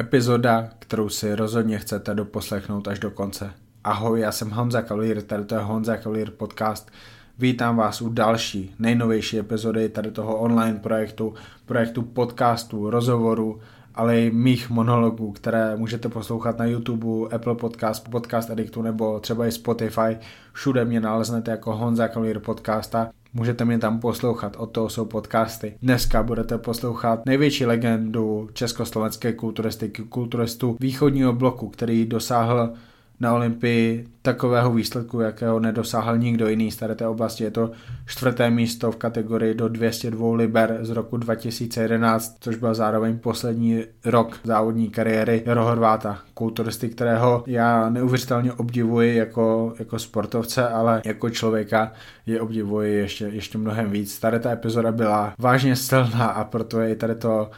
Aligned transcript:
Epizoda, 0.00 0.68
kterou 0.78 1.08
si 1.08 1.34
rozhodně 1.34 1.78
chcete 1.78 2.14
doposlechnout 2.14 2.88
až 2.88 2.98
do 2.98 3.10
konce. 3.10 3.50
Ahoj, 3.84 4.20
já 4.20 4.32
jsem 4.32 4.50
Honza 4.50 4.82
Kavalír, 4.82 5.22
tady 5.22 5.44
to 5.44 5.54
je 5.54 5.60
Honza 5.60 5.96
Kavalír 5.96 6.30
podcast. 6.30 6.90
Vítám 7.38 7.76
vás 7.76 8.02
u 8.02 8.08
další, 8.08 8.74
nejnovější 8.78 9.38
epizody 9.38 9.88
tady 9.88 10.10
toho 10.10 10.38
online 10.38 10.78
projektu, 10.78 11.34
projektu 11.66 12.02
podcastu, 12.02 12.90
rozhovoru, 12.90 13.60
ale 13.94 14.20
i 14.20 14.30
mých 14.30 14.70
monologů, 14.70 15.32
které 15.32 15.76
můžete 15.76 16.08
poslouchat 16.08 16.58
na 16.58 16.64
YouTube, 16.64 17.36
Apple 17.36 17.54
Podcast, 17.54 18.10
Podcast 18.10 18.50
Addictu 18.50 18.82
nebo 18.82 19.20
třeba 19.20 19.46
i 19.46 19.52
Spotify. 19.52 20.18
Všude 20.52 20.84
mě 20.84 21.00
naleznete 21.00 21.50
jako 21.50 21.76
Honza 21.76 22.08
Kavalír 22.08 22.38
podcasta. 22.38 23.10
Můžete 23.34 23.64
mě 23.64 23.78
tam 23.78 24.00
poslouchat, 24.00 24.56
o 24.58 24.66
toho 24.66 24.88
jsou 24.88 25.04
podcasty. 25.04 25.74
Dneska 25.82 26.22
budete 26.22 26.58
poslouchat 26.58 27.26
největší 27.26 27.66
legendu 27.66 28.48
československé 28.52 29.32
kulturistiky, 29.32 30.02
kulturistu 30.02 30.76
východního 30.80 31.32
bloku, 31.32 31.68
který 31.68 32.06
dosáhl 32.06 32.74
na 33.20 33.34
Olympii 33.34 34.08
takového 34.22 34.72
výsledku, 34.72 35.20
jakého 35.20 35.60
nedosáhl 35.60 36.18
nikdo 36.18 36.48
jiný 36.48 36.70
z 36.70 36.76
té 36.76 37.08
oblasti. 37.08 37.44
Je 37.44 37.50
to 37.50 37.70
čtvrté 38.06 38.50
místo 38.50 38.92
v 38.92 38.96
kategorii 38.96 39.54
do 39.54 39.68
202 39.68 40.36
liber 40.36 40.78
z 40.82 40.90
roku 40.90 41.16
2011, 41.16 42.36
což 42.40 42.56
byl 42.56 42.74
zároveň 42.74 43.18
poslední 43.18 43.84
rok 44.04 44.38
závodní 44.44 44.90
kariéry 44.90 45.42
Jaro 45.46 45.64
Horváta, 45.64 46.18
kulturisty, 46.34 46.88
kterého 46.88 47.44
já 47.46 47.90
neuvěřitelně 47.90 48.52
obdivuji 48.52 49.16
jako, 49.16 49.74
jako 49.78 49.98
sportovce, 49.98 50.68
ale 50.68 51.02
jako 51.04 51.30
člověka 51.30 51.92
je 52.26 52.40
obdivuji 52.40 52.94
ještě, 52.94 53.24
ještě 53.24 53.58
mnohem 53.58 53.90
víc. 53.90 54.18
Tady 54.18 54.40
ta 54.40 54.50
epizoda 54.50 54.92
byla 54.92 55.34
vážně 55.38 55.76
silná 55.76 56.26
a 56.26 56.44
proto 56.44 56.80
je 56.80 56.96
tady 56.96 57.14
to 57.14 57.50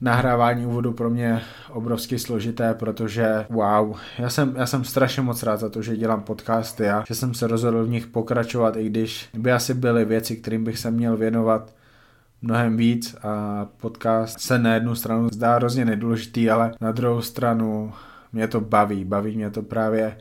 nahrávání 0.00 0.66
úvodu 0.66 0.92
pro 0.92 1.10
mě 1.10 1.42
obrovsky 1.70 2.18
složité, 2.18 2.74
protože 2.74 3.46
wow, 3.50 3.96
já 4.18 4.30
jsem, 4.30 4.54
já 4.56 4.66
jsem 4.66 4.84
strašně 4.84 5.22
moc 5.22 5.42
rád 5.42 5.60
za 5.60 5.68
to, 5.68 5.82
že 5.82 5.96
dělám 5.96 6.22
podcasty 6.22 6.90
a 6.90 7.04
že 7.08 7.14
jsem 7.14 7.34
se 7.34 7.46
rozhodl 7.46 7.84
v 7.84 7.88
nich 7.88 8.06
pokračovat, 8.06 8.76
i 8.76 8.86
když 8.86 9.28
by 9.34 9.52
asi 9.52 9.74
byly 9.74 10.04
věci, 10.04 10.36
kterým 10.36 10.64
bych 10.64 10.78
se 10.78 10.90
měl 10.90 11.16
věnovat 11.16 11.74
mnohem 12.42 12.76
víc 12.76 13.16
a 13.22 13.66
podcast 13.76 14.40
se 14.40 14.58
na 14.58 14.74
jednu 14.74 14.94
stranu 14.94 15.28
zdá 15.32 15.56
hrozně 15.56 15.84
nedůležitý, 15.84 16.50
ale 16.50 16.72
na 16.80 16.92
druhou 16.92 17.22
stranu 17.22 17.92
mě 18.32 18.48
to 18.48 18.60
baví, 18.60 19.04
baví 19.04 19.36
mě 19.36 19.50
to 19.50 19.62
právě 19.62 20.16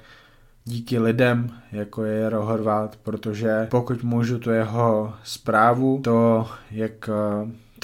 díky 0.66 1.00
lidem, 1.00 1.50
jako 1.72 2.04
je 2.04 2.20
Jaro 2.20 2.45
Horvát, 2.45 2.95
protože 2.95 3.67
pokud 3.72 4.04
můžu 4.04 4.39
tu 4.39 4.50
jeho 4.50 5.14
zprávu, 5.23 6.00
to, 6.04 6.48
jak 6.72 7.10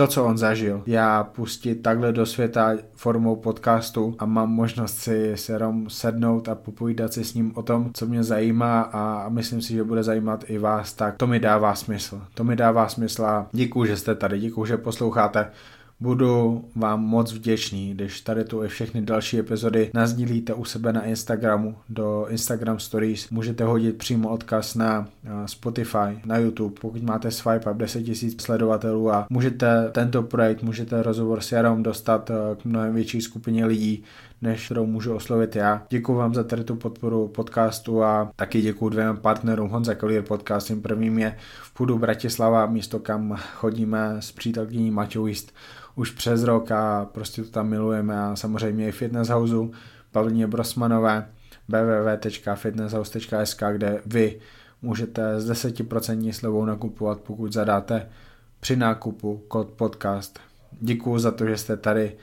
to, 0.01 0.07
co 0.07 0.25
on 0.25 0.37
zažil, 0.37 0.83
já 0.85 1.23
pustit 1.23 1.75
takhle 1.75 2.11
do 2.11 2.25
světa 2.25 2.71
formou 2.95 3.35
podcastu 3.35 4.15
a 4.19 4.25
mám 4.25 4.51
možnost 4.51 4.97
si 4.97 5.31
se 5.35 5.57
Rom 5.57 5.89
sednout 5.89 6.49
a 6.49 6.55
popovídat 6.55 7.13
si 7.13 7.23
s 7.23 7.33
ním 7.33 7.51
o 7.55 7.61
tom, 7.61 7.91
co 7.93 8.05
mě 8.05 8.23
zajímá 8.23 8.81
a 8.81 9.29
myslím 9.29 9.61
si, 9.61 9.73
že 9.73 9.83
bude 9.83 10.03
zajímat 10.03 10.43
i 10.47 10.57
vás, 10.57 10.93
tak 10.93 11.17
to 11.17 11.27
mi 11.27 11.39
dává 11.39 11.75
smysl. 11.75 12.21
To 12.33 12.43
mi 12.43 12.55
dává 12.55 12.87
smysl 12.87 13.25
a 13.25 13.47
děkuji, 13.51 13.85
že 13.85 13.97
jste 13.97 14.15
tady, 14.15 14.39
děkuji, 14.39 14.65
že 14.65 14.77
posloucháte. 14.77 15.51
Budu 16.01 16.63
vám 16.75 17.05
moc 17.05 17.33
vděčný, 17.33 17.93
když 17.93 18.21
tady 18.21 18.43
tu 18.43 18.63
i 18.63 18.67
všechny 18.67 19.01
další 19.01 19.39
epizody 19.39 19.91
nazdílíte 19.93 20.53
u 20.53 20.65
sebe 20.65 20.93
na 20.93 21.03
Instagramu, 21.03 21.75
do 21.89 22.25
Instagram 22.29 22.79
Stories. 22.79 23.29
Můžete 23.29 23.63
hodit 23.63 23.97
přímo 23.97 24.29
odkaz 24.29 24.75
na 24.75 25.07
Spotify, 25.45 26.21
na 26.25 26.37
YouTube, 26.37 26.75
pokud 26.81 27.03
máte 27.03 27.31
swipe 27.31 27.71
up 27.71 27.77
10 27.77 28.07
000 28.07 28.15
sledovatelů 28.41 29.11
a 29.11 29.27
můžete 29.29 29.89
tento 29.91 30.23
projekt, 30.23 30.63
můžete 30.63 31.03
rozhovor 31.03 31.41
s 31.41 31.51
Jarom 31.51 31.83
dostat 31.83 32.29
eh, 32.29 32.55
k 32.61 32.65
mnohem 32.65 32.93
větší 32.93 33.21
skupině 33.21 33.65
lidí, 33.65 34.03
než 34.41 34.65
kterou 34.65 34.85
můžu 34.85 35.15
oslovit 35.15 35.55
já. 35.55 35.85
Děkuji 35.89 36.15
vám 36.15 36.33
za 36.33 36.43
tady 36.43 36.63
tu 36.63 36.75
podporu 36.75 37.27
podcastu 37.27 38.03
a 38.03 38.31
taky 38.35 38.61
děkuji 38.61 38.89
dvěma 38.89 39.13
partnerům 39.13 39.69
Honza 39.69 39.95
Collier 39.95 40.23
podcast. 40.23 40.67
Tím 40.67 40.81
prvním 40.81 41.19
je 41.19 41.37
v 41.63 41.73
Pudu 41.73 41.99
Bratislava, 41.99 42.65
místo 42.65 42.99
kam 42.99 43.37
chodíme 43.55 44.15
s 44.19 44.31
přítelkyní 44.31 44.91
Maťou 44.91 45.27
East 45.27 45.53
už 45.95 46.11
přes 46.11 46.43
rok 46.43 46.71
a 46.71 47.05
prostě 47.05 47.43
to 47.43 47.49
tam 47.49 47.67
milujeme 47.67 48.19
a 48.19 48.35
samozřejmě 48.35 48.87
i 48.87 48.91
Fitness 48.91 49.29
Houseu, 49.29 49.71
Pavlině 50.11 50.47
Brosmanové, 50.47 51.29
www.fitnesshouse.sk, 51.67 53.63
kde 53.71 54.01
vy 54.05 54.39
můžete 54.81 55.41
s 55.41 55.51
10% 55.51 56.31
slevou 56.31 56.65
nakupovat, 56.65 57.19
pokud 57.19 57.53
zadáte 57.53 58.09
při 58.59 58.75
nákupu 58.75 59.43
kód 59.47 59.69
podcast. 59.69 60.39
Děkuji 60.71 61.19
za 61.19 61.31
to, 61.31 61.45
že 61.45 61.57
jste 61.57 61.77
tady. 61.77 62.17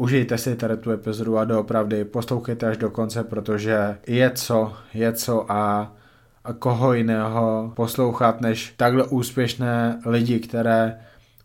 Užijte 0.00 0.38
si 0.38 0.56
tady 0.56 0.76
tu 0.76 0.90
epizodu 0.90 1.38
a 1.38 1.44
doopravdy 1.44 2.04
poslouchejte 2.04 2.66
až 2.66 2.76
do 2.76 2.90
konce, 2.90 3.24
protože 3.24 3.98
je 4.06 4.30
co, 4.30 4.72
je 4.94 5.12
co 5.12 5.52
a, 5.52 5.92
a 6.44 6.52
koho 6.52 6.92
jiného 6.92 7.72
poslouchat, 7.76 8.40
než 8.40 8.74
takhle 8.76 9.04
úspěšné 9.04 10.00
lidi, 10.06 10.40
které 10.40 10.98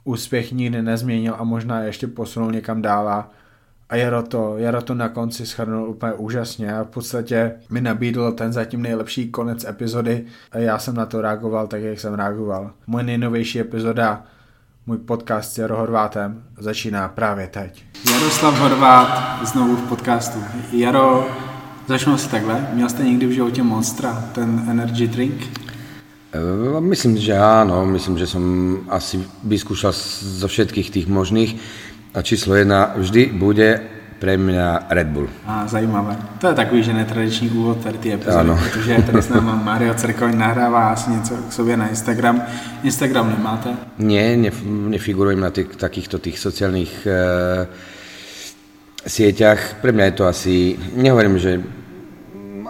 úspěch 0.03 0.51
nikdy 0.51 0.81
nezměnil 0.81 1.35
a 1.37 1.43
možná 1.43 1.83
ještě 1.83 2.07
posunul 2.07 2.51
někam 2.51 2.81
dál 2.81 3.09
a 3.09 3.95
Jaro 3.95 4.23
to, 4.23 4.57
Jaro 4.57 4.81
to 4.81 4.95
na 4.95 5.09
konci 5.09 5.45
schrnul 5.45 5.89
úplně 5.89 6.13
úžasně 6.13 6.75
a 6.75 6.83
v 6.83 6.87
podstatě 6.87 7.55
mi 7.69 7.81
nabídl 7.81 8.31
ten 8.31 8.53
zatím 8.53 8.81
nejlepší 8.81 9.31
konec 9.31 9.65
epizody 9.65 10.25
a 10.51 10.57
já 10.57 10.79
jsem 10.79 10.95
na 10.95 11.05
to 11.05 11.21
reagoval 11.21 11.67
tak, 11.67 11.81
jak 11.81 11.99
jsem 11.99 12.13
reagoval. 12.13 12.71
Moje 12.87 13.03
nejnovější 13.03 13.59
epizoda, 13.59 14.23
můj 14.87 14.97
podcast 14.97 15.53
s 15.53 15.57
Jaro 15.57 15.77
Horvátem 15.77 16.43
začíná 16.59 17.07
právě 17.07 17.47
teď. 17.47 17.83
Jaroslav 18.11 18.59
Horvát 18.59 19.39
znovu 19.47 19.75
v 19.75 19.89
podcastu. 19.89 20.39
Jaro, 20.71 21.27
začnu 21.87 22.17
si 22.17 22.29
takhle. 22.29 22.67
Měl 22.73 22.89
jste 22.89 23.03
někdy 23.03 23.25
v 23.25 23.31
životě 23.31 23.63
Monstra, 23.63 24.29
ten 24.35 24.65
energy 24.69 25.07
drink? 25.07 25.41
E, 26.33 26.81
myslím, 26.81 27.17
že 27.17 27.37
áno, 27.37 27.85
myslím, 27.85 28.17
že 28.17 28.25
som 28.25 28.43
asi 28.89 29.21
vyskúšal 29.45 29.93
zo 30.41 30.47
všetkých 30.49 30.89
tých 30.89 31.07
možných 31.07 31.61
a 32.13 32.25
číslo 32.25 32.57
jedna 32.57 32.97
vždy 32.97 33.37
bude 33.37 33.92
pre 34.23 34.39
mňa 34.39 34.87
Red 34.87 35.11
Bull. 35.11 35.27
A 35.43 35.67
zajímavé. 35.67 36.15
To 36.39 36.47
je 36.47 36.55
takový, 36.55 36.83
že 36.83 36.93
netradiční 36.93 37.49
úvod 37.49 37.83
tady 37.83 37.97
ty 37.97 38.13
epizody, 38.13 38.39
ano. 38.39 38.55
protože 38.63 39.03
tady 39.03 39.21
s 39.21 39.29
námi 39.29 39.51
Mario 39.63 39.93
Cerkoň 39.93 40.37
nahrává 40.37 40.95
asi 40.95 41.11
něco 41.11 41.35
k 41.35 41.53
sobě 41.53 41.77
na 41.77 41.89
Instagram. 41.89 42.43
Instagram 42.83 43.35
nemáte? 43.37 43.75
Nie, 43.99 44.37
nef 44.37 44.63
nefigurujem 44.63 45.39
na 45.39 45.51
tých, 45.51 45.75
takýchto 45.75 46.23
tých 46.23 46.39
sociálnych 46.39 47.03
e, 47.03 47.19
sieťach. 49.03 49.83
Pre 49.83 49.91
mňa 49.91 50.05
je 50.05 50.15
to 50.15 50.23
asi, 50.23 50.79
nehovorím, 50.95 51.35
že 51.35 51.59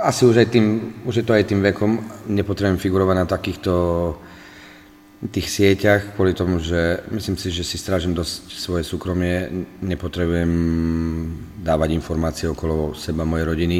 asi 0.01 0.25
už, 0.25 0.37
aj 0.37 0.49
tým, 0.49 0.65
už 1.05 1.21
je 1.21 1.25
to 1.25 1.37
aj 1.37 1.53
tým 1.53 1.61
vekom, 1.61 2.01
nepotrebujem 2.33 2.81
figurovať 2.81 3.15
na 3.15 3.25
takýchto 3.29 3.73
tých 5.31 5.47
sieťach, 5.50 6.16
kvôli 6.16 6.34
tomu, 6.35 6.59
že 6.59 7.00
myslím 7.11 7.38
si, 7.38 7.51
že 7.51 7.63
si 7.63 7.78
strážim 7.78 8.11
dosť 8.11 8.59
svoje 8.59 8.84
súkromie, 8.84 9.66
nepotrebujem 9.79 10.51
dávať 11.63 11.89
informácie 11.95 12.50
okolo 12.50 12.91
seba, 12.91 13.23
mojej 13.23 13.47
rodiny. 13.47 13.78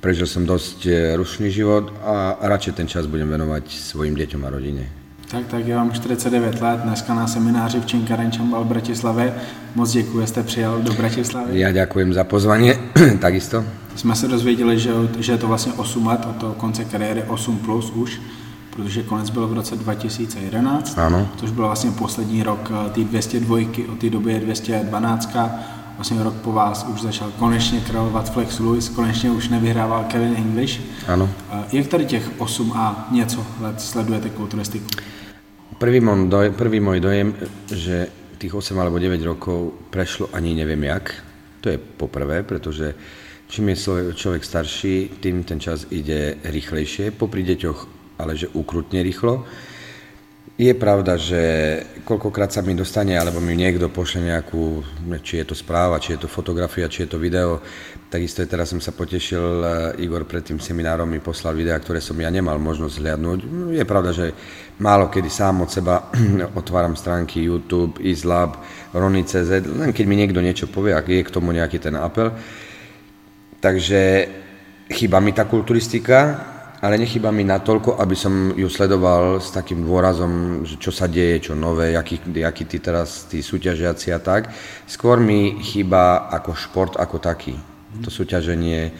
Prežil 0.00 0.26
som 0.26 0.48
dosť 0.48 0.78
eh, 0.86 0.94
rušný 1.16 1.52
život 1.52 1.92
a 2.02 2.40
radšej 2.40 2.72
ten 2.76 2.88
čas 2.88 3.04
budem 3.06 3.28
venovať 3.28 3.68
svojim 3.68 4.16
deťom 4.16 4.40
a 4.44 4.50
rodine. 4.50 4.84
Tak, 5.30 5.46
tak 5.46 5.66
já 5.66 5.78
mám 5.78 5.92
49 5.92 6.60
let, 6.60 6.80
dneska 6.80 7.14
na 7.14 7.26
semináři 7.26 7.80
v 7.80 7.86
Činkaren 7.86 8.32
Čambal 8.32 8.64
v 8.64 8.66
Bratislave. 8.66 9.34
Moc 9.74 9.92
děkuji, 9.92 10.20
že 10.20 10.26
jste 10.26 10.42
přijal 10.42 10.82
do 10.82 10.92
Bratislavy. 10.92 11.60
Já 11.60 11.72
děkuji 11.72 12.12
za 12.12 12.24
pozvání, 12.24 12.72
takisto. 13.20 13.64
Jsme 13.96 14.16
se 14.16 14.28
dozvěděli, 14.28 14.78
že, 14.78 14.90
že 15.18 15.32
je 15.32 15.38
to 15.38 15.48
vlastně 15.48 15.72
8 15.72 16.06
let 16.06 16.20
od 16.30 16.36
toho 16.36 16.54
konce 16.54 16.84
kariéry, 16.84 17.22
8 17.22 17.58
plus 17.58 17.90
už, 17.90 18.20
protože 18.76 19.02
konec 19.02 19.30
byl 19.30 19.48
v 19.48 19.52
roce 19.52 19.76
2011, 19.76 20.98
ano. 20.98 21.28
což 21.36 21.50
byl 21.50 21.64
vlastně 21.64 21.90
poslední 21.90 22.42
rok 22.42 22.72
eh, 22.86 22.90
té 22.90 23.04
202, 23.04 23.58
od 23.92 23.98
té 23.98 24.10
doby 24.10 24.32
je 24.32 24.40
212, 24.40 25.36
vlastně 25.96 26.22
rok 26.22 26.34
po 26.34 26.52
vás 26.52 26.86
už 26.88 27.02
začal 27.02 27.32
konečně 27.38 27.80
královat 27.80 28.32
Flex 28.32 28.58
Lewis, 28.58 28.88
konečně 28.88 29.30
už 29.30 29.48
nevyhrával 29.48 30.04
Kevin 30.04 30.36
English. 30.36 30.80
Ano. 31.06 31.30
Eh, 31.52 31.64
jak 31.72 31.86
tady 31.86 32.06
těch 32.06 32.30
8 32.38 32.72
a 32.72 33.08
něco 33.10 33.46
let 33.60 33.80
sledujete 33.80 34.30
kulturistiku? 34.30 34.86
Prvý, 35.74 35.98
môj 35.98 36.30
dojem, 36.30 36.54
prvý 36.54 36.78
môj 36.78 37.02
dojem, 37.02 37.34
že 37.66 38.06
tých 38.38 38.54
8 38.54 38.78
alebo 38.78 39.02
9 39.02 39.18
rokov 39.26 39.74
prešlo 39.90 40.30
ani 40.30 40.54
neviem 40.54 40.86
jak. 40.86 41.18
To 41.60 41.68
je 41.68 41.78
poprvé, 41.78 42.46
pretože 42.46 42.94
čím 43.50 43.74
je 43.74 43.76
človek 44.14 44.44
starší, 44.44 45.18
tým 45.18 45.42
ten 45.42 45.58
čas 45.58 45.90
ide 45.90 46.38
rýchlejšie. 46.46 47.10
Popri 47.10 47.42
deťoch 47.42 48.03
ale 48.18 48.38
že 48.38 48.50
ukrutne 48.52 49.02
rýchlo. 49.02 49.46
Je 50.54 50.70
pravda, 50.70 51.18
že 51.18 51.42
koľkokrát 52.06 52.46
sa 52.46 52.62
mi 52.62 52.78
dostane, 52.78 53.18
alebo 53.18 53.42
mi 53.42 53.58
niekto 53.58 53.90
pošle 53.90 54.30
nejakú, 54.30 54.86
či 55.18 55.42
je 55.42 55.50
to 55.50 55.56
správa, 55.58 55.98
či 55.98 56.14
je 56.14 56.22
to 56.22 56.28
fotografia, 56.30 56.86
či 56.86 57.02
je 57.02 57.10
to 57.10 57.18
video. 57.18 57.58
Takisto 58.06 58.38
je, 58.38 58.46
teraz 58.46 58.70
som 58.70 58.78
sa 58.78 58.94
potešil, 58.94 59.42
eh, 59.42 60.06
Igor 60.06 60.22
pred 60.30 60.46
tým 60.46 60.62
seminárom 60.62 61.10
mi 61.10 61.18
poslal 61.18 61.58
videa, 61.58 61.74
ktoré 61.74 61.98
som 61.98 62.14
ja 62.22 62.30
nemal 62.30 62.62
možnosť 62.62 62.94
zhliadnúť. 62.94 63.40
Je 63.74 63.82
pravda, 63.82 64.14
že 64.14 64.30
málo 64.78 65.10
kedy 65.10 65.26
sám 65.26 65.66
od 65.66 65.74
seba 65.74 66.06
otváram 66.60 66.94
stránky 66.94 67.42
YouTube, 67.42 67.98
Islab, 67.98 68.62
Rony.cz, 68.94 69.50
len 69.58 69.90
keď 69.90 70.04
mi 70.06 70.14
niekto 70.14 70.38
niečo 70.38 70.70
povie, 70.70 70.94
ak 70.94 71.10
je 71.10 71.26
k 71.26 71.34
tomu 71.34 71.50
nejaký 71.50 71.82
ten 71.82 71.98
apel. 71.98 72.30
Takže 73.58 74.30
chýba 74.86 75.18
mi 75.18 75.34
tá 75.34 75.50
kulturistika, 75.50 76.53
ale 76.84 77.00
nechyba 77.00 77.32
mi 77.32 77.48
natoľko, 77.48 77.96
aby 77.96 78.12
som 78.12 78.52
ju 78.52 78.68
sledoval 78.68 79.40
s 79.40 79.48
takým 79.56 79.80
dôrazom, 79.88 80.68
že 80.68 80.76
čo 80.76 80.92
sa 80.92 81.08
deje, 81.08 81.48
čo 81.48 81.56
nové, 81.56 81.96
jaký, 81.96 82.20
jaký 82.28 82.68
tí 82.68 82.76
teraz 82.76 83.24
tí 83.24 83.40
súťažiaci 83.40 84.12
a 84.12 84.20
tak. 84.20 84.52
Skôr 84.84 85.16
mi 85.16 85.64
chýba 85.64 86.28
ako 86.28 86.52
šport 86.52 86.92
ako 87.00 87.16
taký. 87.24 87.56
To 88.04 88.12
súťaženie, 88.12 88.92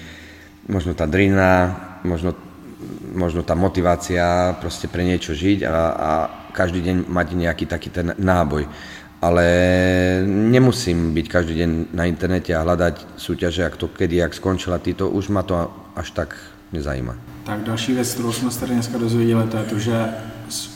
možno 0.64 0.96
tá 0.96 1.04
drina, 1.04 1.76
možno, 2.08 2.32
možno 3.12 3.44
tá 3.44 3.52
motivácia 3.52 4.56
proste 4.64 4.88
pre 4.88 5.04
niečo 5.04 5.36
žiť 5.36 5.68
a, 5.68 5.76
a 5.92 6.10
každý 6.56 6.80
deň 6.80 6.96
mať 7.04 7.26
nejaký 7.36 7.68
taký 7.68 7.92
ten 7.92 8.16
náboj. 8.16 8.64
Ale 9.20 9.44
nemusím 10.24 11.12
byť 11.12 11.26
každý 11.28 11.54
deň 11.60 11.70
na 11.92 12.08
internete 12.08 12.56
a 12.56 12.64
hľadať 12.64 13.20
súťaže, 13.20 13.60
ak 13.60 13.76
to 13.76 13.92
kedy, 13.92 14.24
ak 14.24 14.32
skončila 14.32 14.80
títo, 14.80 15.12
už 15.12 15.28
ma 15.28 15.44
to 15.44 15.68
až 15.92 16.16
tak 16.16 16.32
nezajíma. 16.74 17.14
Tak 17.44 17.60
další 17.60 17.92
věc, 17.92 18.14
kterou 18.14 18.32
jsme 18.32 18.50
se 18.50 18.60
tady 18.60 18.72
dneska 18.72 18.98
dozvěděli, 18.98 19.46
to 19.46 19.56
je 19.56 19.62
to, 19.62 19.78
že 19.78 20.08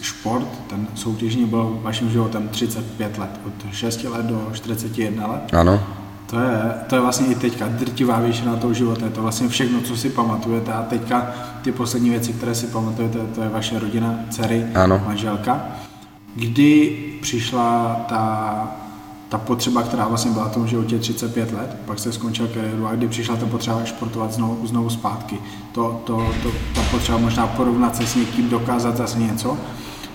šport, 0.01 0.49
ten 0.71 0.87
soutěžní 0.95 1.47
byl 1.47 1.79
vaším 1.83 2.11
životem 2.11 2.49
35 2.49 3.19
let, 3.19 3.31
od 3.47 3.73
6 3.73 4.05
let 4.05 4.27
do 4.27 4.51
41 4.53 5.27
let. 5.27 5.43
Ano. 5.53 5.83
To 6.31 6.41
je, 6.41 6.75
to 6.87 6.95
je 6.95 7.01
vlastně 7.01 7.27
i 7.27 7.35
teďka 7.35 7.69
drtivá 7.69 8.21
většina 8.21 8.57
toho 8.57 8.75
života, 8.75 9.05
je 9.05 9.11
to 9.11 9.23
vlastně 9.23 9.49
všechno, 9.49 9.81
co 9.81 9.97
si 9.97 10.11
pamatujete 10.11 10.73
a 10.73 10.83
teďka 10.83 11.35
ty 11.63 11.73
poslední 11.73 12.11
věci, 12.11 12.33
které 12.33 12.55
si 12.55 12.67
pamatujete, 12.67 13.19
to 13.35 13.43
je 13.43 13.49
vaše 13.49 13.79
rodina, 13.79 14.21
dcery, 14.31 14.67
ano. 14.75 15.03
manželka. 15.07 15.67
Kdy 16.35 16.97
přišla 17.21 17.97
ta 18.09 18.88
ta 19.29 19.39
potřeba, 19.39 19.83
která 19.83 20.09
vlastně 20.09 20.31
byla 20.31 20.49
v 20.49 20.55
tom 20.55 20.67
životě 20.67 20.99
35 20.99 21.53
let, 21.53 21.77
pak 21.87 21.99
se 21.99 22.13
skončil 22.13 22.49
kariéru 22.49 22.87
a 22.87 22.95
kdy 22.95 23.09
přišla 23.09 23.37
ta 23.37 23.47
potřeba 23.47 23.85
športovat 23.85 24.33
znovu, 24.33 24.67
znovu 24.67 24.91
zpátky. 24.91 25.37
To, 25.73 26.03
to, 26.05 26.33
to, 26.43 26.51
ta 26.75 26.83
potřeba 26.91 27.19
možná 27.19 27.47
porovnat 27.47 27.97
se 27.97 28.07
s 28.07 28.15
někým, 28.15 28.49
dokázat 28.49 28.97
zase 28.97 29.19
něco. 29.19 29.57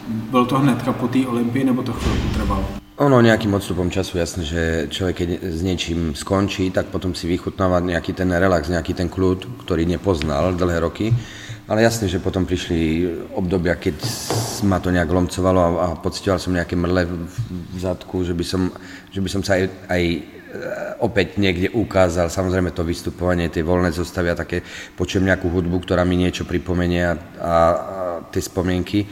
Bylo 0.07 0.45
to 0.45 0.59
hnedka 0.59 0.93
po 0.93 1.07
té 1.07 1.27
Olympii, 1.27 1.63
nebo 1.63 1.83
to 1.83 1.93
chvilku 1.93 2.27
trvalo? 2.33 2.65
Ono 2.93 3.25
nejakým 3.25 3.49
odstupom 3.49 3.89
času, 3.89 4.21
jasné, 4.21 4.45
že 4.45 4.85
človek 4.85 5.15
keď 5.17 5.29
s 5.49 5.65
niečím 5.65 6.13
skončí, 6.13 6.69
tak 6.69 6.93
potom 6.93 7.17
si 7.17 7.25
vychutnáva 7.25 7.81
nejaký 7.81 8.13
ten 8.13 8.29
relax, 8.29 8.69
nejaký 8.69 8.93
ten 8.93 9.09
kľud, 9.09 9.65
ktorý 9.65 9.89
nepoznal 9.89 10.53
dlhé 10.53 10.77
roky 10.77 11.09
ale 11.63 11.87
jasne, 11.87 12.11
že 12.11 12.19
potom 12.19 12.43
prišli 12.43 13.07
obdobia, 13.39 13.79
keď 13.79 13.95
ma 14.67 14.83
to 14.83 14.91
nejak 14.91 15.07
lomcovalo 15.07 15.59
a, 15.63 15.69
a 15.71 15.87
pocitoval 15.95 16.39
som 16.39 16.51
nejaké 16.51 16.75
mrle 16.75 17.07
v 17.07 17.77
zadku, 17.79 18.27
že 18.27 18.35
by 18.35 18.43
som, 18.43 18.67
že 19.07 19.23
by 19.23 19.29
som 19.31 19.41
sa 19.47 19.55
aj, 19.55 19.71
aj 19.87 20.03
e, 20.03 20.19
opäť 20.99 21.39
niekde 21.39 21.71
ukázal. 21.71 22.27
Samozrejme 22.27 22.75
to 22.75 22.83
vystupovanie, 22.83 23.47
tie 23.47 23.63
voľné 23.63 23.95
zostavy 23.95 24.35
a 24.35 24.39
také, 24.39 24.59
počujem 24.99 25.23
nejakú 25.23 25.47
hudbu, 25.47 25.87
ktorá 25.87 26.03
mi 26.03 26.19
niečo 26.19 26.43
pripomenie 26.43 27.03
a, 27.07 27.15
a, 27.15 27.15
a 27.15 27.53
tie 28.27 28.43
spomienky. 28.43 29.07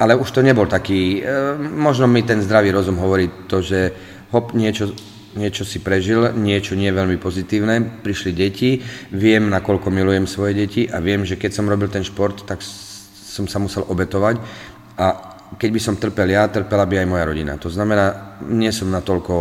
Ale 0.00 0.16
už 0.16 0.32
to 0.32 0.40
nebol 0.40 0.64
taký, 0.64 1.20
e, 1.20 1.56
možno 1.60 2.08
mi 2.08 2.24
ten 2.24 2.40
zdravý 2.40 2.72
rozum 2.72 2.96
hovorí 2.96 3.28
to, 3.52 3.60
že 3.60 3.92
hop, 4.32 4.56
niečo 4.56 4.96
niečo 5.34 5.64
si 5.64 5.80
prežil, 5.80 6.32
niečo 6.36 6.76
nie 6.76 6.92
veľmi 6.92 7.16
pozitívne, 7.16 8.04
prišli 8.04 8.30
deti, 8.32 8.80
viem, 9.12 9.48
nakoľko 9.48 9.88
milujem 9.88 10.26
svoje 10.28 10.52
deti 10.54 10.82
a 10.88 11.00
viem, 11.00 11.24
že 11.24 11.40
keď 11.40 11.50
som 11.56 11.68
robil 11.68 11.88
ten 11.88 12.04
šport, 12.04 12.44
tak 12.44 12.60
som 13.32 13.48
sa 13.48 13.56
musel 13.56 13.84
obetovať 13.88 14.36
a 15.00 15.32
keď 15.52 15.70
by 15.72 15.80
som 15.80 16.00
trpel 16.00 16.32
ja, 16.32 16.48
trpela 16.48 16.88
by 16.88 17.04
aj 17.04 17.08
moja 17.08 17.24
rodina. 17.28 17.60
To 17.60 17.68
znamená, 17.68 18.40
nie 18.48 18.72
som 18.72 18.88
natoľko 18.88 19.34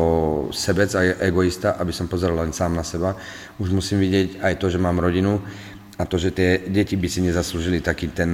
sebec 0.51 0.91
a 0.99 1.07
egoista, 1.23 1.79
aby 1.79 1.95
som 1.95 2.11
pozeral 2.11 2.35
len 2.43 2.51
sám 2.51 2.75
na 2.75 2.83
seba. 2.83 3.15
Už 3.55 3.71
musím 3.71 4.03
vidieť 4.03 4.43
aj 4.43 4.53
to, 4.59 4.67
že 4.67 4.81
mám 4.81 4.99
rodinu 4.99 5.39
a 5.95 6.03
to, 6.03 6.19
že 6.19 6.35
tie 6.35 6.67
deti 6.67 6.99
by 6.99 7.07
si 7.07 7.23
nezaslúžili 7.23 7.79
taký 7.79 8.11
ten, 8.11 8.31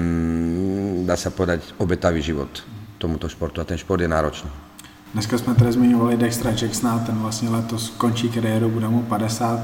dá 1.06 1.14
sa 1.14 1.30
povedať, 1.30 1.78
obetavý 1.78 2.22
život 2.26 2.50
tomuto 2.98 3.30
športu. 3.30 3.62
A 3.62 3.70
ten 3.70 3.78
šport 3.78 4.02
je 4.02 4.10
náročný. 4.10 4.67
Dneska 5.18 5.38
jsme 5.38 5.56
tady 5.56 5.72
zmiňovali 5.72 6.18
Dextra 6.18 6.52
Jacksona, 6.62 7.00
ten 7.00 7.16
vlastně 7.16 7.50
letos 7.50 7.90
končí 7.90 8.30
kariéru, 8.30 8.70
bude 8.70 8.88
mu 8.88 9.02
50. 9.02 9.60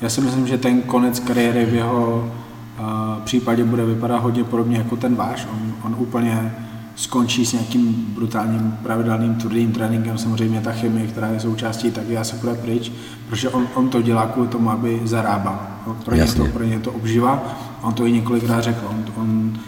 Já 0.00 0.10
si 0.10 0.20
myslím, 0.20 0.46
že 0.46 0.58
ten 0.58 0.82
konec 0.82 1.20
kariéry 1.20 1.66
v 1.66 1.74
jeho 1.74 2.32
uh, 2.80 3.22
případě 3.24 3.64
bude 3.64 3.84
vypadat 3.84 4.18
hodně 4.18 4.44
podobně 4.44 4.78
jako 4.78 4.96
ten 4.96 5.14
váš. 5.14 5.48
On, 5.52 5.74
on 5.82 5.96
úplně 5.98 6.54
skončí 6.96 7.46
s 7.46 7.52
nějakým 7.52 8.06
brutálním 8.14 8.78
pravidelným 8.82 9.34
tvrdým 9.34 9.72
tréninkem, 9.72 10.18
samozřejmě 10.18 10.60
ta 10.60 10.72
chemie, 10.72 11.06
která 11.06 11.28
je 11.28 11.40
součástí, 11.40 11.90
tak 11.90 12.08
já 12.08 12.24
se 12.24 12.36
půjde 12.36 12.54
pryč, 12.54 12.92
protože 13.28 13.48
on, 13.48 13.66
on 13.74 13.88
to 13.88 14.02
dělá 14.02 14.26
kvůli 14.26 14.48
tomu, 14.48 14.70
aby 14.70 15.00
zarábal. 15.04 15.66
Pro 16.04 16.14
ně, 16.14 16.26
to, 16.26 16.46
pro 16.46 16.64
ně 16.64 16.78
to 16.78 16.92
obživa. 16.92 17.58
On 17.82 17.94
to 17.94 18.06
i 18.06 18.12
několikrát 18.12 18.60
řekl. 18.60 18.86
On, 18.90 19.04
on 19.16 19.58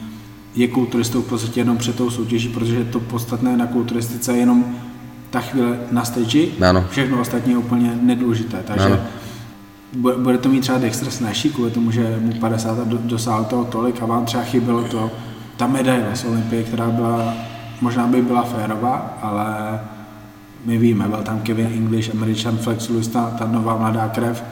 je 0.55 0.69
kulturistou 0.69 1.23
v 1.23 1.29
podstatě 1.29 1.61
jenom 1.61 1.77
před 1.77 1.97
tou 1.97 2.11
soutěží, 2.11 2.49
protože 2.49 2.85
to 2.85 3.01
podstatné 3.01 3.57
na 3.57 3.67
kulturistice 3.67 4.33
je 4.33 4.39
jenom 4.39 4.65
ta 5.31 5.41
chvíle 5.41 5.79
na 5.91 6.05
stage, 6.05 6.47
ano. 6.61 6.87
všechno 6.91 7.21
ostatní 7.21 7.53
je 7.53 7.59
úplně 7.59 7.99
nedůležité. 8.03 8.63
Takže 8.67 8.87
ano. 8.87 8.99
bude 10.19 10.39
to 10.39 10.49
mít 10.49 10.61
třeba 10.61 10.79
Dexter 10.79 11.11
snažší 11.11 11.51
kvůli 11.51 11.71
tomu, 11.71 11.91
že 11.91 12.17
mu 12.21 12.33
50 12.33 12.79
a 12.79 12.85
dosáhl 12.85 13.45
toho 13.45 13.65
tolik 13.65 14.03
a 14.03 14.07
vám 14.07 14.25
třeba 14.25 14.43
chybělo 14.43 14.83
to, 14.83 15.11
ta 15.57 15.67
medaile 15.67 16.17
z 16.17 16.25
Olympie, 16.25 16.63
která 16.63 16.91
byla, 16.91 17.35
možná 17.81 18.07
by 18.07 18.23
byla 18.23 18.43
férová, 18.43 19.19
ale 19.23 19.81
my 20.65 20.79
víme, 20.79 21.09
byl 21.09 21.23
tam 21.23 21.41
Kevin 21.41 21.67
English, 21.67 22.11
Američan 22.11 22.57
Flex 22.57 22.89
Lewis, 22.89 23.09
ta, 23.09 23.31
ta 23.39 23.47
nová 23.47 23.77
mladá 23.77 24.09
krev. 24.09 24.45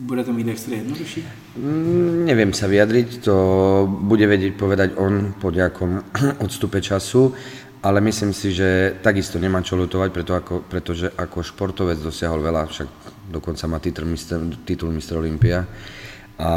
Bude 0.00 0.24
to 0.24 0.32
mít 0.32 0.48
extra 0.48 0.76
jednodušší? 0.76 1.24
Mm, 1.60 2.24
neviem 2.24 2.56
sa 2.56 2.72
vyjadriť, 2.72 3.20
to 3.20 3.36
bude 3.84 4.24
vedieť 4.24 4.56
povedať 4.56 4.96
on 4.96 5.36
po 5.36 5.52
nejakom 5.52 6.00
odstupe 6.44 6.80
času 6.80 7.36
ale 7.80 7.98
myslím 8.04 8.36
si, 8.36 8.52
že 8.52 9.00
takisto 9.00 9.40
nemá 9.40 9.64
čo 9.64 9.72
lutovať, 9.76 10.08
preto 10.12 10.36
ako, 10.36 10.68
pretože 10.68 11.08
ako 11.16 11.40
športovec 11.40 11.96
dosiahol 11.96 12.44
veľa, 12.44 12.68
však 12.68 12.88
dokonca 13.32 13.64
má 13.64 13.80
titul 13.80 14.04
Mr. 14.04 14.64
titul 14.68 14.92
Mr. 14.92 15.16
Olympia 15.16 15.64
a 16.40 16.50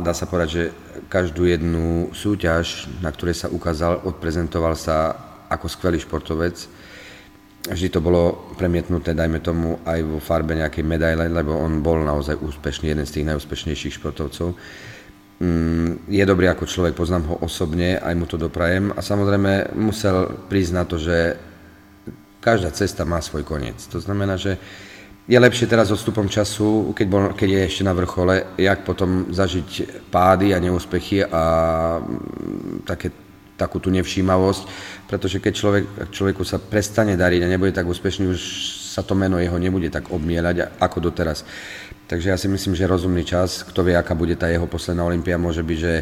dá 0.00 0.12
sa 0.12 0.28
povedať, 0.28 0.48
že 0.52 0.64
každú 1.08 1.48
jednu 1.48 2.12
súťaž, 2.12 2.88
na 3.00 3.08
ktorej 3.08 3.36
sa 3.40 3.48
ukázal, 3.48 4.04
odprezentoval 4.04 4.76
sa 4.76 5.16
ako 5.48 5.64
skvelý 5.68 5.96
športovec. 6.00 6.56
Vždy 7.64 7.88
to 7.88 8.04
bolo 8.04 8.52
premietnuté, 8.60 9.16
dajme 9.16 9.40
tomu, 9.40 9.80
aj 9.88 10.00
vo 10.04 10.20
farbe 10.20 10.52
nejakej 10.52 10.84
medaile, 10.84 11.32
lebo 11.32 11.56
on 11.56 11.80
bol 11.80 12.04
naozaj 12.04 12.36
úspešný, 12.36 12.92
jeden 12.92 13.08
z 13.08 13.20
tých 13.20 13.28
najúspešnejších 13.32 13.96
športovcov. 13.96 14.52
Mm, 15.34 16.06
je 16.06 16.22
dobrý 16.22 16.46
ako 16.46 16.62
človek, 16.62 16.94
poznám 16.94 17.26
ho 17.26 17.36
osobne, 17.42 17.98
aj 17.98 18.14
mu 18.14 18.22
to 18.22 18.38
doprajem 18.38 18.94
a 18.94 19.02
samozrejme 19.02 19.74
musel 19.74 20.30
prísť 20.46 20.72
na 20.72 20.84
to, 20.86 20.94
že 20.94 21.34
každá 22.38 22.70
cesta 22.70 23.02
má 23.02 23.18
svoj 23.18 23.42
koniec. 23.42 23.82
To 23.90 23.98
znamená, 23.98 24.38
že 24.38 24.60
je 25.24 25.34
lepšie 25.40 25.66
teraz 25.66 25.88
odstupom 25.88 26.28
času, 26.28 26.92
keď, 26.92 27.06
bol, 27.08 27.22
keď 27.32 27.48
je 27.50 27.60
ešte 27.66 27.82
na 27.82 27.96
vrchole, 27.96 28.54
jak 28.60 28.84
potom 28.84 29.32
zažiť 29.32 30.04
pády 30.12 30.52
a 30.52 30.62
neúspechy 30.62 31.24
a 31.24 31.42
mm, 31.98 32.84
také, 32.86 33.08
takú 33.54 33.78
tú 33.78 33.88
nevšímavosť, 33.94 34.62
pretože 35.06 35.38
keď 35.38 35.52
človek, 35.54 35.84
človeku 36.10 36.42
sa 36.42 36.58
prestane 36.58 37.14
dariť 37.14 37.46
a 37.46 37.52
nebude 37.52 37.70
tak 37.70 37.86
úspešný, 37.86 38.26
už 38.34 38.40
sa 38.94 39.02
to 39.02 39.14
meno 39.18 39.38
jeho 39.38 39.58
nebude 39.58 39.90
tak 39.90 40.10
obmielať 40.10 40.78
ako 40.78 41.10
doteraz. 41.10 41.42
Takže 42.04 42.30
ja 42.30 42.38
si 42.38 42.46
myslím, 42.50 42.74
že 42.78 42.90
rozumný 42.90 43.24
čas, 43.26 43.66
kto 43.66 43.82
vie, 43.86 43.94
aká 43.96 44.14
bude 44.14 44.36
tá 44.36 44.50
jeho 44.50 44.66
posledná 44.66 45.02
Olympia, 45.06 45.40
môže 45.40 45.62
byť, 45.62 45.78
že 45.78 45.92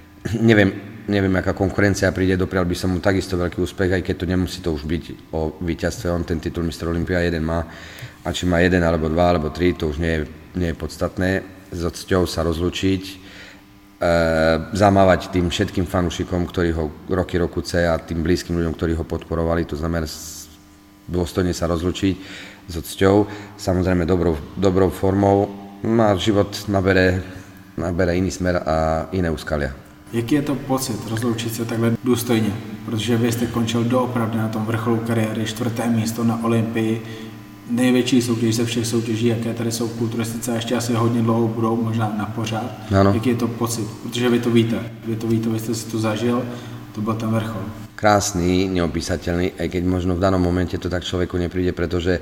neviem, 0.50 0.70
neviem, 1.10 1.34
aká 1.36 1.54
konkurencia 1.54 2.14
príde, 2.14 2.38
doprial 2.38 2.64
by 2.64 2.76
som 2.78 2.94
mu 2.94 3.02
takisto 3.02 3.34
veľký 3.34 3.58
úspech, 3.58 3.90
aj 4.00 4.02
keď 4.06 4.14
to 4.16 4.26
nemusí 4.30 4.58
to 4.62 4.70
už 4.70 4.86
byť 4.86 5.34
o 5.34 5.58
víťazstve, 5.62 6.06
on 6.10 6.22
ten 6.22 6.38
titul 6.38 6.62
Mr. 6.66 6.90
Olympia 6.90 7.22
jeden 7.22 7.42
má, 7.42 7.66
a 8.20 8.28
či 8.30 8.44
má 8.44 8.60
jeden, 8.60 8.84
alebo 8.84 9.08
dva, 9.08 9.32
alebo 9.32 9.48
tri, 9.48 9.72
to 9.72 9.88
už 9.88 9.98
nie 9.98 10.12
je, 10.12 10.20
nie 10.60 10.68
je 10.72 10.76
podstatné. 10.76 11.30
S 11.72 11.82
cťou 11.86 12.28
sa 12.28 12.44
rozlučiť, 12.44 13.29
zamávať 14.72 15.28
tým 15.28 15.52
všetkým 15.52 15.84
fanúšikom, 15.84 16.48
ktorí 16.48 16.72
ho 16.72 16.88
roky 17.12 17.36
rokuce 17.36 17.84
a 17.84 18.00
tým 18.00 18.24
blízkym 18.24 18.56
ľuďom, 18.56 18.72
ktorí 18.72 18.92
ho 18.96 19.04
podporovali, 19.04 19.68
to 19.68 19.76
znamená 19.76 20.08
dôstojne 21.04 21.52
sa 21.52 21.68
rozlučiť 21.68 22.14
s 22.70 22.74
cťou, 22.80 23.28
samozrejme 23.60 24.08
dobrou, 24.08 24.40
dobrou 24.56 24.88
formou. 24.88 25.52
No 25.84 26.02
a 26.04 26.16
život 26.16 26.64
nabere, 26.68 27.20
nabere 27.76 28.16
iný 28.16 28.30
smer 28.32 28.62
a 28.64 29.08
iné 29.12 29.28
úskalia. 29.28 29.72
Jaký 30.12 30.34
je 30.34 30.42
to 30.42 30.54
pocit 30.54 30.96
rozloučit 31.08 31.54
se 31.54 31.64
takhle 31.64 31.96
důstojně? 32.04 32.52
Protože 32.84 33.16
vy 33.16 33.32
jste 33.32 33.46
končil 33.46 33.84
doopravdy 33.84 34.38
na 34.38 34.48
tom 34.48 34.64
vrcholu 34.64 34.96
kariéry, 34.96 35.44
čtvrté 35.44 35.90
místo 35.90 36.24
na 36.24 36.44
Olympii, 36.44 37.02
největší 37.70 38.22
soutěž 38.22 38.54
ze 38.54 38.64
všech 38.64 38.86
soutěží, 38.86 39.26
jaké 39.26 39.54
tady 39.54 39.72
jsou 39.72 39.88
v 39.88 39.98
kulturistice 39.98 40.54
ještě 40.54 40.76
asi 40.76 40.92
hodně 40.94 41.22
dlouho 41.22 41.48
budou, 41.48 41.76
možná 41.76 42.14
na 42.18 42.26
pořád. 42.26 42.70
Ano. 43.00 43.10
Jaký 43.14 43.28
je 43.28 43.34
to 43.34 43.48
pocit? 43.48 43.86
Protože 44.02 44.28
vy 44.28 44.38
to 44.38 44.50
víte, 44.50 44.78
vy 45.06 45.16
to 45.16 45.26
víte, 45.26 45.48
vy 45.48 45.58
jste 45.58 45.74
si 45.74 45.86
to 45.86 45.98
zažil, 45.98 46.42
to 46.94 47.00
byl 47.00 47.14
ten 47.14 47.30
vrchol. 47.30 47.62
Krásný, 47.94 48.64
neopísateľný, 48.72 49.60
aj 49.60 49.68
keď 49.76 49.82
možno 49.84 50.16
v 50.16 50.24
danom 50.24 50.40
momente 50.40 50.72
to 50.80 50.88
tak 50.88 51.04
človeku 51.04 51.36
nepríde, 51.36 51.76
pretože 51.76 52.16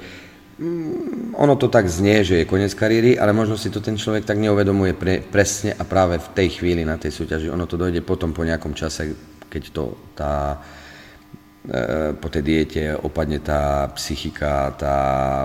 mm, 0.59 1.39
ono 1.39 1.55
to 1.55 1.71
tak 1.71 1.87
znie, 1.87 2.27
že 2.27 2.43
je 2.43 2.51
koniec 2.51 2.75
kariéry, 2.75 3.15
ale 3.15 3.31
možno 3.31 3.55
si 3.55 3.71
to 3.71 3.79
ten 3.79 3.95
človek 3.95 4.27
tak 4.27 4.43
neuvedomuje 4.43 4.99
pre, 4.99 5.23
presne 5.23 5.79
a 5.79 5.87
práve 5.87 6.19
v 6.19 6.29
tej 6.35 6.59
chvíli 6.59 6.83
na 6.83 6.99
tej 6.99 7.15
súťaži. 7.15 7.47
Ono 7.55 7.63
to 7.71 7.79
dojde 7.79 8.03
potom 8.03 8.35
po 8.35 8.43
nejakom 8.43 8.75
čase, 8.75 9.15
keď 9.47 9.63
to 9.71 9.95
tá 10.19 10.59
po 12.23 12.29
tej 12.33 12.43
diete 12.43 12.97
opadne 12.97 13.45
tá 13.45 13.91
psychika, 13.93 14.73
tá 14.79 14.97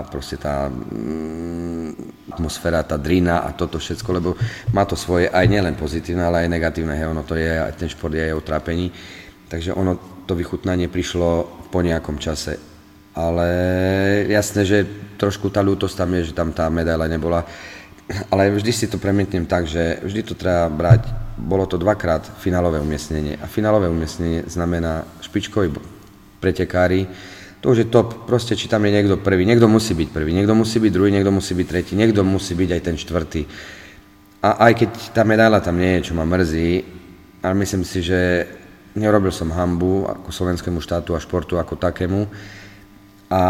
proste 0.08 0.40
tá 0.40 0.72
mm, 0.72 2.32
atmosféra, 2.32 2.86
tá 2.86 2.96
drina 2.96 3.44
a 3.44 3.52
toto 3.52 3.76
všetko, 3.76 4.08
lebo 4.14 4.30
má 4.72 4.88
to 4.88 4.96
svoje 4.96 5.28
aj 5.28 5.44
nielen 5.44 5.76
pozitívne, 5.76 6.24
ale 6.24 6.46
aj 6.46 6.52
negatívne, 6.54 6.96
hej, 6.96 7.12
ono 7.12 7.28
to 7.28 7.36
je, 7.36 7.52
ten 7.76 7.92
šport 7.92 8.14
je 8.14 8.24
aj 8.24 8.34
o 8.40 8.46
trápení, 8.46 8.88
takže 9.52 9.76
ono, 9.76 10.24
to 10.24 10.32
vychutnanie 10.32 10.88
prišlo 10.88 11.44
po 11.68 11.84
nejakom 11.84 12.16
čase, 12.16 12.56
ale 13.12 13.48
jasné, 14.24 14.64
že 14.64 14.78
trošku 15.20 15.52
tá 15.52 15.60
ľútosť 15.60 15.94
tam 15.98 16.10
je, 16.16 16.32
že 16.32 16.34
tam 16.34 16.56
tá 16.56 16.72
medaila 16.72 17.04
nebola, 17.04 17.44
ale 18.32 18.48
vždy 18.48 18.72
si 18.72 18.86
to 18.88 18.96
premietnem 18.96 19.44
tak, 19.44 19.68
že 19.68 20.00
vždy 20.00 20.20
to 20.24 20.34
treba 20.36 20.72
brať, 20.72 21.04
bolo 21.36 21.66
to 21.68 21.76
dvakrát 21.76 22.22
finálové 22.38 22.78
umiestnenie. 22.78 23.36
A 23.42 23.50
finálové 23.50 23.90
umiestnenie 23.90 24.46
znamená 24.46 25.02
špičkový 25.24 25.72
pretekári, 26.44 27.08
to 27.64 27.72
už 27.72 27.78
je 27.80 27.88
top, 27.88 28.28
proste 28.28 28.52
či 28.52 28.68
tam 28.68 28.84
je 28.84 28.92
niekto 28.92 29.16
prvý, 29.16 29.48
niekto 29.48 29.64
musí 29.64 29.96
byť 29.96 30.12
prvý, 30.12 30.36
niekto 30.36 30.52
musí 30.52 30.76
byť 30.76 30.92
druhý, 30.92 31.08
niekto 31.08 31.32
musí 31.32 31.56
byť 31.56 31.64
tretí, 31.64 31.92
niekto 31.96 32.20
musí 32.20 32.52
byť 32.52 32.70
aj 32.76 32.80
ten 32.84 32.96
štvrtý. 33.00 33.42
A 34.44 34.68
aj 34.68 34.72
keď 34.76 34.90
tá 35.16 35.24
medaila 35.24 35.64
tam 35.64 35.80
nie 35.80 35.96
je, 35.96 36.12
čo 36.12 36.12
ma 36.12 36.28
mrzí, 36.28 36.84
ale 37.40 37.54
myslím 37.64 37.80
si, 37.88 38.04
že 38.04 38.44
nerobil 38.92 39.32
som 39.32 39.48
hambu 39.48 40.04
ako 40.04 40.28
slovenskému 40.28 40.84
štátu 40.84 41.16
a 41.16 41.24
športu 41.24 41.56
ako 41.56 41.80
takému 41.80 42.28
a 43.32 43.40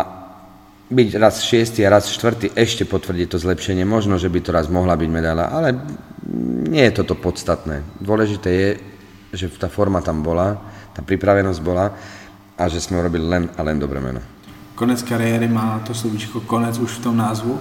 byť 0.94 1.08
raz 1.18 1.42
šiestý 1.42 1.82
a 1.82 1.98
raz 1.98 2.06
štvrtý 2.06 2.54
ešte 2.54 2.86
potvrdí 2.86 3.26
to 3.26 3.42
zlepšenie. 3.42 3.82
Možno, 3.82 4.14
že 4.14 4.30
by 4.30 4.38
to 4.38 4.54
raz 4.54 4.70
mohla 4.70 4.94
byť 4.94 5.10
medaila, 5.10 5.50
ale 5.50 5.74
nie 6.70 6.86
je 6.86 7.02
toto 7.02 7.18
podstatné. 7.18 7.82
Dôležité 7.98 8.50
je, 8.54 8.68
že 9.34 9.50
tá 9.58 9.66
forma 9.66 9.98
tam 10.06 10.22
bola, 10.22 10.54
tá 10.94 11.02
pripravenosť 11.02 11.60
bola 11.66 11.90
a 12.58 12.68
že 12.68 12.80
jsme 12.80 12.98
urobili 12.98 13.28
len 13.28 13.50
a 13.56 13.62
len 13.62 13.78
dobré 13.78 14.00
meno. 14.00 14.20
Konec 14.74 15.02
kariéry 15.02 15.48
má 15.48 15.78
to 15.86 15.94
slovíčko 15.94 16.40
konec 16.40 16.78
už 16.78 16.90
v 16.98 17.02
tom 17.02 17.16
názvu, 17.16 17.58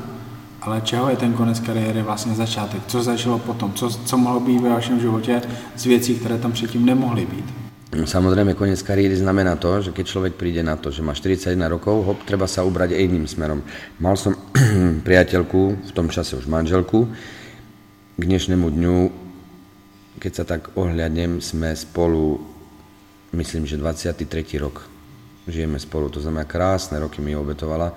ale 0.62 0.82
čeho 0.82 1.10
je 1.10 1.16
ten 1.16 1.34
konec 1.34 1.60
kariéry 1.60 2.02
vlastně 2.02 2.34
začátek? 2.34 2.82
Co 2.88 3.04
začalo 3.04 3.40
potom? 3.40 3.74
Co, 3.74 3.90
co 3.90 4.18
mohlo 4.18 4.40
být 4.40 4.62
ve 4.62 4.70
vašem 4.70 5.00
životě 5.00 5.42
z 5.76 5.86
věcí, 5.86 6.16
které 6.16 6.38
tam 6.38 6.52
předtím 6.52 6.86
nemohly 6.86 7.26
být? 7.26 7.46
Samozrejme, 7.94 8.58
koniec 8.58 8.82
kariéry 8.82 9.14
znamená 9.14 9.54
to, 9.54 9.78
že 9.86 9.94
keď 9.94 10.06
človek 10.10 10.34
príde 10.34 10.66
na 10.66 10.74
to, 10.74 10.90
že 10.90 11.06
má 11.06 11.14
41 11.14 11.54
rokov, 11.70 12.02
hop, 12.02 12.20
treba 12.26 12.50
sa 12.50 12.66
ubrať 12.66 12.98
aj 12.98 13.06
iným 13.06 13.30
smerom. 13.30 13.62
Mal 14.02 14.18
som 14.18 14.34
priateľku, 15.08 15.62
v 15.86 15.92
tom 15.94 16.10
čase 16.10 16.34
už 16.34 16.50
manželku, 16.50 17.06
k 18.18 18.22
dnešnému 18.26 18.66
dňu, 18.66 18.98
keď 20.18 20.32
sa 20.34 20.42
tak 20.42 20.74
ohľadnem, 20.74 21.38
sme 21.38 21.70
spolu 21.78 22.42
myslím, 23.34 23.66
že 23.66 23.82
23. 23.82 24.62
rok 24.62 24.86
žijeme 25.48 25.80
spolu, 25.80 26.10
to 26.10 26.24
znamená 26.24 26.48
krásne 26.48 27.00
roky 27.00 27.20
mi 27.20 27.36
obetovala. 27.36 27.92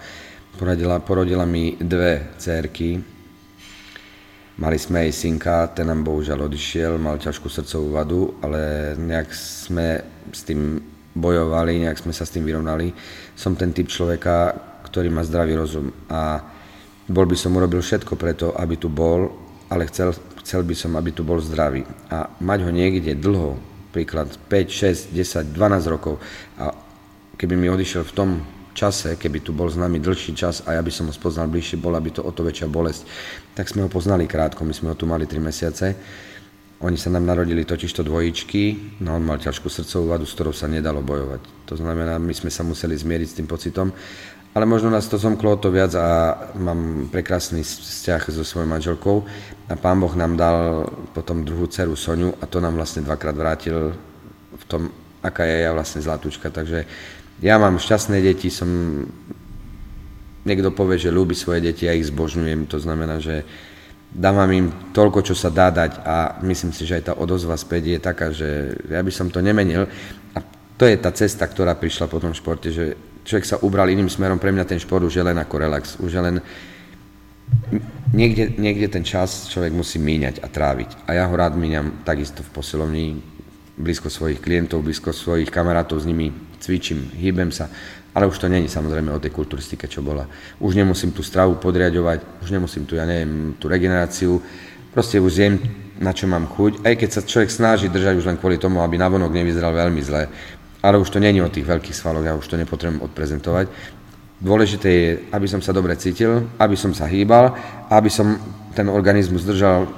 Porodila, 0.57 0.99
porodila 1.05 1.45
mi 1.45 1.76
dve 1.76 2.33
cérky, 2.40 2.97
mali 4.57 4.78
sme 4.81 5.05
aj 5.05 5.12
synka, 5.12 5.69
ten 5.76 5.85
nám 5.85 6.00
bohužiaľ 6.00 6.49
odišiel, 6.49 6.97
mal 6.97 7.21
ťažkú 7.21 7.47
srdcovú 7.47 7.88
vadu, 7.93 8.21
ale 8.40 8.93
nejak 8.97 9.28
sme 9.37 10.00
s 10.33 10.49
tým 10.49 10.81
bojovali, 11.12 11.85
nejak 11.85 12.00
sme 12.00 12.12
sa 12.16 12.25
s 12.25 12.33
tým 12.33 12.45
vyrovnali. 12.49 12.93
Som 13.37 13.52
ten 13.52 13.73
typ 13.76 13.93
človeka, 13.93 14.57
ktorý 14.88 15.12
má 15.12 15.21
zdravý 15.25 15.61
rozum 15.61 15.93
a 16.09 16.40
bol 17.07 17.28
by 17.28 17.37
som 17.38 17.55
urobil 17.55 17.85
všetko 17.85 18.16
preto, 18.16 18.57
aby 18.57 18.81
tu 18.81 18.88
bol, 18.88 19.28
ale 19.69 19.87
chcel, 19.93 20.16
chcel 20.43 20.64
by 20.64 20.75
som, 20.75 20.97
aby 20.97 21.12
tu 21.12 21.23
bol 21.23 21.38
zdravý. 21.38 21.85
A 22.11 22.33
mať 22.40 22.64
ho 22.64 22.71
niekde 22.73 23.12
dlho, 23.12 23.75
príklad 23.97 24.29
5, 24.53 25.09
6, 25.09 25.17
10, 25.17 25.57
12 25.57 25.88
rokov 25.88 26.21
a 26.61 26.69
keby 27.41 27.57
mi 27.57 27.73
odišiel 27.73 28.05
v 28.05 28.12
tom 28.12 28.31
čase, 28.76 29.17
keby 29.17 29.41
tu 29.41 29.57
bol 29.57 29.73
s 29.73 29.81
nami 29.81 29.97
dlhší 29.97 30.37
čas 30.37 30.61
a 30.69 30.76
ja 30.76 30.85
by 30.85 30.93
som 30.93 31.09
ho 31.09 31.15
spoznal 31.17 31.49
bližšie, 31.49 31.81
bola 31.81 31.97
by 31.97 32.12
to 32.12 32.21
o 32.21 32.29
to 32.29 32.45
väčšia 32.45 32.69
bolesť. 32.69 33.09
Tak 33.57 33.73
sme 33.73 33.88
ho 33.88 33.91
poznali 33.91 34.29
krátko, 34.29 34.69
my 34.69 34.76
sme 34.76 34.93
ho 34.93 34.97
tu 34.97 35.09
mali 35.09 35.25
3 35.25 35.41
mesiace. 35.41 35.97
Oni 36.85 37.00
sa 37.00 37.09
nám 37.09 37.25
narodili 37.25 37.65
totižto 37.65 38.05
dvojičky, 38.05 38.93
no 39.00 39.17
on 39.17 39.25
mal 39.25 39.41
ťažkú 39.41 39.65
srdcovú 39.73 40.12
vadu, 40.12 40.29
s 40.29 40.37
ktorou 40.37 40.53
sa 40.53 40.69
nedalo 40.69 41.00
bojovať. 41.00 41.73
To 41.73 41.75
znamená, 41.81 42.21
my 42.21 42.37
sme 42.37 42.53
sa 42.53 42.69
museli 42.69 42.93
zmieriť 42.93 43.29
s 43.33 43.37
tým 43.41 43.49
pocitom, 43.49 43.97
ale 44.56 44.64
možno 44.64 44.88
nás 44.88 45.04
to 45.04 45.20
zomklo 45.20 45.60
to 45.60 45.68
viac 45.68 45.92
a 46.00 46.32
mám 46.56 47.12
prekrásny 47.12 47.60
vzťah 47.60 48.32
so 48.32 48.40
svojou 48.40 48.64
manželkou. 48.64 49.16
A 49.68 49.76
pán 49.76 50.00
Boh 50.00 50.16
nám 50.16 50.32
dal 50.32 50.88
potom 51.12 51.44
druhú 51.44 51.68
dceru 51.68 51.92
Soniu 51.92 52.32
a 52.40 52.48
to 52.48 52.56
nám 52.64 52.72
vlastne 52.72 53.04
dvakrát 53.04 53.36
vrátil 53.36 53.92
v 54.56 54.64
tom, 54.64 54.88
aká 55.20 55.44
je 55.44 55.60
ja 55.60 55.76
vlastne 55.76 56.00
zlatúčka. 56.00 56.48
Takže 56.48 56.88
ja 57.44 57.60
mám 57.60 57.76
šťastné 57.76 58.16
deti, 58.25 58.48
som... 58.48 58.64
Niekto 60.48 60.72
povie, 60.72 60.96
že 60.96 61.12
ľúbi 61.12 61.36
svoje 61.36 61.60
deti, 61.60 61.84
ja 61.84 61.92
ich 61.92 62.08
zbožňujem, 62.08 62.64
to 62.64 62.80
znamená, 62.80 63.20
že 63.20 63.44
dávam 64.08 64.48
im 64.56 64.72
toľko, 64.96 65.20
čo 65.20 65.34
sa 65.36 65.52
dá 65.52 65.68
dať 65.68 66.00
a 66.00 66.40
myslím 66.48 66.72
si, 66.72 66.88
že 66.88 66.96
aj 66.96 67.04
tá 67.10 67.12
odozva 67.12 67.60
späť 67.60 67.92
je 67.92 67.98
taká, 68.00 68.32
že 68.32 68.72
ja 68.88 69.04
by 69.04 69.12
som 69.12 69.28
to 69.28 69.44
nemenil. 69.44 69.84
A 70.32 70.40
to 70.80 70.88
je 70.88 70.96
tá 70.96 71.12
cesta, 71.12 71.44
ktorá 71.44 71.76
prišla 71.76 72.08
po 72.08 72.25
tom 72.25 72.32
športe, 72.32 72.72
že 72.72 72.96
človek 73.26 73.45
sa 73.45 73.61
ubral 73.61 73.90
iným 73.90 74.06
smerom, 74.06 74.38
pre 74.38 74.54
mňa 74.54 74.64
ten 74.64 74.78
šport 74.78 75.02
už 75.02 75.18
je 75.18 75.25
len 75.26 75.37
ako 75.37 75.54
relax, 75.59 75.99
už 75.99 76.11
je 76.14 76.23
len 76.23 76.37
niekde, 78.14 78.54
niekde 78.54 78.87
ten 78.87 79.02
čas 79.02 79.50
človek 79.50 79.75
musí 79.75 79.99
míňať 79.99 80.40
a 80.40 80.47
tráviť. 80.47 81.11
A 81.11 81.18
ja 81.18 81.26
ho 81.26 81.35
rád 81.35 81.59
míňam 81.59 82.06
takisto 82.06 82.47
v 82.47 82.52
posilovni, 82.54 83.06
blízko 83.76 84.09
svojich 84.09 84.40
klientov, 84.40 84.87
blízko 84.87 85.12
svojich 85.12 85.50
kamarátov, 85.50 86.00
s 86.00 86.09
nimi 86.09 86.33
cvičím, 86.62 87.12
hýbem 87.12 87.52
sa, 87.52 87.68
ale 88.16 88.25
už 88.25 88.40
to 88.40 88.49
není 88.49 88.71
samozrejme 88.71 89.12
o 89.12 89.21
tej 89.21 89.35
kulturistike, 89.35 89.85
čo 89.85 90.00
bola. 90.00 90.25
Už 90.56 90.73
nemusím 90.73 91.12
tú 91.12 91.21
stravu 91.21 91.61
podriadovať, 91.61 92.40
už 92.40 92.49
nemusím 92.49 92.88
tu, 92.88 92.97
ja 92.97 93.04
neviem, 93.04 93.52
tú 93.61 93.68
regeneráciu, 93.68 94.40
proste 94.97 95.21
už 95.21 95.33
zjem, 95.37 95.61
na 96.00 96.16
čo 96.16 96.25
mám 96.25 96.49
chuť, 96.49 96.85
aj 96.85 96.95
keď 96.97 97.09
sa 97.12 97.21
človek 97.25 97.50
snaží 97.52 97.87
držať 97.92 98.16
už 98.16 98.28
len 98.28 98.40
kvôli 98.40 98.56
tomu, 98.56 98.80
aby 98.80 98.97
navonok 98.97 99.33
nevyzeral 99.33 99.73
veľmi 99.76 100.00
zle, 100.00 100.28
ale 100.87 101.02
už 101.02 101.11
to 101.11 101.19
není 101.19 101.43
o 101.43 101.50
tých 101.50 101.66
veľkých 101.66 101.99
svaloch, 101.99 102.23
ja 102.23 102.38
už 102.38 102.47
to 102.47 102.55
nepotrebujem 102.55 103.02
odprezentovať, 103.02 103.66
Dôležité 104.37 104.88
je, 104.93 105.11
aby 105.33 105.49
som 105.49 105.64
sa 105.64 105.73
dobre 105.73 105.97
cítil, 105.97 106.45
aby 106.61 106.76
som 106.76 106.93
sa 106.93 107.09
hýbal, 107.09 107.57
aby 107.88 108.12
som 108.12 108.37
ten 108.76 108.85
organizmus 108.93 109.49
držal, 109.49 109.88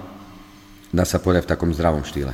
dá 0.94 1.02
sa 1.02 1.18
povedať, 1.18 1.42
v 1.42 1.50
takom 1.50 1.74
zdravom 1.74 2.06
štýle. 2.06 2.30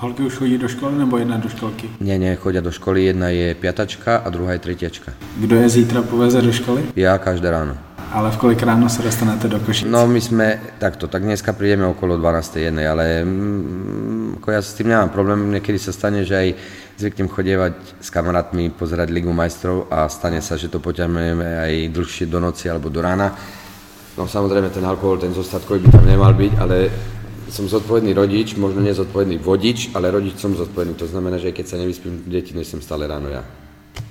Holky 0.00 0.24
už 0.24 0.40
chodí 0.40 0.56
do 0.58 0.66
školy 0.66 0.98
nebo 0.98 1.20
jedna 1.20 1.36
do 1.36 1.52
školky? 1.52 1.92
Nie, 2.00 2.16
nie, 2.16 2.34
chodia 2.40 2.64
do 2.64 2.72
školy, 2.72 3.04
jedna 3.04 3.28
je 3.28 3.52
piatačka 3.54 4.24
a 4.24 4.26
druhá 4.32 4.56
je 4.56 4.64
tretiačka. 4.64 5.12
Kdo 5.38 5.60
je 5.60 5.68
zítra 5.68 6.00
poveze 6.00 6.40
do 6.40 6.50
školy? 6.50 6.88
Ja 6.96 7.20
každé 7.20 7.52
ráno. 7.52 7.76
Ale 8.12 8.32
v 8.32 8.40
kolik 8.40 8.64
ráno 8.64 8.88
sa 8.88 9.04
dostanete 9.04 9.48
do 9.48 9.56
Košic? 9.60 9.88
No 9.88 10.04
my 10.04 10.20
sme, 10.20 10.60
takto, 10.76 11.08
tak 11.08 11.24
dneska 11.24 11.56
prídeme 11.56 11.88
okolo 11.88 12.20
12. 12.20 12.68
jednej, 12.68 12.84
ale 12.88 13.24
mm, 13.24 14.42
ako 14.42 14.48
ja 14.52 14.60
s 14.60 14.76
tým 14.76 14.92
nemám 14.92 15.08
problém, 15.08 15.48
niekedy 15.48 15.80
sa 15.80 15.96
stane, 15.96 16.26
že 16.26 16.34
aj 16.36 16.48
zvyknem 16.96 17.28
chodievať 17.28 17.74
s 18.00 18.08
kamarátmi 18.12 18.70
pozerať 18.72 19.08
Ligu 19.10 19.32
majstrov 19.32 19.88
a 19.88 20.06
stane 20.08 20.42
sa, 20.44 20.60
že 20.60 20.68
to 20.68 20.78
poťahujeme 20.78 21.48
aj 21.64 21.72
dlhšie 21.92 22.26
do 22.28 22.38
noci 22.38 22.68
alebo 22.68 22.92
do 22.92 23.00
rána. 23.00 23.32
No 24.16 24.28
samozrejme 24.28 24.68
ten 24.68 24.84
alkohol, 24.84 25.16
ten 25.16 25.32
zostatkový 25.32 25.88
by 25.88 25.88
tam 25.88 26.04
nemal 26.04 26.36
byť, 26.36 26.52
ale 26.60 26.76
som 27.52 27.68
zodpovedný 27.68 28.16
rodič, 28.16 28.56
možno 28.56 28.80
nezodpovedný 28.80 29.40
vodič, 29.40 29.92
ale 29.92 30.12
rodič 30.12 30.40
som 30.40 30.56
zodpovedný. 30.56 30.96
To 30.96 31.08
znamená, 31.08 31.36
že 31.36 31.52
keď 31.52 31.66
sa 31.68 31.76
nevyspím, 31.76 32.24
deti 32.28 32.56
nesem 32.56 32.80
stále 32.80 33.04
ráno 33.04 33.28
ja. 33.28 33.44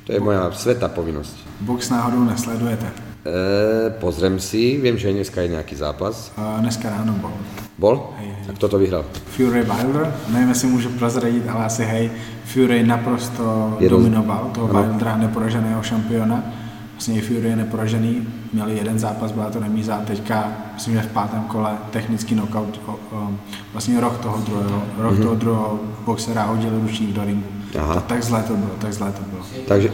To 0.06 0.14
je 0.14 0.22
moja 0.22 0.50
svetá 0.54 0.90
povinnosť. 0.90 1.66
Box 1.66 1.90
náhodou 1.90 2.26
nesledujete? 2.26 3.11
E, 3.22 3.90
pozriem 4.02 4.42
si, 4.42 4.82
viem, 4.82 4.98
že 4.98 5.14
dneska 5.14 5.46
je 5.46 5.54
nejaký 5.54 5.78
zápas. 5.78 6.34
A 6.38 6.58
dneska 6.58 6.90
ráno 6.90 7.14
bol. 7.22 7.34
Bol? 7.78 7.96
Hej, 8.18 8.30
hej. 8.34 8.46
A 8.50 8.52
kto 8.58 8.66
to 8.66 8.78
vyhral? 8.82 9.04
Fury 9.38 9.62
Wilder, 9.62 10.10
neviem, 10.34 10.50
jestli 10.50 10.68
môžu 10.74 10.90
prozradiť, 10.98 11.46
ale 11.46 11.62
asi 11.70 11.84
hej, 11.86 12.10
Fury 12.50 12.82
naprosto 12.82 13.78
je 13.78 13.90
dominoval 13.90 14.50
toho 14.54 14.70
ano. 14.74 14.98
Wildera, 14.98 15.18
neporaženého 15.18 15.82
šampiona. 15.84 16.62
vlastně 17.02 17.22
Fury 17.22 17.50
je 17.50 17.56
neporažený, 17.56 18.28
měli 18.54 18.78
jeden 18.78 19.00
zápas, 19.00 19.32
byla 19.32 19.50
to 19.50 19.60
remíza, 19.60 20.02
teďka 20.06 20.54
myslím, 20.74 20.94
že 20.94 21.02
v 21.02 21.08
pátém 21.08 21.44
kole 21.44 21.78
technický 21.90 22.36
knockout, 22.36 22.82
o, 22.88 22.92
o, 22.92 23.32
vlastně 23.74 24.02
rok 24.02 24.18
toho 24.18 24.38
druhého, 24.38 24.84
rok 24.98 25.14
mm-hmm. 25.14 25.24
toho 25.24 25.36
druhého 25.36 25.80
boxera 26.06 26.44
hodili 26.44 26.80
ručník 26.82 27.10
do 27.10 27.26
ringu. 27.26 27.48
Aha. 27.80 27.94
Tak, 27.94 28.06
tak 28.06 28.24
zlé 28.24 28.44
to 28.44 28.54
bylo, 28.54 28.72
tak 28.82 28.94
zlé 28.94 29.12
to 29.12 29.22
bylo. 29.30 29.42
Takže 29.68 29.92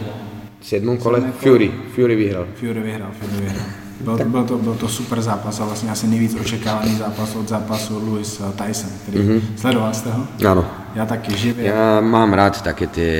v 0.60 0.66
sedmém 0.66 0.98
kole 0.98 1.20
Fury, 1.38 1.70
Fury 1.94 2.16
vyhrál. 2.16 2.46
Fury 2.54 2.80
vyhrál, 2.80 3.10
Fury 3.20 3.40
vyhrál. 3.40 3.66
Byl, 4.00 4.18
byl, 4.24 4.44
to, 4.44 4.58
byl 4.58 4.74
to 4.74 4.88
super 4.88 5.22
zápas 5.22 5.60
a 5.60 5.64
vlastně 5.64 5.90
asi 5.90 6.06
nejvíc 6.06 6.34
očekávaný 6.40 6.96
zápas 6.96 7.34
od 7.34 7.48
zápasu 7.48 7.98
Louis 8.06 8.42
Tyson, 8.56 8.90
který 9.02 9.18
mm-hmm. 9.18 9.42
sledoval 9.56 9.94
jste 9.94 10.10
ho? 10.10 10.26
Áno. 10.46 10.64
Ja 10.94 11.06
taky 11.06 11.36
živě. 11.36 11.68
Ja 11.68 12.00
mám 12.00 12.32
rád 12.32 12.62
také 12.62 12.86
tie 12.86 13.14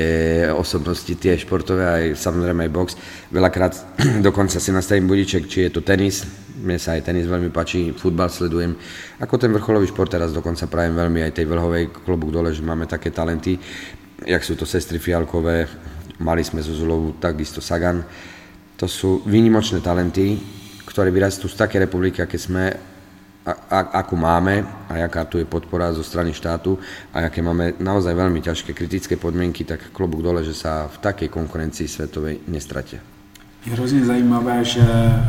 osobnosti, 0.51 1.15
tie 1.15 1.37
športové, 1.37 1.85
aj 1.87 2.05
samozrejme 2.15 2.63
aj 2.65 2.71
box. 2.75 2.87
Veľakrát 3.31 3.73
dokonca 4.27 4.59
si 4.59 4.71
nastavím 4.71 5.07
budiček, 5.07 5.47
či 5.47 5.67
je 5.67 5.69
to 5.69 5.81
tenis, 5.85 6.25
mne 6.59 6.79
sa 6.79 6.99
aj 6.99 7.07
tenis 7.07 7.27
veľmi 7.27 7.53
páči, 7.53 7.95
futbal 7.95 8.27
sledujem. 8.27 8.75
Ako 9.19 9.37
ten 9.37 9.53
vrcholový 9.53 9.87
šport 9.87 10.11
teraz 10.11 10.35
dokonca 10.35 10.67
prajem 10.67 10.95
veľmi 10.95 11.23
aj 11.23 11.31
tej 11.39 11.45
vrhovej 11.47 11.91
klobúk 12.03 12.35
dole, 12.35 12.51
že 12.51 12.65
máme 12.65 12.83
také 12.83 13.15
talenty, 13.15 13.55
jak 14.27 14.43
sú 14.43 14.59
to 14.59 14.67
sestry 14.67 14.99
Fialkové, 14.99 15.67
mali 16.19 16.43
sme 16.43 16.61
zo 16.61 16.75
Zulovu 16.75 17.15
takisto 17.19 17.63
Sagan. 17.63 18.03
To 18.79 18.87
sú 18.87 19.23
výnimočné 19.25 19.83
talenty, 19.83 20.39
ktoré 20.87 21.11
vyrastú 21.11 21.47
z 21.47 21.55
také 21.55 21.79
republiky, 21.79 22.21
aké 22.23 22.39
sme, 22.39 22.71
a, 23.45 23.51
a, 23.51 23.79
akú 24.03 24.15
máme 24.19 24.61
a 24.91 24.99
aká 24.99 25.25
tu 25.25 25.39
je 25.39 25.47
podpora 25.47 25.89
zo 25.95 26.03
strany 26.03 26.35
štátu 26.35 26.77
a 27.15 27.25
aké 27.25 27.41
máme 27.41 27.79
naozaj 27.79 28.13
veľmi 28.13 28.39
ťažké 28.43 28.75
kritické 28.75 29.15
podmienky, 29.15 29.63
tak 29.63 29.89
klobúk 29.95 30.21
dole, 30.21 30.43
že 30.43 30.53
sa 30.53 30.85
v 30.91 30.97
takej 31.01 31.29
konkurencii 31.31 31.87
svetovej 31.87 32.43
nestratia. 32.47 32.99
Je 33.65 33.71
hrozně 33.73 34.05
zajímavé, 34.05 34.63
že 34.65 34.81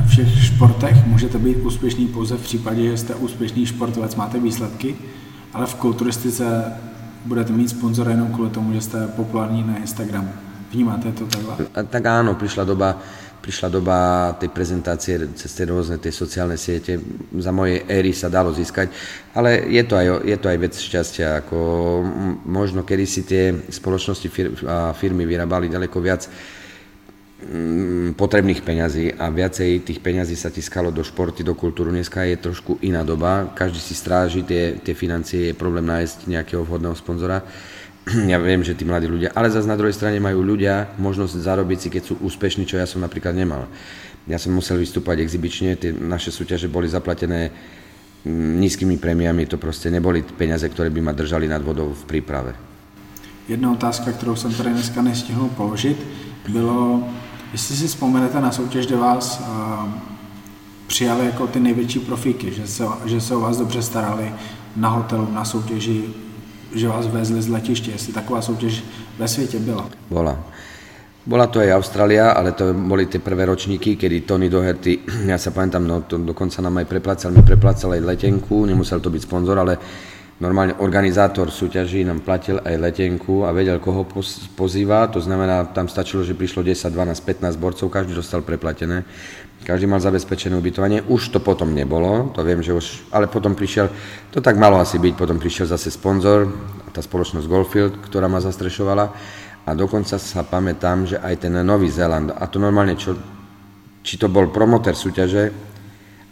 v 0.07 0.09
všech 0.09 0.45
športech 0.45 1.07
můžete 1.07 1.39
být 1.39 1.57
úspěšný 1.57 2.07
pouze 2.07 2.37
v 2.37 2.43
případě, 2.43 2.91
že 2.91 2.97
jste 2.97 3.15
úspěšný 3.15 3.67
športovec, 3.67 4.15
máte 4.15 4.39
výsledky, 4.41 4.97
ale 5.53 5.67
v 5.67 5.75
kulturistice 5.75 6.73
budete 7.27 7.53
mít 7.53 7.69
sponzora 7.69 8.11
jenom 8.11 8.29
kvůli 8.29 8.51
tomu, 8.51 8.73
že 8.73 8.81
jste 8.81 9.07
populární 9.07 9.63
na 9.63 9.77
Instagramu. 9.77 10.31
Vnímáte 10.71 11.11
to 11.13 11.27
takhle? 11.27 11.67
Tak 11.75 12.03
áno, 12.07 12.39
prišla 12.39 12.63
doba, 12.63 12.95
prišla 13.43 13.69
doba 13.75 13.99
tej 14.39 14.55
prezentácie 14.55 15.19
cez 15.35 15.51
tie 15.51 15.67
rôzne 15.67 15.99
tie 15.99 16.15
sociálne 16.15 16.55
siete. 16.55 17.03
Za 17.35 17.51
mojej 17.51 17.83
éry 17.91 18.15
sa 18.15 18.31
dalo 18.31 18.55
získať, 18.55 18.95
ale 19.35 19.67
je 19.67 19.83
to 19.83 19.99
aj, 19.99 20.07
je 20.23 20.37
to 20.39 20.47
aj 20.47 20.59
vec 20.63 20.75
šťastia. 20.79 21.43
Ako 21.43 21.59
možno 22.47 22.87
kedy 22.87 23.05
si 23.05 23.27
tie 23.27 23.51
spoločnosti 23.67 24.31
a 24.63 24.95
firmy 24.95 25.27
vyrábali 25.27 25.67
ďaleko 25.67 25.99
viac 25.99 26.31
potrebných 28.21 28.61
peňazí 28.61 29.17
a 29.17 29.33
viacej 29.33 29.81
tých 29.81 30.05
peňazí 30.05 30.37
sa 30.37 30.53
tiskalo 30.53 30.93
do 30.93 31.01
športy, 31.01 31.41
do 31.41 31.57
kultúru. 31.57 31.89
Dneska 31.89 32.21
je 32.29 32.37
trošku 32.37 32.79
iná 32.85 33.01
doba, 33.01 33.49
každý 33.57 33.81
si 33.81 33.97
stráži 33.97 34.45
tie, 34.45 34.77
tie 34.77 34.93
financie, 34.93 35.51
je 35.51 35.57
problém 35.57 35.89
nájsť 35.89 36.29
nejakého 36.29 36.63
vhodného 36.63 36.93
sponzora 36.93 37.41
ja 38.33 38.39
viem, 38.41 38.63
že 38.65 38.75
tí 38.75 38.85
mladí 38.85 39.07
ľudia, 39.07 39.33
ale 39.37 39.53
zase 39.53 39.69
na 39.69 39.77
druhej 39.77 39.95
strane 39.95 40.21
majú 40.21 40.41
ľudia 40.41 40.97
možnosť 40.99 41.35
zarobiť 41.37 41.79
si, 41.81 41.89
keď 41.93 42.03
sú 42.05 42.15
úspešní, 42.21 42.65
čo 42.65 42.81
ja 42.81 42.87
som 42.89 43.05
napríklad 43.05 43.37
nemal. 43.37 43.69
Ja 44.29 44.39
som 44.39 44.53
musel 44.53 44.81
vystúpať 44.81 45.21
exibične, 45.25 45.77
tie 45.77 45.93
naše 45.93 46.31
súťaže 46.31 46.69
boli 46.69 46.89
zaplatené 46.89 47.51
mm, 48.25 48.61
nízkymi 48.61 48.97
prémiami, 48.97 49.47
to 49.47 49.57
prostě 49.57 49.91
neboli 49.91 50.23
peniaze, 50.23 50.69
ktoré 50.69 50.91
by 50.91 51.01
ma 51.01 51.13
držali 51.13 51.49
nad 51.49 51.63
vodou 51.63 51.93
v 51.93 52.05
príprave. 52.05 52.55
Jedna 53.49 53.73
otázka, 53.73 54.13
kterou 54.13 54.37
jsem 54.37 54.55
tady 54.55 54.71
dneska 54.71 55.03
nestihl 55.03 55.51
položit, 55.57 55.97
bylo, 56.49 57.09
jestli 57.53 57.77
si 57.77 57.87
vzpomenete 57.87 58.41
na 58.41 58.53
soutěž, 58.53 58.87
kde 58.87 58.97
vás 58.97 59.41
uh, 59.41 59.91
přijali 60.87 61.27
jako 61.27 61.47
ty 61.47 61.61
největší 61.61 61.99
profíky, 61.99 62.53
že 62.53 62.67
se, 62.67 62.85
že 63.05 63.21
se 63.21 63.35
o 63.35 63.41
vás 63.41 63.57
dobře 63.57 63.83
starali 63.83 64.33
na 64.77 64.89
hotelu, 64.89 65.29
na 65.33 65.45
soutěži, 65.45 66.05
že 66.75 66.89
vás 66.89 67.07
vezli 67.07 67.43
z 67.43 67.49
letiště, 67.49 67.91
jestli 67.91 68.13
taková 68.13 68.43
soutěž 68.43 68.85
ve 69.19 69.29
světě 69.29 69.59
byla. 69.59 69.91
Bola. 70.11 70.39
Bola 71.21 71.47
to 71.47 71.61
aj 71.61 71.77
Austrália, 71.77 72.33
ale 72.33 72.57
to 72.57 72.73
boli 72.73 73.05
tie 73.05 73.21
prvé 73.21 73.45
ročníky, 73.45 74.01
kedy 74.01 74.25
Tony 74.25 74.49
Doherty, 74.49 75.05
ja 75.31 75.37
sa 75.37 75.53
pamätám, 75.53 75.85
no, 75.85 76.01
to 76.09 76.17
dokonca 76.17 76.65
nám 76.65 76.81
aj 76.81 76.87
preplácal, 76.89 77.29
mi 77.29 77.45
preplácal 77.45 77.93
aj 77.93 78.01
letenku, 78.01 78.65
nemusel 78.65 79.05
to 79.05 79.13
byť 79.13 79.29
sponzor, 79.29 79.61
ale 79.61 79.77
normálne 80.41 80.81
organizátor 80.81 81.53
súťaží 81.53 82.09
nám 82.09 82.25
platil 82.25 82.57
aj 82.65 82.73
letenku 82.73 83.45
a 83.45 83.53
vedel, 83.53 83.77
koho 83.85 84.09
pozýva, 84.57 85.13
to 85.13 85.21
znamená, 85.21 85.69
tam 85.77 85.93
stačilo, 85.93 86.25
že 86.25 86.33
prišlo 86.33 86.65
10, 86.65 86.89
12, 86.89 87.21
15 87.21 87.61
borcov, 87.61 87.93
každý 87.93 88.17
dostal 88.17 88.41
preplatené. 88.41 89.05
Každý 89.61 89.85
mal 89.85 90.01
zabezpečené 90.01 90.57
ubytovanie. 90.57 91.05
Už 91.05 91.37
to 91.37 91.39
potom 91.39 91.77
nebolo, 91.77 92.33
to 92.33 92.41
viem, 92.41 92.65
že 92.65 92.73
už, 92.73 93.13
ale 93.13 93.29
potom 93.29 93.53
prišiel, 93.53 93.93
to 94.33 94.41
tak 94.41 94.57
malo 94.57 94.81
asi 94.81 94.97
byť, 94.97 95.15
potom 95.15 95.37
prišiel 95.37 95.69
zase 95.69 95.93
sponzor, 95.93 96.49
tá 96.91 97.05
spoločnosť 97.05 97.47
Goldfield, 97.47 97.95
ktorá 98.01 98.27
ma 98.27 98.41
zastrešovala 98.41 99.05
a 99.69 99.71
dokonca 99.77 100.17
sa 100.17 100.43
pamätám, 100.43 101.05
že 101.05 101.17
aj 101.21 101.47
ten 101.47 101.55
Nový 101.61 101.93
Zéland, 101.93 102.33
a 102.33 102.49
to 102.49 102.57
normálne, 102.57 102.97
čo, 102.97 103.15
či 104.01 104.17
to 104.17 104.33
bol 104.33 104.49
promoter 104.49 104.97
súťaže, 104.97 105.53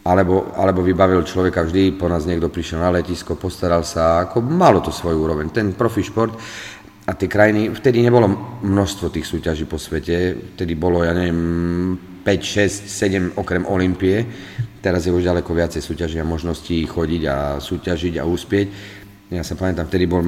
alebo, 0.08 0.56
alebo 0.56 0.80
vybavil 0.80 1.20
človeka 1.20 1.68
vždy, 1.68 2.00
po 2.00 2.08
nás 2.08 2.24
niekto 2.24 2.48
prišiel 2.48 2.80
na 2.80 2.96
letisko, 2.96 3.36
postaral 3.36 3.84
sa, 3.84 4.24
ako 4.24 4.40
malo 4.40 4.80
to 4.80 4.88
svoju 4.88 5.20
úroveň. 5.20 5.52
Ten 5.52 5.76
profi 5.76 6.00
šport 6.00 6.32
a 7.04 7.12
tie 7.12 7.28
krajiny, 7.28 7.68
vtedy 7.76 8.00
nebolo 8.00 8.58
množstvo 8.64 9.12
tých 9.12 9.28
súťaží 9.28 9.68
po 9.68 9.76
svete, 9.76 10.32
vtedy 10.56 10.72
bolo, 10.72 11.04
ja 11.04 11.12
neviem, 11.12 11.40
5, 12.22 12.42
6, 12.42 12.88
7 13.34 13.38
okrem 13.38 13.64
Olympie. 13.66 14.26
Teraz 14.78 15.04
je 15.04 15.12
už 15.12 15.26
ďaleko 15.26 15.50
viacej 15.50 15.82
súťaží 15.82 16.22
a 16.22 16.26
možností 16.26 16.86
chodiť 16.86 17.22
a 17.26 17.36
súťažiť 17.58 18.14
a 18.20 18.28
uspieť. 18.28 18.66
Ja 19.28 19.44
sa 19.44 19.60
pamätám, 19.60 19.92
vtedy 19.92 20.08
bol, 20.08 20.24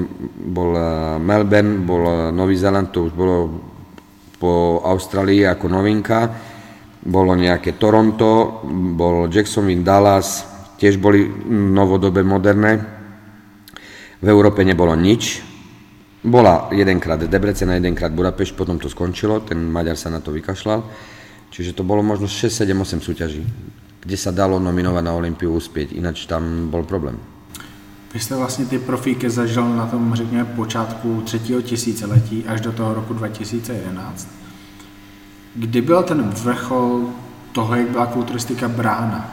bol 0.52 0.76
eh, 0.76 0.84
Melbourne, 1.16 1.88
bol 1.88 2.02
eh, 2.04 2.16
Nový 2.34 2.58
Zeland, 2.58 2.92
to 2.92 3.08
už 3.08 3.16
bolo 3.16 3.36
po 4.36 4.84
Austrálii 4.84 5.48
ako 5.48 5.66
novinka. 5.72 6.18
Bolo 7.00 7.32
nejaké 7.32 7.80
Toronto, 7.80 8.60
bol 8.92 9.32
Jacksonville, 9.32 9.80
Dallas, 9.80 10.44
tiež 10.76 11.00
boli 11.00 11.24
novodobé, 11.48 12.20
moderné. 12.20 12.76
V 14.20 14.26
Európe 14.28 14.60
nebolo 14.68 14.92
nič. 14.92 15.40
Bola 16.20 16.68
jedenkrát 16.68 17.16
Debrecen 17.16 17.72
a 17.72 17.80
jedenkrát 17.80 18.12
Budapešť, 18.12 18.52
potom 18.52 18.76
to 18.76 18.92
skončilo, 18.92 19.40
ten 19.40 19.64
Maďar 19.64 19.96
sa 19.96 20.12
na 20.12 20.20
to 20.20 20.28
vykašľal. 20.28 20.84
Čiže 21.50 21.72
to 21.72 21.82
bolo 21.82 22.02
možno 22.02 22.28
6, 22.28 22.50
7, 22.50 22.80
8 22.80 23.00
súťaží, 23.00 23.42
kde 24.00 24.16
sa 24.16 24.30
dalo 24.30 24.58
nominovať 24.62 25.02
na 25.04 25.12
Olympiu 25.12 25.52
uspieť, 25.52 25.92
ináč 25.92 26.26
tam 26.26 26.70
bol 26.70 26.86
problém. 26.86 27.18
Vy 28.14 28.20
jste 28.20 28.36
vlastně 28.36 28.64
ty 28.66 28.78
profíky 28.78 29.30
zažil 29.30 29.76
na 29.76 29.86
tom, 29.86 30.14
řekněme, 30.14 30.44
počátku 30.44 31.22
třetího 31.24 31.62
tisíciletí 31.62 32.44
až 32.46 32.60
do 32.60 32.72
toho 32.72 32.94
roku 32.94 33.14
2011. 33.14 34.28
Kdy 35.54 35.80
byl 35.80 36.02
ten 36.02 36.22
vrchol 36.22 37.06
toho, 37.52 37.74
jak 37.74 37.88
byla 37.88 38.06
kulturistika 38.06 38.68
brána? 38.68 39.30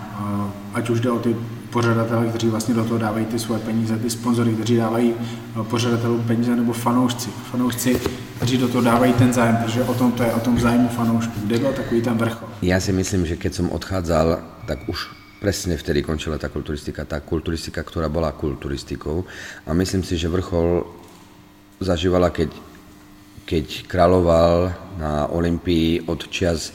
Ať 0.73 0.89
už 0.89 0.99
jde 0.99 1.12
o 1.12 1.19
ty 1.19 1.36
pořadatele, 1.69 2.27
kteří 2.27 2.47
vlastně 2.49 2.73
do 2.73 2.84
toho 2.84 2.97
dávají 2.97 3.25
ty 3.25 3.39
svoje 3.39 3.60
peníze, 3.60 3.97
ty 3.97 4.10
sponzory, 4.10 4.53
kteří 4.53 4.77
dávají 4.77 5.13
eh, 5.19 5.63
pořadatelům 5.63 6.23
peníze, 6.23 6.56
nebo 6.56 6.73
fanoušci. 6.73 7.30
Fanoušci, 7.51 7.99
kteří 8.38 8.58
do 8.58 8.67
toho 8.67 8.84
dávají 8.84 9.13
ten 9.13 9.34
zájem, 9.34 9.58
protože 9.58 9.84
o 9.84 9.93
tom 9.93 10.12
to 10.12 10.23
je, 10.23 10.34
o 10.34 10.39
tom 10.39 10.60
zájmu 10.60 10.88
fanoušků. 10.88 11.34
Kde 11.43 11.60
byl 11.60 11.73
takový 11.73 12.01
ten 12.01 12.17
vrchol? 12.17 12.47
Ja 12.62 12.80
si 12.80 12.93
myslím, 12.93 13.25
že 13.25 13.36
keď 13.38 13.53
som 13.53 13.67
odchádzal, 13.69 14.41
tak 14.65 14.89
už 14.89 15.13
presne 15.38 15.77
vtedy 15.77 16.01
končila 16.01 16.41
tá 16.41 16.49
kulturistika. 16.49 17.06
Tá 17.06 17.21
kulturistika, 17.21 17.86
ktorá 17.86 18.10
bola 18.10 18.34
kulturistikou. 18.34 19.25
A 19.65 19.73
myslím 19.73 20.01
si, 20.01 20.17
že 20.17 20.30
vrchol 20.30 20.86
zažívala, 21.77 22.34
keď, 22.34 22.49
keď 23.45 23.86
kráľoval 23.86 24.73
na 24.97 25.30
Olympii 25.30 26.10
od 26.10 26.25
čias 26.34 26.73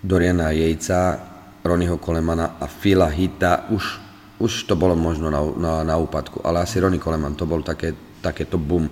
Doriana 0.00 0.56
Jejca, 0.56 1.20
Ronyho 1.64 2.00
Kolemana 2.00 2.56
a 2.56 2.64
Phila 2.64 3.12
Hita 3.12 3.68
už 3.68 4.07
už 4.38 4.70
to 4.70 4.78
bolo 4.78 4.94
možno 4.94 5.30
na, 5.30 5.42
na, 5.42 5.74
na 5.82 5.96
úpadku, 5.98 6.38
ale 6.46 6.62
asi 6.62 6.78
Ronnie 6.78 7.02
Coleman 7.02 7.34
to 7.34 7.46
bol 7.46 7.62
také, 7.62 7.94
takéto 8.22 8.54
boom. 8.58 8.86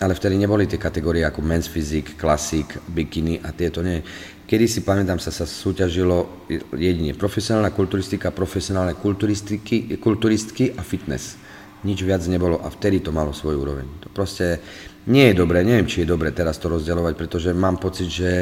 Ale 0.00 0.16
vtedy 0.16 0.40
neboli 0.40 0.64
tie 0.64 0.80
kategórie 0.80 1.22
ako 1.22 1.44
men's 1.44 1.68
physique, 1.68 2.16
classic, 2.16 2.66
bikini 2.88 3.38
a 3.38 3.52
tieto 3.52 3.84
nie. 3.84 4.00
Kedy 4.48 4.66
si 4.66 4.80
pamätám 4.82 5.20
sa, 5.22 5.30
sa 5.30 5.46
súťažilo 5.46 6.48
jedine 6.74 7.14
profesionálna 7.14 7.70
kulturistika, 7.70 8.34
profesionálne 8.34 8.96
kulturistiky, 8.96 10.00
kulturistky 10.00 10.74
a 10.74 10.82
fitness. 10.82 11.38
Nič 11.86 12.02
viac 12.02 12.24
nebolo 12.26 12.58
a 12.58 12.72
vtedy 12.72 13.04
to 13.04 13.12
malo 13.14 13.30
svoj 13.30 13.60
úroveň. 13.60 13.86
To 14.02 14.08
proste 14.10 14.58
nie 15.06 15.30
je 15.30 15.38
dobré, 15.38 15.62
neviem, 15.62 15.86
či 15.86 16.02
je 16.02 16.10
dobré 16.10 16.32
teraz 16.32 16.58
to 16.58 16.72
rozdeľovať, 16.72 17.14
pretože 17.14 17.54
mám 17.54 17.78
pocit, 17.78 18.10
že 18.10 18.32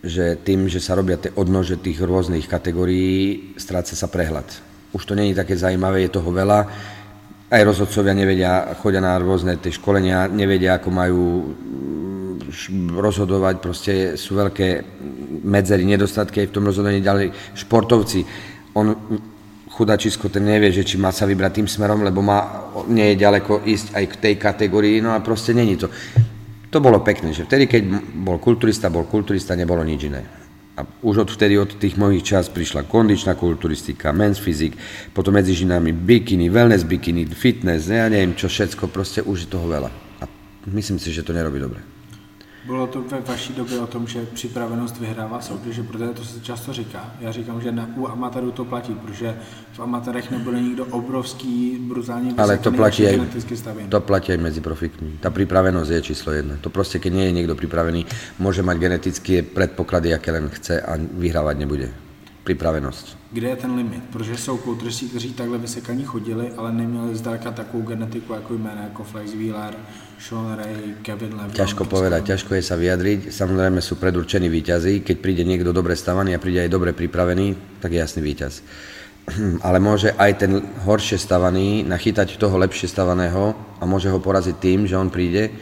že 0.00 0.32
tým, 0.40 0.64
že 0.64 0.80
sa 0.80 0.96
robia 0.96 1.20
tie 1.20 1.28
odnože 1.36 1.76
tých 1.76 2.00
rôznych 2.00 2.48
kategórií, 2.48 3.52
stráca 3.60 3.92
sa 3.92 4.08
prehľad 4.08 4.69
už 4.92 5.02
to 5.06 5.14
není 5.14 5.34
také 5.34 5.56
zaujímavé, 5.56 6.06
je 6.06 6.16
toho 6.18 6.30
veľa. 6.32 6.58
Aj 7.50 7.62
rozhodcovia 7.66 8.14
nevedia, 8.14 8.74
chodia 8.78 9.02
na 9.02 9.18
rôzne 9.18 9.58
tie 9.58 9.74
školenia, 9.74 10.30
nevedia, 10.30 10.78
ako 10.78 10.88
majú 10.90 11.24
mm, 11.50 12.94
rozhodovať, 12.94 13.54
proste 13.58 13.92
sú 14.14 14.38
veľké 14.38 14.82
medzery, 15.46 15.82
nedostatky 15.82 16.42
aj 16.42 16.48
v 16.50 16.54
tom 16.54 16.66
rozhodovaní 16.66 17.02
ďalej. 17.02 17.34
Športovci, 17.58 18.22
on 18.74 18.94
chudačisko 19.70 20.28
ten 20.28 20.44
nevie, 20.44 20.74
že 20.74 20.84
či 20.84 21.00
má 21.00 21.14
sa 21.14 21.24
vybrať 21.24 21.62
tým 21.62 21.68
smerom, 21.70 22.04
lebo 22.04 22.20
má, 22.20 22.70
nie 22.90 23.14
je 23.14 23.22
ďaleko 23.22 23.64
ísť 23.64 23.96
aj 23.96 24.04
k 24.04 24.14
tej 24.20 24.34
kategórii, 24.36 25.00
no 25.00 25.14
a 25.14 25.24
proste 25.24 25.54
není 25.54 25.78
to. 25.78 25.88
To 26.70 26.78
bolo 26.78 27.02
pekné, 27.02 27.34
že 27.34 27.48
vtedy, 27.48 27.66
keď 27.66 27.82
bol 28.20 28.38
kulturista, 28.38 28.92
bol 28.92 29.08
kulturista, 29.10 29.58
nebolo 29.58 29.82
nič 29.82 30.00
iné. 30.06 30.22
A 30.80 30.88
už 31.04 31.28
odvtedy, 31.28 31.60
od 31.60 31.76
tých 31.76 32.00
mojich 32.00 32.24
čas 32.24 32.48
prišla 32.48 32.88
kondičná 32.88 33.36
kulturistika, 33.36 34.16
men's 34.16 34.40
fyzik, 34.40 34.80
potom 35.12 35.36
medzi 35.36 35.52
žinami 35.52 35.92
bikini, 35.92 36.48
wellness 36.48 36.88
bikini, 36.88 37.28
fitness, 37.28 37.92
ja 37.92 38.08
neviem 38.08 38.32
čo 38.32 38.48
všetko, 38.48 38.88
proste 38.88 39.20
už 39.20 39.44
je 39.44 39.48
toho 39.52 39.68
veľa. 39.68 39.92
A 40.20 40.24
myslím 40.72 40.96
si, 40.96 41.12
že 41.12 41.20
to 41.20 41.36
nerobí 41.36 41.60
dobre. 41.60 41.99
Bylo 42.64 42.86
to 42.86 43.02
ve 43.02 43.20
vaší 43.20 43.52
době 43.52 43.80
o 43.80 43.86
tom, 43.86 44.06
že 44.06 44.26
připravenost 44.26 45.00
vyhrává 45.00 45.40
soutěže, 45.40 45.82
protože 45.82 46.08
to 46.08 46.24
se 46.24 46.40
často 46.40 46.72
říká. 46.72 47.14
Já 47.20 47.32
říkám, 47.32 47.60
že 47.60 47.72
na, 47.72 47.88
u 47.96 48.06
amatérů 48.06 48.52
to 48.52 48.64
platí, 48.64 48.94
protože 48.94 49.36
v 49.72 49.80
amatérech 49.80 50.30
nebude 50.30 50.60
nikdo 50.60 50.84
obrovský, 50.84 51.78
brutálně 51.80 52.34
Ale 52.36 52.58
to 52.58 52.72
platí, 52.72 53.06
aj, 53.06 53.20
to 53.88 54.00
platí 54.00 54.32
aj 54.32 54.38
medzi 54.38 54.60
profikmi. 54.60 55.16
Tá 55.20 55.32
pripravenosť 55.32 55.90
je 55.90 56.00
číslo 56.02 56.32
jedna. 56.32 56.60
To 56.60 56.68
proste, 56.68 57.00
keď 57.00 57.12
nie 57.12 57.26
je 57.32 57.36
niekto 57.36 57.56
pripravený, 57.56 58.04
môže 58.36 58.60
mať 58.60 58.76
genetické 58.76 59.34
predpoklady, 59.42 60.12
aké 60.12 60.32
len 60.32 60.52
chce 60.52 60.80
a 60.80 61.00
vyhrávať 61.00 61.56
nebude. 61.56 62.09
Pripravenosť 62.44 63.20
kde 63.32 63.48
je 63.48 63.56
ten 63.56 63.74
limit, 63.74 64.02
protože 64.12 64.36
jsou 64.36 64.58
kulturisti, 64.58 65.06
kteří 65.06 65.32
takhle 65.32 65.58
vysekaní 65.58 66.04
chodili, 66.04 66.50
ale 66.56 66.72
neměli 66.72 67.16
zdaleka 67.16 67.50
takovou 67.50 67.82
genetiku 67.82 68.32
jako 68.32 68.54
jména 68.54 68.82
jako 68.82 69.04
Flex 69.04 69.34
Wheeler, 69.34 69.74
Sean 70.18 70.56
Ray, 70.58 70.94
Kevin 71.02 71.30
Levron. 71.30 71.54
Ťažko 71.54 71.84
povedať, 71.84 72.24
ťažko 72.34 72.54
je 72.54 72.62
sa 72.62 72.74
vyjadriť. 72.76 73.30
Samozrejme 73.30 73.78
sú 73.80 73.96
predurčení 73.96 74.50
výťazí. 74.50 75.00
Keď 75.06 75.16
príde 75.22 75.46
niekto 75.46 75.70
dobre 75.70 75.94
stavaný 75.94 76.34
a 76.34 76.42
príde 76.42 76.66
aj 76.66 76.74
dobre 76.74 76.90
pripravený, 76.92 77.78
tak 77.78 77.94
je 77.94 78.02
jasný 78.02 78.22
výťaz. 78.26 78.66
Ale 79.66 79.78
môže 79.78 80.10
aj 80.18 80.32
ten 80.42 80.52
horšie 80.82 81.16
stavaný 81.16 81.86
nachytať 81.86 82.34
toho 82.34 82.58
lepšie 82.58 82.90
stavaného 82.90 83.54
a 83.78 83.86
môže 83.86 84.10
ho 84.10 84.18
poraziť 84.18 84.56
tým, 84.58 84.90
že 84.90 84.98
on 84.98 85.06
príde. 85.06 85.54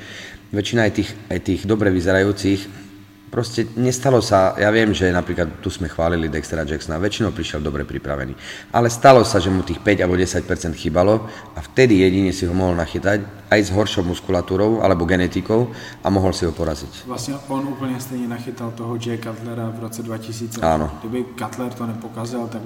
Väčšina 0.56 0.88
aj 0.88 0.92
tých, 0.96 1.10
aj 1.28 1.38
tých 1.44 1.60
dobre 1.68 1.92
vyzerajúcich 1.92 2.87
Proste 3.28 3.68
nestalo 3.76 4.24
sa, 4.24 4.56
ja 4.56 4.72
viem, 4.72 4.96
že 4.96 5.12
napríklad 5.12 5.60
tu 5.60 5.68
sme 5.68 5.84
chválili 5.84 6.32
Dextera 6.32 6.64
Jacksona, 6.64 6.96
väčšinou 6.96 7.36
prišiel 7.36 7.60
dobre 7.60 7.84
pripravený, 7.84 8.32
ale 8.72 8.88
stalo 8.88 9.20
sa, 9.20 9.36
že 9.36 9.52
mu 9.52 9.60
tých 9.60 9.84
5 9.84 10.00
alebo 10.00 10.16
10% 10.16 10.48
chýbalo 10.72 11.28
a 11.52 11.60
vtedy 11.60 12.00
jedine 12.00 12.32
si 12.32 12.48
ho 12.48 12.56
mohol 12.56 12.72
nachytať 12.80 13.52
aj 13.52 13.60
s 13.60 13.68
horšou 13.68 14.08
muskulatúrou 14.08 14.80
alebo 14.80 15.04
genetikou 15.04 15.68
a 16.00 16.08
mohol 16.08 16.32
si 16.32 16.48
ho 16.48 16.52
poraziť. 16.56 17.04
Vlastne 17.04 17.36
on 17.52 17.68
úplne 17.68 18.00
stejne 18.00 18.32
nachytal 18.32 18.72
toho 18.72 18.96
Jay 18.96 19.20
Cutlera 19.20 19.68
v 19.76 19.78
roce 19.84 20.00
2000. 20.00 20.64
Áno. 20.64 20.88
Kdyby 21.04 21.36
Cutler 21.36 21.68
to 21.76 21.84
nepokázal, 21.84 22.48
tak 22.48 22.64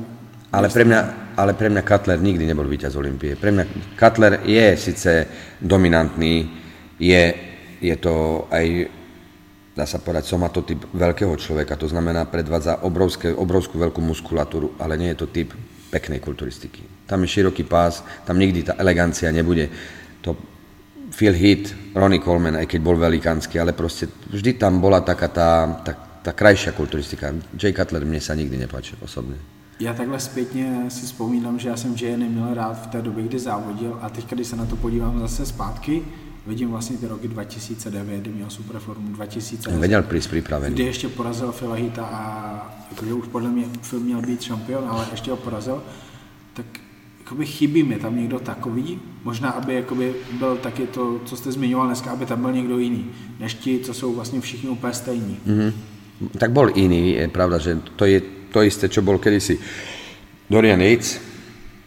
ale 0.52 0.68
pre, 0.68 0.84
mňa, 0.84 1.00
ale 1.32 1.56
pre 1.56 1.72
mňa 1.72 1.80
Cutler 1.80 2.20
nikdy 2.20 2.44
nebol 2.44 2.68
víťaz 2.68 2.92
Olympie. 3.00 3.40
Pre 3.40 3.48
mňa 3.48 3.96
Cutler 3.96 4.44
je 4.44 4.66
síce 4.76 5.12
dominantný, 5.64 6.44
je, 7.00 7.22
je 7.80 7.96
to 7.96 8.46
aj 8.52 9.00
dá 9.72 9.88
sa 9.88 9.98
povedať, 9.98 10.28
somatotyp 10.28 10.92
veľkého 10.92 11.32
človeka, 11.40 11.80
to 11.80 11.88
znamená 11.88 12.28
predvádza 12.28 12.84
obrovské, 12.84 13.32
obrovskú 13.32 13.80
veľkú 13.80 14.04
muskulatúru, 14.04 14.76
ale 14.76 15.00
nie 15.00 15.08
je 15.16 15.18
to 15.24 15.32
typ 15.32 15.56
peknej 15.88 16.20
kulturistiky. 16.20 17.08
Tam 17.08 17.24
je 17.24 17.28
široký 17.28 17.64
pás, 17.64 18.04
tam 18.24 18.40
nikdy 18.40 18.68
tá 18.68 18.72
elegancia 18.80 19.32
nebude. 19.32 19.68
To 20.24 20.36
Phil 21.12 21.36
Heath, 21.36 21.92
Ronnie 21.92 22.24
Coleman, 22.24 22.56
aj 22.56 22.68
keď 22.68 22.80
bol 22.80 22.96
velikánsky, 22.96 23.60
ale 23.60 23.76
proste 23.76 24.08
vždy 24.08 24.56
tam 24.56 24.80
bola 24.80 25.04
taká 25.04 25.28
tá, 25.28 25.68
tá, 25.84 25.92
tá 26.24 26.32
krajšia 26.32 26.72
kulturistika. 26.72 27.36
Jay 27.52 27.76
Cutler 27.76 28.04
mne 28.08 28.20
sa 28.20 28.32
nikdy 28.32 28.56
nepáčil 28.56 28.96
osobne. 29.04 29.36
Já 29.80 29.94
takhle 29.94 30.20
zpětně 30.20 30.84
si 30.88 31.06
vzpomínám, 31.06 31.58
že 31.58 31.68
já 31.68 31.76
jsem 31.76 31.96
Jay 32.00 32.16
neměl 32.16 32.54
rád 32.54 32.82
v 32.82 32.86
té 32.86 33.02
době, 33.02 33.24
kdy 33.24 33.38
závodil 33.38 33.98
a 34.00 34.08
teď, 34.08 34.30
když 34.30 34.46
se 34.46 34.56
na 34.56 34.66
to 34.66 34.76
podívám 34.76 35.20
zase 35.20 35.46
zpátky, 35.46 36.02
vidím 36.46 36.70
vlastně 36.70 36.96
ty 36.96 37.06
roky 37.06 37.28
2009, 37.28 38.20
kdy 38.20 38.30
měl 38.30 38.50
super 38.50 38.78
formu 38.78 39.08
2010. 39.08 39.80
Věděl 39.80 40.02
prísť 40.02 40.30
připravený. 40.30 40.74
Kdy 40.74 40.84
ještě 40.84 41.08
porazil 41.08 41.52
Filahita 41.52 42.04
a 42.04 42.84
jakože 42.90 43.14
už 43.14 43.26
podle 43.28 43.50
mě 43.50 43.64
film 43.82 44.02
měl 44.02 44.22
být 44.22 44.42
šampion, 44.42 44.84
ale 44.88 45.06
ještě 45.10 45.30
ho 45.30 45.36
porazil, 45.36 45.82
tak 46.54 46.66
jakoby 47.18 47.46
chybí 47.46 47.82
mi 47.82 47.96
tam 47.96 48.16
někdo 48.16 48.38
takový, 48.38 49.00
možná 49.24 49.50
aby 49.50 49.74
jakoby 49.74 50.14
byl 50.38 50.56
taky 50.56 50.86
to, 50.86 51.20
co 51.24 51.36
jste 51.36 51.52
zmiňoval 51.52 51.86
dneska, 51.86 52.10
aby 52.10 52.26
tam 52.26 52.40
byl 52.40 52.52
někdo 52.52 52.78
jiný, 52.78 53.06
než 53.40 53.54
ti, 53.54 53.78
co 53.78 53.94
jsou 53.94 54.14
vlastně 54.14 54.40
všichni 54.40 54.68
úplně 54.68 54.92
stejní. 54.92 55.38
Mm-hmm. 55.46 55.72
Tak 56.38 56.50
bol 56.52 56.70
iný, 56.74 57.18
je 57.18 57.28
pravda, 57.28 57.58
že 57.58 57.78
to 57.96 58.04
je 58.04 58.22
to 58.52 58.62
isté, 58.62 58.86
čo 58.86 59.02
bol 59.02 59.18
kedysi 59.18 59.58
Dorian 60.50 60.78
Yates, 60.78 61.31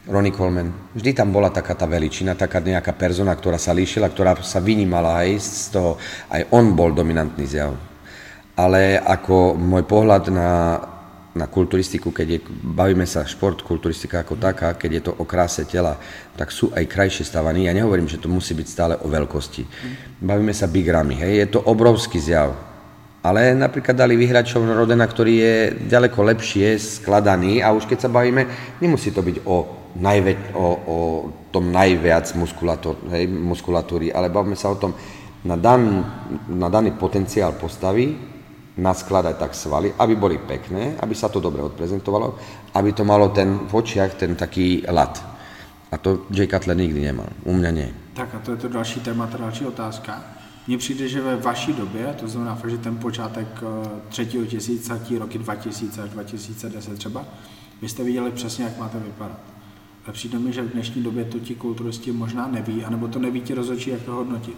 Ronnie 0.05 0.29
Coleman. 0.29 0.69
Vždy 0.93 1.17
tam 1.17 1.33
bola 1.33 1.49
taká 1.49 1.73
tá 1.73 1.89
veličina, 1.89 2.37
taká 2.37 2.61
nejaká 2.61 2.93
persona, 2.93 3.33
ktorá 3.33 3.57
sa 3.57 3.73
líšila, 3.73 4.13
ktorá 4.13 4.37
sa 4.45 4.61
vynímala 4.61 5.25
aj 5.25 5.29
z 5.41 5.65
toho, 5.73 5.97
aj 6.29 6.45
on 6.53 6.77
bol 6.77 6.93
dominantný 6.93 7.45
zjav. 7.49 7.73
Ale 8.53 9.01
ako 9.01 9.57
môj 9.57 9.83
pohľad 9.89 10.29
na, 10.29 10.77
na 11.33 11.49
kulturistiku, 11.49 12.13
keď 12.13 12.27
je, 12.37 12.39
bavíme 12.47 13.03
sa 13.09 13.25
šport, 13.25 13.65
kulturistika 13.65 14.21
ako 14.21 14.37
taká, 14.37 14.77
keď 14.77 14.91
je 14.93 15.01
to 15.09 15.11
o 15.17 15.25
kráse 15.25 15.65
tela, 15.65 15.97
tak 16.37 16.53
sú 16.53 16.69
aj 16.69 16.85
krajšie 16.85 17.25
stavaní. 17.25 17.65
Ja 17.65 17.73
nehovorím, 17.73 18.05
že 18.05 18.21
to 18.21 18.29
musí 18.29 18.53
byť 18.53 18.67
stále 18.69 18.93
o 19.01 19.09
veľkosti. 19.09 19.65
Bavíme 20.21 20.53
sa 20.53 20.69
big 20.69 20.85
ramy, 20.85 21.17
hej, 21.17 21.33
je 21.41 21.47
to 21.57 21.65
obrovský 21.65 22.21
zjav. 22.21 22.53
Ale 23.25 23.57
napríklad 23.57 23.97
dali 23.97 24.13
vyhrať 24.13 24.53
Rodena, 24.53 25.09
ktorý 25.09 25.33
je 25.33 25.55
ďaleko 25.89 26.29
lepšie 26.29 26.77
skladaný 26.77 27.57
a 27.57 27.73
už 27.73 27.89
keď 27.89 28.05
sa 28.05 28.13
bavíme, 28.13 28.45
nemusí 28.77 29.09
to 29.09 29.25
byť 29.25 29.41
o 29.49 29.84
najvä, 29.95 30.51
o, 30.53 30.65
o 30.85 30.97
tom 31.51 31.71
najviac 31.71 32.35
hej, 33.11 33.25
muskulatúry, 33.27 34.11
ale 34.11 34.29
bavíme 34.29 34.55
sa 34.55 34.69
o 34.71 34.79
tom, 34.79 34.91
na, 35.45 35.55
dan, 35.55 36.03
na 36.49 36.67
daný 36.69 36.97
potenciál 36.97 37.53
postavy 37.55 38.17
naskladať 38.75 39.35
tak 39.39 39.55
svaly, 39.55 39.93
aby 39.95 40.13
boli 40.19 40.37
pekné, 40.41 40.99
aby 40.99 41.15
sa 41.15 41.31
to 41.31 41.39
dobre 41.39 41.63
odprezentovalo, 41.63 42.35
aby 42.75 42.91
to 42.91 43.07
malo 43.07 43.31
ten 43.31 43.71
v 43.71 43.73
očiach 43.73 44.19
ten 44.19 44.35
taký 44.35 44.83
lat. 44.91 45.15
A 45.91 45.97
to 45.97 46.27
Jay 46.27 46.47
Cutler 46.47 46.75
nikdy 46.75 46.99
nemal. 46.99 47.29
U 47.47 47.55
mňa 47.55 47.71
nie. 47.71 47.87
Tak 48.13 48.35
a 48.35 48.39
to 48.39 48.51
je 48.51 48.57
to 48.57 48.67
další 48.67 48.99
téma, 48.99 49.27
ta 49.27 49.37
další 49.37 49.65
otázka. 49.65 50.23
Mně 50.67 50.77
přijde, 50.77 51.07
že 51.07 51.21
ve 51.21 51.35
vaší 51.35 51.73
době, 51.73 52.15
to 52.19 52.27
znamená 52.27 52.57
že 52.67 52.77
ten 52.77 52.97
počátek 52.97 53.47
eh, 53.61 53.89
třetího 54.09 54.45
tisíciletí, 54.45 55.17
roky 55.17 55.37
2000 55.37 56.03
až 56.03 56.09
2010 56.09 56.97
třeba, 56.97 57.25
vy 57.81 57.89
jste 57.89 58.03
viděli 58.03 58.31
přesně, 58.31 58.63
jak 58.63 58.77
máte 58.77 58.99
vypadat. 58.99 59.54
A 60.07 60.11
přijde 60.11 60.39
mi, 60.39 60.53
že 60.53 60.61
v 60.61 60.69
dnešní 60.69 61.03
době 61.03 61.25
to 61.25 61.39
ti 61.39 61.55
kulturisti 61.55 62.11
možná 62.11 62.47
neví, 62.47 62.83
anebo 62.85 63.07
to 63.07 63.19
neví 63.19 63.41
ti 63.41 63.53
rozhodčí, 63.53 63.89
jak 63.89 64.01
to 64.01 64.11
hodnotit. 64.11 64.53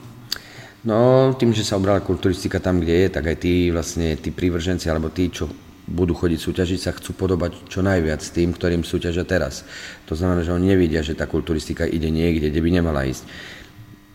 No, 0.85 1.33
tým, 1.39 1.55
že 1.55 1.63
sa 1.63 1.75
obrala 1.75 1.99
kulturistika 1.99 2.59
tam, 2.59 2.79
kde 2.79 2.93
je, 2.93 3.07
tak 3.09 3.27
aj 3.27 3.37
tí 3.41 3.71
vlastne, 3.71 4.13
tí 4.15 4.29
prívrženci, 4.31 4.87
alebo 4.87 5.09
tí, 5.09 5.27
čo 5.31 5.49
budú 5.87 6.13
chodiť 6.13 6.39
súťažiť, 6.39 6.79
sa 6.79 6.91
chcú 6.91 7.15
podobať 7.15 7.65
čo 7.67 7.81
najviac 7.81 8.21
tým, 8.23 8.53
ktorým 8.53 8.83
súťažia 8.83 9.23
teraz. 9.23 9.63
To 10.05 10.15
znamená, 10.15 10.43
že 10.43 10.53
oni 10.53 10.75
nevidia, 10.75 11.01
že 11.01 11.17
tá 11.17 11.25
kulturistika 11.25 11.87
ide 11.87 12.11
niekde, 12.11 12.51
kde 12.51 12.61
by 12.61 12.69
nemala 12.71 13.07
ísť. 13.07 13.23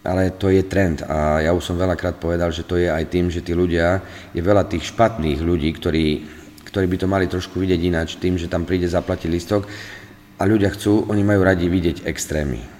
Ale 0.04 0.36
to 0.36 0.52
je 0.52 0.62
trend 0.68 1.02
a 1.02 1.40
ja 1.40 1.50
už 1.52 1.64
som 1.64 1.80
veľakrát 1.80 2.20
povedal, 2.20 2.52
že 2.52 2.62
to 2.62 2.76
je 2.76 2.92
aj 2.92 3.04
tým, 3.08 3.32
že 3.32 3.40
tí 3.42 3.56
ľudia, 3.56 4.04
je 4.36 4.40
veľa 4.40 4.68
tých 4.68 4.92
špatných 4.92 5.40
ľudí, 5.40 5.72
ktorí, 5.76 6.06
ktorí 6.68 6.86
by 6.88 6.96
to 7.00 7.08
mali 7.10 7.26
trošku 7.26 7.58
vidieť 7.58 7.80
ináč, 7.80 8.08
tým, 8.20 8.38
že 8.38 8.52
tam 8.52 8.68
príde 8.68 8.86
zaplatiť 8.86 9.28
listok, 9.28 9.66
a 10.36 10.42
ľudia 10.44 10.72
chcú, 10.72 11.08
oni 11.08 11.22
majú 11.24 11.44
radi 11.44 11.68
vidieť 11.68 12.08
extrémy. 12.08 12.72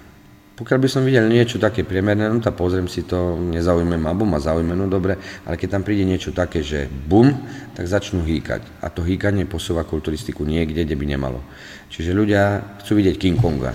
Pokiaľ 0.53 0.79
by 0.79 0.89
som 0.89 1.03
videl 1.03 1.27
niečo 1.33 1.57
také 1.57 1.83
priemerné, 1.83 2.29
no 2.29 2.39
tak 2.39 2.55
pozriem 2.55 2.85
si 2.87 3.09
to, 3.09 3.35
nezaujme 3.41 3.97
ma, 3.97 4.13
alebo 4.13 4.29
ma 4.29 4.37
zaujme, 4.37 4.77
no 4.77 4.85
dobre, 4.87 5.17
ale 5.49 5.57
keď 5.57 5.81
tam 5.81 5.83
príde 5.83 6.05
niečo 6.05 6.31
také, 6.31 6.61
že 6.61 6.87
bum, 6.87 7.33
tak 7.73 7.89
začnú 7.89 8.21
hýkať. 8.23 8.85
A 8.85 8.93
to 8.93 9.01
hýkanie 9.01 9.49
posúva 9.49 9.83
kulturistiku 9.83 10.45
niekde, 10.45 10.85
kde 10.85 10.95
by 10.95 11.07
nemalo. 11.09 11.41
Čiže 11.89 12.13
ľudia 12.15 12.63
chcú 12.85 13.01
vidieť 13.01 13.17
King 13.17 13.41
Konga. 13.41 13.73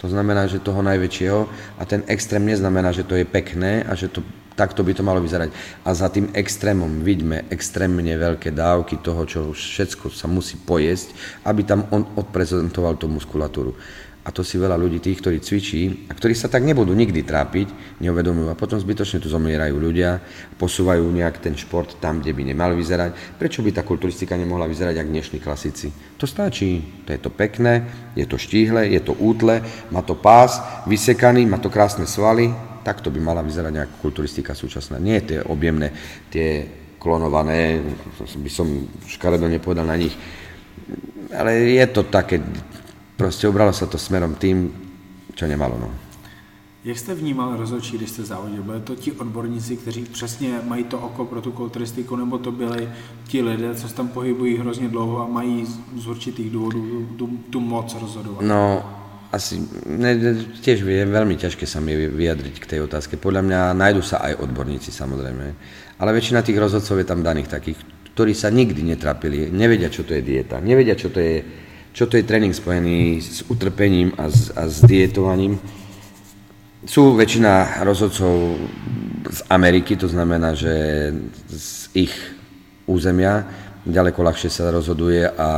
To 0.00 0.06
znamená, 0.08 0.48
že 0.48 0.62
toho 0.62 0.80
najväčšieho 0.80 1.40
a 1.76 1.82
ten 1.84 2.04
extrém 2.08 2.44
neznamená, 2.44 2.92
že 2.92 3.04
to 3.04 3.16
je 3.16 3.24
pekné 3.28 3.84
a 3.84 3.92
že 3.96 4.08
to 4.08 4.24
takto 4.54 4.84
by 4.84 4.92
to 4.92 5.06
malo 5.06 5.22
vyzerať. 5.22 5.50
A 5.84 5.94
za 5.94 6.12
tým 6.12 6.30
extrémom 6.36 7.00
vidíme 7.00 7.48
extrémne 7.48 8.12
veľké 8.14 8.52
dávky 8.52 9.00
toho, 9.00 9.22
čo 9.24 9.38
už 9.50 9.58
všetko 9.58 10.12
sa 10.12 10.28
musí 10.28 10.60
pojesť, 10.60 11.14
aby 11.48 11.64
tam 11.64 11.88
on 11.90 12.06
odprezentoval 12.16 13.00
tú 13.00 13.08
muskulatúru. 13.08 13.72
A 14.20 14.28
to 14.28 14.44
si 14.44 14.60
veľa 14.60 14.76
ľudí, 14.76 15.00
tých, 15.00 15.24
ktorí 15.24 15.40
cvičí 15.40 16.04
a 16.06 16.12
ktorí 16.12 16.36
sa 16.36 16.52
tak 16.52 16.60
nebudú 16.60 16.92
nikdy 16.92 17.24
trápiť, 17.24 17.98
neuvedomujú. 18.04 18.52
A 18.52 18.58
potom 18.58 18.76
zbytočne 18.76 19.16
tu 19.16 19.32
zomierajú 19.32 19.80
ľudia, 19.80 20.20
posúvajú 20.60 21.08
nejak 21.08 21.40
ten 21.40 21.56
šport 21.56 21.96
tam, 22.04 22.20
kde 22.20 22.36
by 22.36 22.52
nemal 22.52 22.76
vyzerať. 22.76 23.40
Prečo 23.40 23.64
by 23.64 23.72
tá 23.72 23.80
kulturistika 23.80 24.36
nemohla 24.36 24.68
vyzerať 24.68 25.00
ako 25.00 25.08
dnešní 25.08 25.38
klasici? 25.40 25.88
To 26.20 26.28
stačí, 26.28 27.00
to 27.08 27.16
je 27.16 27.20
to 27.24 27.32
pekné, 27.32 27.88
je 28.12 28.28
to 28.28 28.36
štíhle, 28.36 28.92
je 28.92 29.00
to 29.00 29.16
útle, 29.16 29.56
má 29.88 30.04
to 30.04 30.12
pás, 30.12 30.60
vysekaný, 30.84 31.48
má 31.48 31.56
to 31.56 31.72
krásne 31.72 32.04
svaly, 32.04 32.52
takto 32.84 33.10
by 33.10 33.20
mala 33.20 33.44
vyzerať 33.44 33.72
nejaká 33.72 33.94
kulturistika 34.00 34.52
súčasná. 34.56 34.98
Nie 34.98 35.20
tie 35.20 35.40
objemné, 35.44 35.92
tie 36.32 36.66
klonované, 37.00 37.80
by 38.20 38.50
som 38.52 38.66
škaredo 39.08 39.48
nepovedal 39.48 39.88
na 39.88 39.96
nich, 39.96 40.12
ale 41.32 41.72
je 41.72 41.86
to 41.88 42.04
také, 42.08 42.42
proste 43.16 43.48
ubralo 43.48 43.72
sa 43.72 43.88
to 43.88 43.96
smerom 43.96 44.36
tým, 44.36 44.68
čo 45.32 45.48
nemalo. 45.48 45.80
No. 45.80 45.88
Jak 46.84 46.98
jste 46.98 47.14
vnímal 47.14 47.56
rozhodčí, 47.56 47.96
když 47.96 48.10
jste 48.10 48.22
závodil? 48.22 48.62
Byli 48.62 48.80
to 48.80 48.96
ti 48.96 49.12
odborníci, 49.12 49.76
kteří 49.76 50.04
přesně 50.04 50.60
mají 50.64 50.84
to 50.84 50.98
oko 50.98 51.24
pro 51.24 51.40
tu 51.40 51.52
kulturistiku, 51.52 52.16
nebo 52.16 52.38
to 52.38 52.52
byli 52.52 52.88
ti 53.28 53.42
lidé, 53.42 53.74
co 53.74 53.88
se 53.88 53.94
tam 53.94 54.08
pohybují 54.08 54.56
hrozně 54.56 54.88
dlouho 54.88 55.22
a 55.22 55.26
mají 55.26 55.66
z 55.96 56.06
určitých 56.06 56.50
důvodů 56.50 57.08
tu, 57.16 57.26
tu 57.50 57.60
moc 57.60 57.96
rozhodovat? 58.00 58.42
No, 58.42 58.84
asi 59.30 59.62
ne, 59.86 60.10
tiež 60.58 60.82
je 60.82 61.06
veľmi 61.06 61.38
ťažké 61.38 61.62
sa 61.62 61.78
mi 61.78 61.94
vyjadriť 61.94 62.56
k 62.58 62.68
tej 62.76 62.80
otázke. 62.90 63.14
Podľa 63.14 63.42
mňa 63.46 63.60
nájdu 63.78 64.02
sa 64.02 64.26
aj 64.26 64.42
odborníci 64.42 64.90
samozrejme, 64.90 65.46
ale 66.02 66.10
väčšina 66.10 66.42
tých 66.42 66.58
rozhodcov 66.58 66.98
je 66.98 67.06
tam 67.06 67.22
daných 67.22 67.46
takých, 67.46 67.78
ktorí 68.10 68.34
sa 68.34 68.50
nikdy 68.50 68.82
netrapili, 68.82 69.46
nevedia, 69.54 69.86
čo 69.86 70.02
to 70.02 70.18
je 70.18 70.22
dieta, 70.26 70.58
nevedia, 70.58 70.98
čo 70.98 71.14
to 71.14 71.22
je, 71.22 71.46
čo 71.94 72.10
to 72.10 72.18
je 72.18 72.26
tréning 72.26 72.50
spojený 72.50 73.22
s 73.22 73.46
utrpením 73.46 74.10
a 74.18 74.26
s, 74.26 74.50
a 74.50 74.66
s 74.66 74.82
dietovaním. 74.82 75.62
Sú 76.82 77.14
väčšina 77.14 77.86
rozhodcov 77.86 78.58
z 79.30 79.40
Ameriky, 79.46 79.94
to 79.94 80.10
znamená, 80.10 80.58
že 80.58 80.74
z 81.46 82.08
ich 82.08 82.14
územia 82.90 83.46
ďaleko 83.88 84.20
ľahšie 84.20 84.52
sa 84.52 84.68
rozhoduje 84.68 85.24
a 85.24 85.50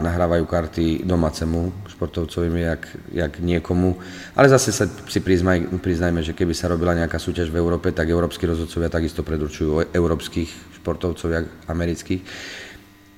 nahrávajú 0.00 0.44
karty 0.48 1.04
domácemu 1.04 1.68
športovcovým 1.92 2.56
jak, 2.56 2.82
jak 3.12 3.32
niekomu. 3.40 4.00
Ale 4.32 4.48
zase 4.48 4.72
sa 4.72 4.88
si 4.88 5.20
priznaj, 5.20 5.68
priznajme, 5.80 6.24
že 6.24 6.32
keby 6.32 6.56
sa 6.56 6.72
robila 6.72 6.96
nejaká 6.96 7.20
súťaž 7.20 7.52
v 7.52 7.60
Európe, 7.60 7.92
tak 7.92 8.08
európsky 8.08 8.48
rozhodcovia 8.48 8.88
takisto 8.88 9.20
predurčujú 9.20 9.92
európskych 9.92 10.80
športovcov, 10.80 11.28
jak 11.28 11.46
amerických. 11.68 12.24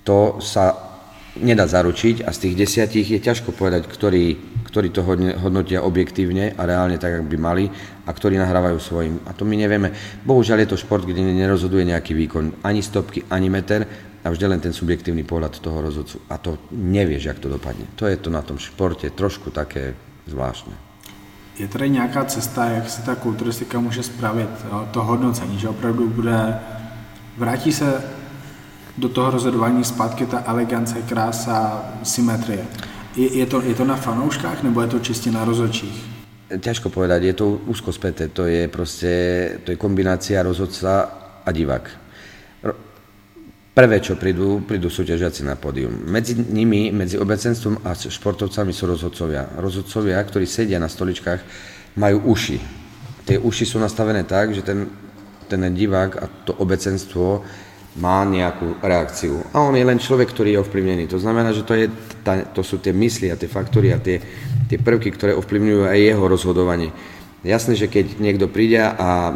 To 0.02 0.42
sa 0.42 0.91
nedá 1.40 1.64
zaručiť 1.64 2.29
a 2.29 2.31
z 2.35 2.38
tých 2.49 2.55
desiatich 2.59 3.09
je 3.09 3.21
ťažko 3.23 3.57
povedať, 3.57 3.88
ktorí, 3.88 4.25
ktorí 4.68 4.88
to 4.92 5.07
hodnotia 5.40 5.81
objektívne 5.81 6.53
a 6.53 6.62
reálne 6.68 7.01
tak, 7.01 7.21
ako 7.21 7.27
by 7.29 7.38
mali 7.40 7.64
a 8.05 8.11
ktorí 8.12 8.37
nahrávajú 8.37 8.77
svojim. 8.77 9.16
A 9.25 9.33
to 9.33 9.49
my 9.49 9.57
nevieme. 9.57 9.97
Bohužiaľ 10.29 10.64
je 10.64 10.77
to 10.77 10.83
šport, 10.83 11.09
kde 11.09 11.25
nerozhoduje 11.25 11.88
nejaký 11.88 12.12
výkon 12.12 12.61
ani 12.61 12.85
stopky, 12.85 13.25
ani 13.33 13.49
meter, 13.49 13.88
a 14.23 14.31
vždy 14.31 14.47
len 14.47 14.61
ten 14.62 14.71
subjektívny 14.71 15.27
pohľad 15.27 15.59
toho 15.59 15.83
rozhodcu. 15.83 16.23
A 16.31 16.38
to 16.38 16.59
nevieš, 16.71 17.27
jak 17.27 17.42
to 17.42 17.51
dopadne. 17.51 17.90
To 17.99 18.07
je 18.07 18.16
to 18.16 18.31
na 18.31 18.42
tom 18.42 18.55
športe 18.55 19.11
trošku 19.11 19.51
také 19.51 19.99
zvláštne. 20.31 20.73
Je 21.59 21.68
tady 21.68 21.90
nějaká 21.90 22.25
cesta, 22.25 22.64
jak 22.64 22.90
se 22.90 23.03
ta 23.03 23.14
kulturistika 23.14 23.81
může 23.81 24.03
spravit, 24.03 24.49
to 24.90 25.03
hodnocení, 25.03 25.59
že 25.59 25.68
opravdu 25.68 26.09
bude, 26.09 26.55
vrátí 27.38 27.73
se 27.73 28.03
do 28.98 29.09
toho 29.09 29.31
rozhodování 29.31 29.85
zpátky 29.85 30.26
ta 30.26 30.42
elegance, 30.46 31.02
krása, 31.02 31.85
symetrie. 32.02 32.64
Je, 33.16 33.38
je, 33.38 33.46
to, 33.46 33.61
je 33.61 33.74
to 33.74 33.85
na 33.85 33.96
fanouškách, 33.96 34.62
nebo 34.62 34.81
je 34.81 34.88
to 34.88 34.98
čistě 34.98 35.31
na 35.31 35.44
rozhodčích? 35.44 36.12
Ťažko 36.52 36.92
povedať, 36.92 37.22
je 37.22 37.33
to 37.33 37.46
úzko 37.64 37.92
späté, 37.92 38.28
to 38.28 38.44
je 38.44 38.68
proste, 38.68 39.12
to 39.64 39.72
je 39.72 39.81
kombinácia 39.81 40.42
rozhodca 40.44 41.09
a 41.44 41.50
divák 41.52 42.02
prvé, 43.72 44.05
čo 44.05 44.20
prídu, 44.20 44.61
prídu 44.64 44.92
súťažiaci 44.92 45.48
na 45.48 45.57
pódium. 45.57 45.92
Medzi 46.05 46.37
nimi, 46.37 46.92
medzi 46.92 47.16
obecenstvom 47.16 47.81
a 47.88 47.96
športovcami 47.96 48.72
sú 48.72 48.85
rozhodcovia. 48.85 49.48
Rozhodcovia, 49.57 50.20
ktorí 50.20 50.44
sedia 50.44 50.76
na 50.76 50.92
stoličkách, 50.92 51.40
majú 51.96 52.33
uši. 52.33 52.61
Tie 53.24 53.40
uši 53.40 53.64
sú 53.64 53.81
nastavené 53.81 54.28
tak, 54.28 54.52
že 54.52 54.61
ten, 54.61 54.88
ten 55.48 55.61
divák 55.72 56.12
a 56.20 56.24
to 56.44 56.52
obecenstvo 56.52 57.44
má 58.00 58.24
nejakú 58.24 58.81
reakciu. 58.81 59.44
A 59.52 59.61
on 59.61 59.76
je 59.76 59.85
len 59.85 60.00
človek, 60.00 60.33
ktorý 60.33 60.57
je 60.57 60.62
ovplyvnený. 60.64 61.05
To 61.12 61.20
znamená, 61.20 61.52
že 61.52 61.66
to, 61.66 61.76
je, 61.76 61.92
to 62.57 62.62
sú 62.64 62.81
tie 62.81 62.96
mysli 62.96 63.28
a 63.28 63.37
tie 63.37 63.50
faktory 63.50 63.92
a 63.92 64.00
tie, 64.00 64.16
tie 64.64 64.78
prvky, 64.81 65.12
ktoré 65.12 65.37
ovplyvňujú 65.37 65.85
aj 65.85 65.98
jeho 66.00 66.24
rozhodovanie. 66.24 66.88
Jasné, 67.44 67.76
že 67.76 67.92
keď 67.92 68.22
niekto 68.22 68.48
príde 68.48 68.81
a 68.81 69.35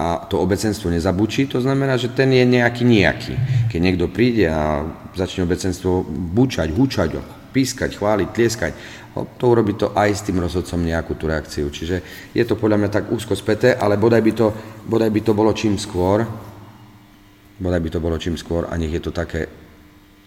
a 0.00 0.24
to 0.32 0.40
obecenstvo 0.40 0.88
nezabučí, 0.88 1.44
to 1.44 1.60
znamená, 1.60 2.00
že 2.00 2.08
ten 2.08 2.32
je 2.32 2.40
nejaký 2.40 2.88
nejaký. 2.88 3.36
Keď 3.68 3.80
niekto 3.84 4.08
príde 4.08 4.48
a 4.48 4.88
začne 5.12 5.44
obecenstvo 5.44 6.08
bučať, 6.08 6.72
hučať, 6.72 7.20
pískať, 7.52 8.00
chváliť, 8.00 8.28
tlieskať, 8.32 8.72
to 9.36 9.44
urobí 9.44 9.76
to 9.76 9.92
aj 9.92 10.08
s 10.16 10.24
tým 10.24 10.40
rozhodcom 10.40 10.80
nejakú 10.80 11.20
tú 11.20 11.28
reakciu. 11.28 11.68
Čiže 11.68 12.00
je 12.32 12.44
to 12.48 12.56
podľa 12.56 12.80
mňa 12.80 12.90
tak 12.96 13.12
úzko 13.12 13.36
späté, 13.36 13.76
ale 13.76 14.00
bodaj 14.00 14.24
by 14.24 14.32
to, 14.32 14.46
bodaj 14.88 15.12
by 15.12 15.20
to 15.20 15.36
bolo 15.36 15.52
čím 15.52 15.76
skôr, 15.76 16.24
bodaj 17.60 17.80
by 17.80 17.90
to 17.90 18.00
bolo 18.00 18.16
čím 18.18 18.40
skôr 18.40 18.66
a 18.66 18.74
nech 18.80 18.92
je 18.92 19.02
to 19.04 19.12
také, 19.12 19.46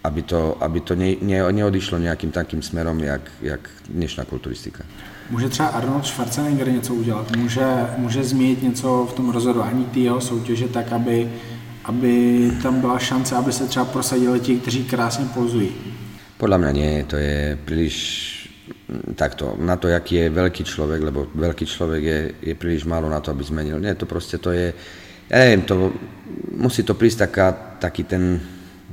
aby 0.04 0.22
to, 0.22 0.58
aby 0.62 0.80
to 0.86 0.94
ne, 0.96 1.18
ne, 1.22 1.42
neodišlo 1.42 1.98
nejakým 1.98 2.32
takým 2.32 2.62
smerom, 2.62 3.00
jak, 3.00 3.22
jak 3.42 3.70
dnešná 3.90 4.24
kulturistika. 4.26 4.86
Může 5.30 5.50
třeba 5.50 5.70
Arnold 5.70 6.06
Schwarzenegger 6.06 6.72
něco 6.72 6.94
udělat? 6.94 7.36
Může, 7.36 7.66
může 7.98 8.24
změnit 8.24 8.64
něco 8.64 9.08
v 9.12 9.14
tom 9.14 9.30
rozhodování 9.30 9.86
té 9.86 10.00
jeho 10.00 10.22
soutěže 10.22 10.68
tak, 10.68 10.92
aby, 10.92 11.32
aby 11.86 12.14
tam 12.62 12.82
byla 12.82 13.00
šance, 13.00 13.36
aby 13.36 13.52
se 13.52 13.68
třeba 13.68 13.86
prosadili 13.86 14.40
ti, 14.40 14.60
kteří 14.60 14.84
krásně 14.84 15.26
pozují? 15.34 15.72
Podľa 16.44 16.60
mňa 16.60 16.72
nie, 16.76 16.92
to 17.08 17.16
je 17.16 17.56
príliš 17.56 17.96
takto, 19.16 19.56
na 19.56 19.80
to, 19.80 19.88
aký 19.88 20.28
je 20.28 20.28
veľký 20.28 20.64
človek, 20.68 21.00
lebo 21.00 21.32
veľký 21.32 21.64
človek 21.64 22.02
je, 22.04 22.20
je 22.52 22.54
príliš 22.58 22.84
málo 22.84 23.08
na 23.08 23.24
to, 23.24 23.32
aby 23.32 23.48
zmenil. 23.48 23.80
Nie, 23.80 23.96
to 23.96 24.04
proste 24.04 24.44
to 24.44 24.52
je, 24.52 24.76
ja 25.30 25.36
neviem, 25.44 25.64
to, 25.64 25.94
musí 26.56 26.84
to 26.84 26.98
prísť 26.98 27.30
taká, 27.30 27.48
taký 27.80 28.04
ten, 28.08 28.40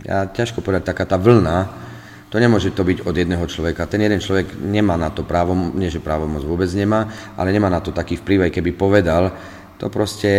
ja 0.05 0.27
ťažko 0.29 0.63
povedať, 0.63 0.95
taká 0.95 1.05
tá 1.07 1.17
vlna, 1.17 1.89
to 2.31 2.39
nemôže 2.39 2.71
to 2.71 2.87
byť 2.87 3.11
od 3.11 3.15
jedného 3.15 3.43
človeka. 3.51 3.91
Ten 3.91 4.07
jeden 4.07 4.23
človek 4.23 4.55
nemá 4.55 4.95
na 4.95 5.11
to 5.11 5.27
právo, 5.27 5.51
nie 5.75 5.91
že 5.91 5.99
právomoc 5.99 6.47
vôbec 6.47 6.71
nemá, 6.79 7.11
ale 7.35 7.51
nemá 7.51 7.67
na 7.67 7.83
to 7.83 7.91
taký 7.91 8.23
vplyv, 8.23 8.47
aj 8.47 8.55
keby 8.55 8.71
povedal, 8.79 9.35
to 9.75 9.91
proste 9.91 10.31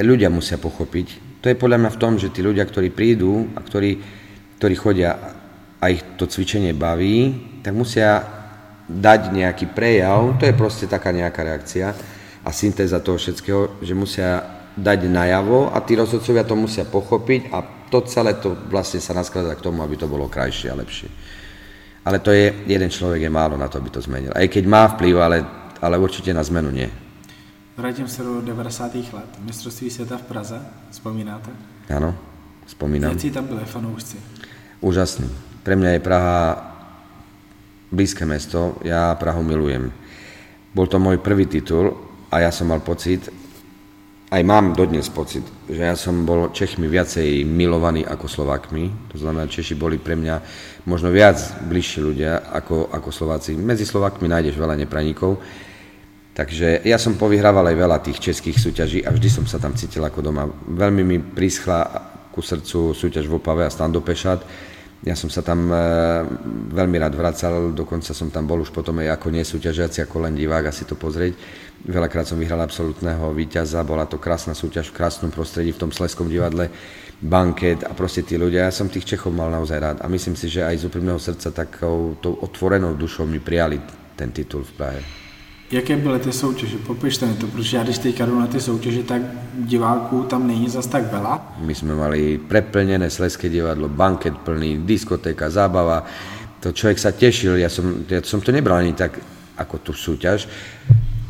ľudia 0.00 0.32
musia 0.32 0.56
pochopiť. 0.56 1.36
To 1.44 1.52
je 1.52 1.60
podľa 1.60 1.84
mňa 1.84 1.90
v 1.92 2.00
tom, 2.00 2.16
že 2.16 2.32
tí 2.32 2.40
ľudia, 2.40 2.64
ktorí 2.64 2.88
prídu 2.88 3.52
a 3.52 3.60
ktorí, 3.60 4.00
ktorí 4.56 4.74
chodia 4.80 5.12
a 5.76 5.84
ich 5.92 6.00
to 6.16 6.24
cvičenie 6.24 6.72
baví, 6.72 7.36
tak 7.60 7.76
musia 7.76 8.24
dať 8.88 9.36
nejaký 9.36 9.68
prejav, 9.76 10.40
to 10.40 10.48
je 10.48 10.56
proste 10.56 10.88
taká 10.88 11.12
nejaká 11.12 11.44
reakcia 11.44 11.92
a 12.40 12.48
syntéza 12.52 13.04
toho 13.04 13.20
všetkého, 13.20 13.84
že 13.84 13.92
musia 13.92 14.53
dať 14.74 15.06
najavo 15.06 15.70
a 15.70 15.78
tí 15.86 15.94
rozhodcovia 15.94 16.42
to 16.42 16.58
musia 16.58 16.82
pochopiť 16.82 17.54
a 17.54 17.58
to 17.90 18.02
celé 18.10 18.34
to 18.42 18.58
vlastne 18.66 18.98
sa 18.98 19.14
naskladá 19.14 19.54
k 19.54 19.62
tomu, 19.62 19.86
aby 19.86 19.94
to 19.94 20.10
bolo 20.10 20.26
krajšie 20.26 20.70
a 20.70 20.78
lepšie. 20.78 21.08
Ale 22.04 22.18
to 22.20 22.34
je, 22.34 22.52
jeden 22.66 22.90
človek 22.90 23.22
je 23.22 23.32
málo 23.32 23.56
na 23.56 23.70
to, 23.70 23.78
aby 23.80 23.88
to 23.88 24.02
zmenil. 24.02 24.34
Aj 24.34 24.44
keď 24.50 24.64
má 24.66 24.90
vplyv, 24.92 25.14
ale, 25.22 25.38
ale 25.80 25.96
určite 25.96 26.34
na 26.34 26.42
zmenu 26.42 26.68
nie. 26.74 26.90
Vrátím 27.76 28.08
se 28.08 28.22
do 28.22 28.40
90. 28.40 28.94
let. 28.94 29.30
Mistrovství 29.40 29.90
světa 29.90 30.16
v 30.18 30.22
Praze, 30.22 30.60
vzpomínáte? 30.90 31.50
Áno, 31.90 32.14
spomínam. 32.66 33.10
Jakí 33.10 33.30
tam 33.30 33.46
byli 33.46 33.64
fanoušci? 33.64 34.16
Úžasný. 34.80 35.26
Pre 35.62 35.74
mňa 35.76 35.90
je 35.90 36.00
Praha 36.00 36.38
blízke 37.90 38.26
mesto, 38.26 38.78
ja 38.82 39.14
Prahu 39.14 39.42
milujem. 39.42 39.90
Bol 40.74 40.86
to 40.86 40.98
môj 40.98 41.18
prvý 41.18 41.46
titul 41.46 41.94
a 42.30 42.42
ja 42.42 42.50
som 42.50 42.70
mal 42.70 42.82
pocit, 42.82 43.30
aj 44.34 44.42
mám 44.42 44.74
dodnes 44.74 45.06
pocit, 45.14 45.46
že 45.70 45.78
ja 45.78 45.94
som 45.94 46.26
bol 46.26 46.50
Čechmi 46.50 46.90
viacej 46.90 47.46
milovaný 47.46 48.02
ako 48.02 48.26
Slovákmi. 48.26 49.14
To 49.14 49.16
znamená, 49.22 49.46
Češi 49.46 49.78
boli 49.78 50.02
pre 50.02 50.18
mňa 50.18 50.42
možno 50.90 51.14
viac 51.14 51.38
bližší 51.70 52.02
ľudia 52.02 52.42
ako, 52.50 52.90
ako 52.90 53.14
Slováci. 53.14 53.54
Medzi 53.54 53.86
Slovákmi 53.86 54.26
nájdeš 54.26 54.58
veľa 54.58 54.74
nepraníkov. 54.82 55.38
Takže 56.34 56.82
ja 56.82 56.98
som 56.98 57.14
povyhrával 57.14 57.62
aj 57.70 57.76
veľa 57.78 57.98
tých 58.02 58.18
českých 58.18 58.58
súťaží 58.58 59.06
a 59.06 59.14
vždy 59.14 59.28
som 59.30 59.46
sa 59.46 59.62
tam 59.62 59.78
cítil 59.78 60.02
ako 60.02 60.18
doma. 60.18 60.50
Veľmi 60.66 61.06
mi 61.06 61.22
prischla 61.22 61.86
ku 62.34 62.42
srdcu 62.42 62.90
súťaž 62.90 63.30
v 63.30 63.38
Opave 63.38 63.62
a 63.62 63.70
Standopešat. 63.70 64.42
Ja 65.04 65.12
som 65.12 65.28
sa 65.28 65.44
tam 65.44 65.68
e, 65.68 65.76
veľmi 66.72 66.96
rád 66.96 67.12
vracal, 67.12 67.76
dokonca 67.76 68.16
som 68.16 68.32
tam 68.32 68.48
bol 68.48 68.64
už 68.64 68.72
potom 68.72 69.04
aj 69.04 69.20
ako 69.20 69.36
nesúťažiaci, 69.36 70.00
ako 70.00 70.24
len 70.24 70.32
divák, 70.32 70.72
asi 70.72 70.88
to 70.88 70.96
pozrieť 70.96 71.36
Veľakrát 71.84 72.24
som 72.24 72.40
vyhral 72.40 72.64
absolútneho 72.64 73.36
víťaza, 73.36 73.84
bola 73.84 74.08
to 74.08 74.16
krásna 74.16 74.56
súťaž 74.56 74.88
v 74.88 75.04
krásnom 75.04 75.28
prostredí 75.28 75.68
v 75.76 75.84
tom 75.84 75.92
Sleskom 75.92 76.32
divadle, 76.32 76.72
banket 77.20 77.84
a 77.84 77.92
proste 77.92 78.24
tí 78.24 78.40
ľudia. 78.40 78.64
Ja 78.64 78.72
som 78.72 78.88
tých 78.88 79.04
Čechov 79.04 79.36
mal 79.36 79.52
naozaj 79.52 79.78
rád 79.84 79.98
a 80.00 80.08
myslím 80.08 80.32
si, 80.32 80.48
že 80.48 80.64
aj 80.64 80.80
z 80.80 80.86
úprimného 80.88 81.20
srdca 81.20 81.52
takou 81.52 82.16
tou 82.24 82.40
otvorenou 82.40 82.96
dušou 82.96 83.28
mi 83.28 83.36
prijali 83.36 83.84
ten 84.16 84.32
titul 84.32 84.64
v 84.64 84.72
Prahe. 84.80 85.23
Jaké 85.74 85.96
byly 85.96 86.18
ty 86.18 86.32
soutěže? 86.32 86.78
Popište 86.86 87.26
mi 87.26 87.34
to, 87.34 87.46
protože 87.46 87.76
já 87.76 87.82
když 87.82 87.98
teďka 87.98 88.26
jdu 88.26 88.40
na 88.40 88.46
ty 88.46 88.60
soutěže, 88.60 89.02
tak 89.02 89.22
diváků 89.54 90.22
tam 90.22 90.46
není 90.46 90.70
zas 90.70 90.86
tak 90.86 91.10
veľa. 91.10 91.58
My 91.66 91.74
sme 91.74 91.98
mali 91.98 92.38
preplnené 92.38 93.10
Sleské 93.10 93.50
divadlo, 93.50 93.90
banket 93.90 94.38
plný, 94.38 94.86
diskotéka, 94.86 95.50
zábava. 95.50 96.06
To 96.62 96.70
človek 96.70 96.98
sa 97.02 97.10
tešil, 97.10 97.58
ja 97.58 97.66
som, 97.66 98.06
ja 98.06 98.22
som 98.22 98.38
to 98.38 98.54
nebral 98.54 98.78
ani 98.78 98.94
tak 98.94 99.18
ako 99.58 99.82
tú 99.82 99.92
súťaž, 99.98 100.46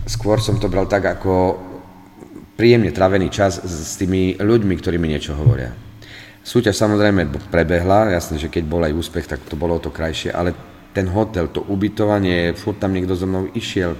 skôr 0.04 0.37
som 0.44 0.61
to 0.61 0.68
bral 0.68 0.85
tak 0.85 1.09
ako 1.09 1.57
príjemne 2.61 2.92
travený 2.92 3.33
čas 3.33 3.64
s 3.64 3.96
tými 3.96 4.37
ľuďmi, 4.37 4.76
ktorí 4.76 5.00
mi 5.00 5.09
niečo 5.09 5.33
hovoria. 5.33 5.72
Súťaž 6.44 6.76
samozrejme 6.76 7.33
prebehla, 7.48 8.12
jasne, 8.12 8.37
že 8.37 8.52
keď 8.52 8.64
bol 8.68 8.85
aj 8.85 8.92
úspech, 8.92 9.24
tak 9.24 9.40
to 9.48 9.57
bolo 9.57 9.80
to 9.80 9.88
krajšie, 9.88 10.37
ale 10.37 10.52
ten 10.92 11.09
hotel, 11.09 11.48
to 11.48 11.64
ubytovanie, 11.64 12.52
furt 12.52 12.78
tam 12.78 12.92
niekto 12.92 13.16
so 13.16 13.24
mnou 13.26 13.48
išiel, 13.57 13.96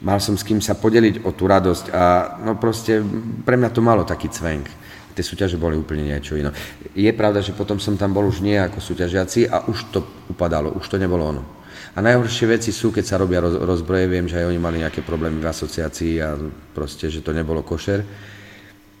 mal 0.00 0.18
som 0.20 0.36
s 0.36 0.44
kým 0.44 0.64
sa 0.64 0.76
podeliť 0.76 1.24
o 1.28 1.30
tú 1.36 1.44
radosť 1.44 1.84
a 1.92 2.02
no 2.40 2.56
proste 2.56 3.04
pre 3.44 3.56
mňa 3.60 3.70
to 3.72 3.80
malo 3.84 4.02
taký 4.04 4.32
cvenk. 4.32 4.66
Tie 5.10 5.26
súťaže 5.26 5.60
boli 5.60 5.76
úplne 5.76 6.06
niečo 6.06 6.38
iné. 6.38 6.54
Je 6.94 7.10
pravda, 7.12 7.44
že 7.44 7.52
potom 7.52 7.76
som 7.82 7.98
tam 7.98 8.14
bol 8.14 8.24
už 8.24 8.40
nie 8.40 8.56
ako 8.56 8.80
súťažiaci 8.80 9.50
a 9.50 9.66
už 9.68 9.92
to 9.92 10.00
upadalo, 10.30 10.72
už 10.72 10.86
to 10.86 10.96
nebolo 10.96 11.28
ono. 11.28 11.42
A 11.90 11.98
najhoršie 11.98 12.46
veci 12.46 12.70
sú, 12.70 12.94
keď 12.94 13.04
sa 13.04 13.18
robia 13.18 13.42
roz, 13.42 13.58
rozbroje, 13.58 14.06
viem, 14.06 14.30
že 14.30 14.38
aj 14.38 14.46
oni 14.46 14.60
mali 14.62 14.78
nejaké 14.78 15.02
problémy 15.02 15.42
v 15.42 15.50
asociácii 15.50 16.22
a 16.22 16.38
proste, 16.70 17.10
že 17.10 17.20
to 17.20 17.34
nebolo 17.34 17.66
košer. 17.66 18.06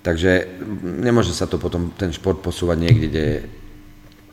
Takže 0.02 0.58
nemôže 0.98 1.30
sa 1.30 1.46
to 1.46 1.60
potom 1.60 1.94
ten 1.94 2.10
šport 2.10 2.42
posúvať 2.42 2.78
niekde, 2.82 3.06
kde, 3.06 3.26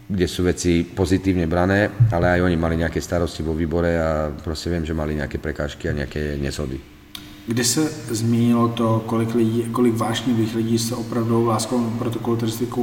kde 0.08 0.28
sú 0.28 0.48
veci 0.48 0.88
pozitívne 0.88 1.52
brané, 1.52 1.92
ale 2.16 2.40
aj 2.40 2.48
oni 2.48 2.56
mali 2.56 2.80
nejaké 2.80 3.04
starosti 3.04 3.44
vo 3.44 3.52
výbore 3.52 3.92
a 4.00 4.32
proste 4.32 4.72
viem, 4.72 4.88
že 4.88 4.96
mali 4.96 5.20
nejaké 5.20 5.36
prekážky 5.36 5.92
a 5.92 5.98
nejaké 5.98 6.40
nesody. 6.40 6.80
Kdy 7.48 7.64
se 7.64 7.92
zmínilo 8.12 8.68
to, 8.68 9.04
kolik, 9.08 9.36
lidí, 9.36 9.64
kolik 9.72 9.96
vášnivých 9.96 10.56
lidí 10.56 10.80
se 10.80 10.96
opravdu 10.96 11.46
láskou 11.46 11.80
pro 11.98 12.10
tu 12.10 12.20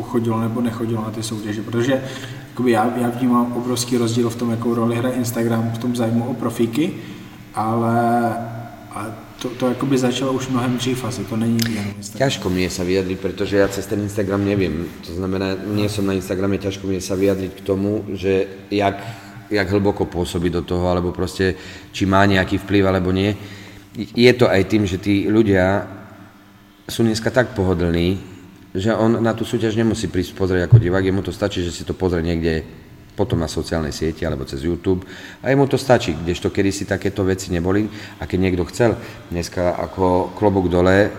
chodilo 0.02 0.40
nebo 0.40 0.60
nechodilo 0.60 1.02
na 1.02 1.10
ty 1.10 1.22
soutěže, 1.22 1.62
protože 1.62 2.02
jakoby 2.48 2.70
já, 2.70 2.92
já 2.96 3.08
vnímám 3.08 3.52
obrovský 3.52 3.96
rozdíl 3.96 4.30
v 4.30 4.36
tom, 4.36 4.50
jakou 4.50 4.74
roli 4.74 4.96
hraje 4.96 5.14
Instagram 5.14 5.70
v 5.74 5.78
tom 5.78 5.96
zájmu 5.96 6.24
o 6.24 6.34
profíky, 6.34 6.92
ale 7.54 8.32
to, 9.44 9.52
to 9.60 9.68
jakoby 9.68 9.98
začalo 10.00 10.32
už 10.32 10.48
mnohem 10.48 10.80
dřív 10.80 11.04
asi, 11.04 11.24
to 11.24 11.36
není 11.36 11.60
jen 11.68 11.84
Instagram. 12.00 12.18
Ťažko 12.24 12.46
mi 12.48 12.60
je 12.64 12.70
sa 12.72 12.82
vyjadriť, 12.88 13.18
pretože 13.20 13.60
ja 13.60 13.68
cez 13.68 13.84
ten 13.84 14.00
Instagram 14.00 14.40
neviem. 14.40 14.88
To 15.04 15.12
znamená, 15.12 15.52
nie 15.68 15.84
som 15.92 16.08
na 16.08 16.16
Instagrame, 16.16 16.56
ťažko 16.56 16.88
mi 16.88 16.96
je 16.96 17.04
sa 17.04 17.12
vyjadriť 17.12 17.52
k 17.60 17.60
tomu, 17.60 18.08
že 18.16 18.48
jak, 18.72 19.04
jak 19.52 19.68
hlboko 19.68 20.08
pôsobí 20.08 20.48
do 20.48 20.64
toho, 20.64 20.88
alebo 20.88 21.12
proste, 21.12 21.60
či 21.92 22.08
má 22.08 22.24
nejaký 22.24 22.56
vplyv, 22.64 22.88
alebo 22.88 23.12
nie 23.12 23.36
je 24.16 24.32
to 24.32 24.48
aj 24.48 24.64
tým, 24.64 24.88
že 24.88 24.96
tí 24.96 25.28
ľudia 25.28 25.84
sú 26.88 27.04
dneska 27.04 27.28
tak 27.28 27.52
pohodlní, 27.52 28.16
že 28.74 28.96
on 28.96 29.20
na 29.20 29.36
tú 29.36 29.44
súťaž 29.44 29.76
nemusí 29.76 30.08
prísť 30.08 30.34
pozrieť 30.34 30.66
ako 30.66 30.80
divák, 30.80 31.04
jemu 31.04 31.20
to 31.20 31.36
stačí, 31.36 31.60
že 31.60 31.70
si 31.70 31.84
to 31.84 31.92
pozrie 31.92 32.24
niekde 32.24 32.64
potom 33.14 33.38
na 33.38 33.46
sociálnej 33.46 33.94
sieti 33.94 34.26
alebo 34.26 34.42
cez 34.44 34.66
YouTube. 34.66 35.06
A 35.40 35.54
jemu 35.54 35.70
to 35.70 35.78
stačí, 35.78 36.12
kdežto 36.18 36.50
kedy 36.50 36.70
si 36.74 36.84
takéto 36.84 37.22
veci 37.22 37.54
neboli. 37.54 37.86
A 38.18 38.26
keď 38.26 38.38
niekto 38.42 38.66
chcel, 38.68 38.98
dneska 39.30 39.78
ako 39.78 40.34
klobok 40.34 40.66
dole, 40.66 41.14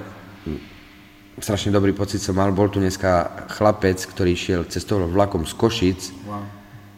strašne 1.40 1.72
dobrý 1.72 1.92
pocit 1.92 2.24
som 2.24 2.36
mal, 2.36 2.56
bol 2.56 2.72
tu 2.72 2.80
dneska 2.80 3.48
chlapec, 3.52 4.00
ktorý 4.00 4.34
šiel 4.36 4.62
cestoval 4.68 5.12
vlakom 5.12 5.44
z 5.44 5.54
Košic 5.56 6.02
wow. 6.28 6.44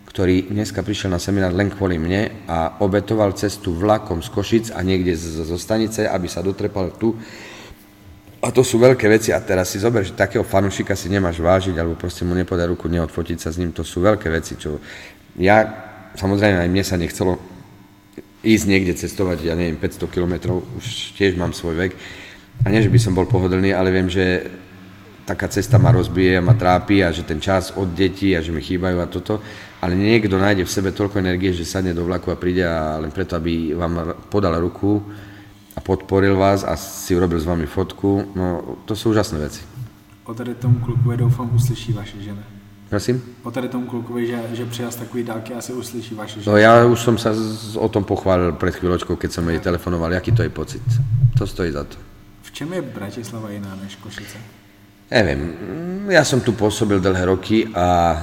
ktorý 0.05 0.49
dneska 0.53 0.85
prišiel 0.85 1.13
na 1.13 1.21
seminár 1.21 1.53
len 1.53 1.73
kvôli 1.73 1.97
mne 1.97 2.45
a 2.45 2.77
obetoval 2.81 3.33
cestu 3.33 3.73
vlakom 3.73 4.21
z 4.21 4.29
Košic 4.29 4.65
a 4.73 4.81
niekde 4.85 5.13
zo 5.17 5.57
stanice, 5.57 6.05
aby 6.05 6.25
sa 6.29 6.45
dotrepal 6.45 6.93
tu. 6.97 7.17
A 8.37 8.53
to 8.53 8.61
sú 8.61 8.77
veľké 8.77 9.09
veci. 9.09 9.33
A 9.33 9.41
teraz 9.41 9.73
si 9.73 9.81
zober, 9.81 10.05
že 10.05 10.13
takého 10.13 10.45
fanušika 10.45 10.93
si 10.93 11.09
nemáš 11.09 11.41
vážiť 11.41 11.73
alebo 11.77 11.97
proste 11.97 12.21
mu 12.21 12.37
nepodaj 12.37 12.69
ruku, 12.69 12.85
neodfotiť 12.85 13.37
sa 13.41 13.49
s 13.49 13.57
ním, 13.57 13.73
to 13.73 13.81
sú 13.81 14.05
veľké 14.05 14.29
veci, 14.29 14.53
čo 14.55 14.77
ja, 15.37 15.65
samozrejme 16.17 16.65
aj 16.65 16.69
mne 16.69 16.83
sa 16.85 16.97
nechcelo 16.97 17.37
ísť 18.45 18.65
niekde 18.69 18.93
cestovať, 18.93 19.37
ja 19.45 19.53
neviem, 19.57 19.77
500 19.81 20.13
kilometrov, 20.13 20.61
už 20.77 21.17
tiež 21.17 21.37
mám 21.37 21.53
svoj 21.53 21.77
vek. 21.77 21.91
A 22.65 22.73
nie, 22.73 22.81
že 22.81 22.89
by 22.89 22.99
som 23.01 23.13
bol 23.13 23.29
pohodlný, 23.29 23.73
ale 23.73 23.93
viem, 23.93 24.09
že 24.09 24.49
taká 25.27 25.51
cesta 25.51 25.77
ma 25.77 25.91
rozbije 25.91 26.39
a 26.39 26.45
ma 26.45 26.55
trápi 26.55 27.03
a 27.03 27.11
že 27.11 27.27
ten 27.27 27.43
čas 27.43 27.75
od 27.75 27.91
detí 27.91 28.33
a 28.33 28.41
že 28.41 28.55
mi 28.55 28.63
chýbajú 28.63 28.97
a 29.03 29.11
toto. 29.11 29.43
Ale 29.83 29.93
niekto 29.93 30.39
nájde 30.39 30.65
v 30.65 30.73
sebe 30.73 30.89
toľko 30.89 31.21
energie, 31.21 31.53
že 31.53 31.67
sadne 31.67 31.93
do 31.93 32.07
vlaku 32.07 32.33
a 32.33 32.39
príde 32.39 32.65
a 32.65 32.97
len 32.97 33.13
preto, 33.13 33.37
aby 33.37 33.77
vám 33.77 34.25
podal 34.31 34.57
ruku 34.57 35.03
a 35.77 35.79
podporil 35.79 36.33
vás 36.33 36.65
a 36.65 36.73
si 36.73 37.13
urobil 37.13 37.37
s 37.37 37.45
vami 37.45 37.69
fotku, 37.69 38.33
no 38.33 38.81
to 38.89 38.97
sú 38.97 39.13
úžasné 39.13 39.37
veci. 39.37 39.61
O 40.25 40.33
tady 40.33 40.57
tomu 40.57 40.81
klukovi 40.81 41.17
doufám 41.17 41.53
uslyší 41.53 41.93
vaše 41.93 42.17
žena. 42.17 42.41
Prosím? 42.89 43.21
O 43.43 43.51
tady 43.51 43.69
tomu 43.69 43.85
klukovi, 43.85 44.27
že, 44.27 44.39
že 44.53 44.65
přijal 44.65 44.91
z 44.91 44.95
takový 44.95 45.23
dálky, 45.23 45.53
asi 45.53 45.73
uslyší 45.73 46.15
vaše 46.15 46.41
žena. 46.41 46.51
No 46.51 46.57
ja 46.57 46.81
už 46.81 46.99
som 46.99 47.15
sa 47.21 47.29
o 47.77 47.87
tom 47.93 48.03
pochválil 48.03 48.57
pred 48.57 48.73
chvíľočkou, 48.73 49.15
keď 49.15 49.29
som 49.31 49.45
jej 49.45 49.61
telefonoval, 49.61 50.17
aký 50.17 50.31
to 50.33 50.43
je 50.43 50.49
pocit. 50.49 50.83
To 51.37 51.47
stojí 51.47 51.71
za 51.71 51.83
to. 51.83 51.95
V 52.41 52.49
čem 52.51 52.73
je 52.73 52.81
Bratislava 52.81 53.53
iná 53.53 53.75
než 53.83 54.01
Košice? 54.01 54.39
Neviem, 55.07 55.39
ja 56.11 56.23
som 56.27 56.43
tu 56.43 56.51
pôsobil 56.51 56.99
dlhé 56.99 57.23
roky 57.31 57.63
a 57.71 58.17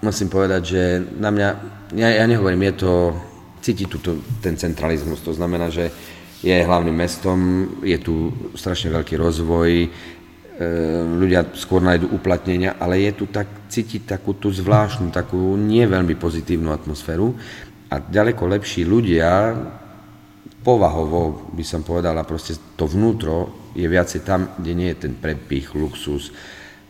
musím 0.00 0.32
povedať, 0.32 0.62
že 0.64 0.82
na 1.20 1.28
mňa, 1.28 1.48
ja, 1.92 2.08
ja 2.08 2.24
nehovorím, 2.24 2.72
je 2.72 2.74
to, 2.80 2.92
cíti 3.60 3.84
tu 3.84 4.00
ten 4.40 4.56
centralizmus, 4.56 5.20
to 5.20 5.32
znamená, 5.36 5.68
že 5.68 5.92
je 6.44 6.60
hlavným 6.60 6.92
mestom, 6.92 7.38
je 7.80 7.96
tu 7.96 8.28
strašne 8.52 8.92
veľký 8.92 9.16
rozvoj, 9.16 9.70
e, 9.80 9.88
ľudia 11.16 11.56
skôr 11.56 11.80
nájdu 11.80 12.12
uplatnenia, 12.12 12.76
ale 12.76 13.00
je 13.08 13.12
tu 13.16 13.24
tak 13.32 13.72
cítiť 13.72 14.04
takú 14.04 14.36
tú 14.36 14.52
zvláštnu, 14.52 15.08
takú 15.08 15.56
nie 15.56 15.88
veľmi 15.88 16.12
pozitívnu 16.20 16.68
atmosféru 16.68 17.32
a 17.88 17.96
ďaleko 17.96 18.44
lepší 18.60 18.84
ľudia, 18.84 19.56
povahovo 20.60 21.48
by 21.56 21.64
som 21.64 21.80
povedala, 21.80 22.28
proste 22.28 22.76
to 22.76 22.84
vnútro 22.84 23.72
je 23.72 23.88
viacej 23.88 24.20
tam, 24.20 24.52
kde 24.60 24.72
nie 24.76 24.88
je 24.92 25.08
ten 25.08 25.16
prepich, 25.16 25.72
luxus, 25.72 26.28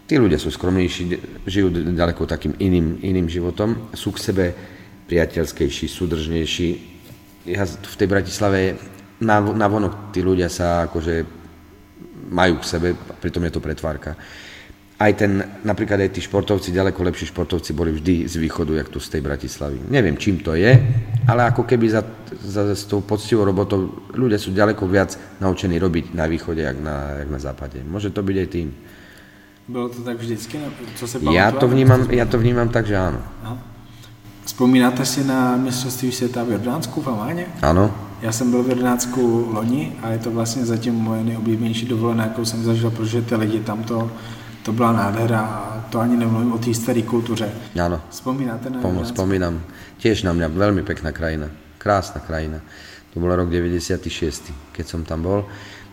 Tí 0.04 0.20
ľudia 0.20 0.36
sú 0.36 0.52
skromnejší, 0.52 1.16
žijú 1.48 1.72
ďaleko 1.96 2.28
takým 2.28 2.52
iným, 2.60 3.00
iným 3.00 3.24
životom, 3.24 3.88
sú 3.96 4.12
k 4.12 4.20
sebe 4.20 4.44
priateľskejší, 5.08 5.88
súdržnejší. 5.88 6.68
Ja 7.48 7.64
v 7.64 7.96
tej 7.96 8.08
Bratislave 8.08 8.76
na, 9.20 9.40
na 9.40 9.66
vonok 9.68 10.10
tí 10.10 10.24
ľudia 10.24 10.50
sa 10.50 10.88
akože 10.90 11.24
majú 12.30 12.58
k 12.58 12.64
sebe, 12.64 12.88
pritom 12.94 13.44
je 13.46 13.52
to 13.52 13.60
pretvárka. 13.60 14.16
Aj 14.94 15.10
ten, 15.10 15.42
napríklad 15.66 16.06
aj 16.06 16.14
tí 16.14 16.22
športovci, 16.22 16.70
ďaleko 16.70 17.02
lepší 17.02 17.26
športovci 17.34 17.74
boli 17.74 17.90
vždy 17.98 18.30
z 18.30 18.34
východu, 18.38 18.78
jak 18.78 18.88
tu 18.88 19.02
z 19.02 19.18
tej 19.18 19.26
Bratislavy. 19.26 19.90
Neviem, 19.90 20.14
čím 20.14 20.38
to 20.38 20.54
je, 20.54 20.70
ale 21.26 21.50
ako 21.50 21.66
keby 21.66 21.90
za, 21.90 22.06
za, 22.30 22.62
s 22.70 22.86
tou 22.86 23.02
poctivou 23.02 23.42
robotou 23.42 23.90
ľudia 24.14 24.38
sú 24.38 24.54
ďaleko 24.54 24.86
viac 24.86 25.18
naučení 25.42 25.82
robiť 25.82 26.14
na 26.14 26.30
východe, 26.30 26.62
jak 26.62 26.78
na, 26.78 27.26
jak 27.26 27.28
na 27.28 27.40
západe. 27.42 27.82
Môže 27.82 28.14
to 28.14 28.22
byť 28.22 28.36
aj 28.38 28.48
tým. 28.48 28.68
Bylo 29.68 29.88
to 29.88 30.02
tak 30.02 30.16
vždycky? 30.20 30.60
Co 30.96 31.06
se 31.08 31.18
já 31.32 31.50
to, 31.50 31.68
vnímám, 31.68 32.10
já 32.10 32.24
to 32.24 32.38
vnímám 32.38 32.68
tak, 32.68 32.86
že 32.86 32.96
áno. 32.96 33.18
Aha. 33.42 33.58
Vzpomínáte 34.44 35.06
si 35.06 35.24
na 35.24 35.56
mistrovství 35.56 36.12
světa 36.12 36.44
v 36.44 36.50
Jordánsku 36.50 37.00
v 37.00 37.08
Amáně? 37.08 37.46
Ano. 37.62 37.94
Já 38.24 38.32
jsem 38.32 38.50
byl 38.50 38.62
v 38.62 38.68
Jordánsku 38.68 39.48
loni 39.52 39.92
a 40.02 40.10
je 40.10 40.18
to 40.18 40.30
vlastně 40.30 40.66
zatím 40.66 40.94
moje 40.94 41.24
nejoblíbenější 41.24 41.86
dovolená, 41.86 42.24
jakou 42.24 42.44
jsem 42.44 42.64
zažil, 42.64 42.90
protože 42.90 43.22
ty 43.22 43.36
lidi 43.36 43.60
tam 43.60 43.84
to, 43.84 44.10
to 44.62 44.72
byla 44.72 44.92
nádhera 44.92 45.40
a 45.40 45.84
to 45.90 46.00
ani 46.00 46.16
nemluvím 46.16 46.52
o 46.52 46.58
té 46.58 46.74
staré 46.74 47.02
kultuře. 47.02 47.52
Áno. 47.76 48.00
Spomínate 48.10 48.70
na 48.70 48.80
Pomo, 48.80 49.04
Spomínam. 49.04 49.60
Tiež 50.00 50.24
na 50.24 50.32
mňa 50.32 50.48
veľmi 50.56 50.80
pekná 50.88 51.12
krajina. 51.12 51.52
Krásna 51.76 52.24
krajina. 52.24 52.64
To 53.12 53.20
bol 53.20 53.28
rok 53.28 53.52
96, 53.52 54.56
keď 54.72 54.86
som 54.88 55.04
tam 55.04 55.20
bol. 55.20 55.44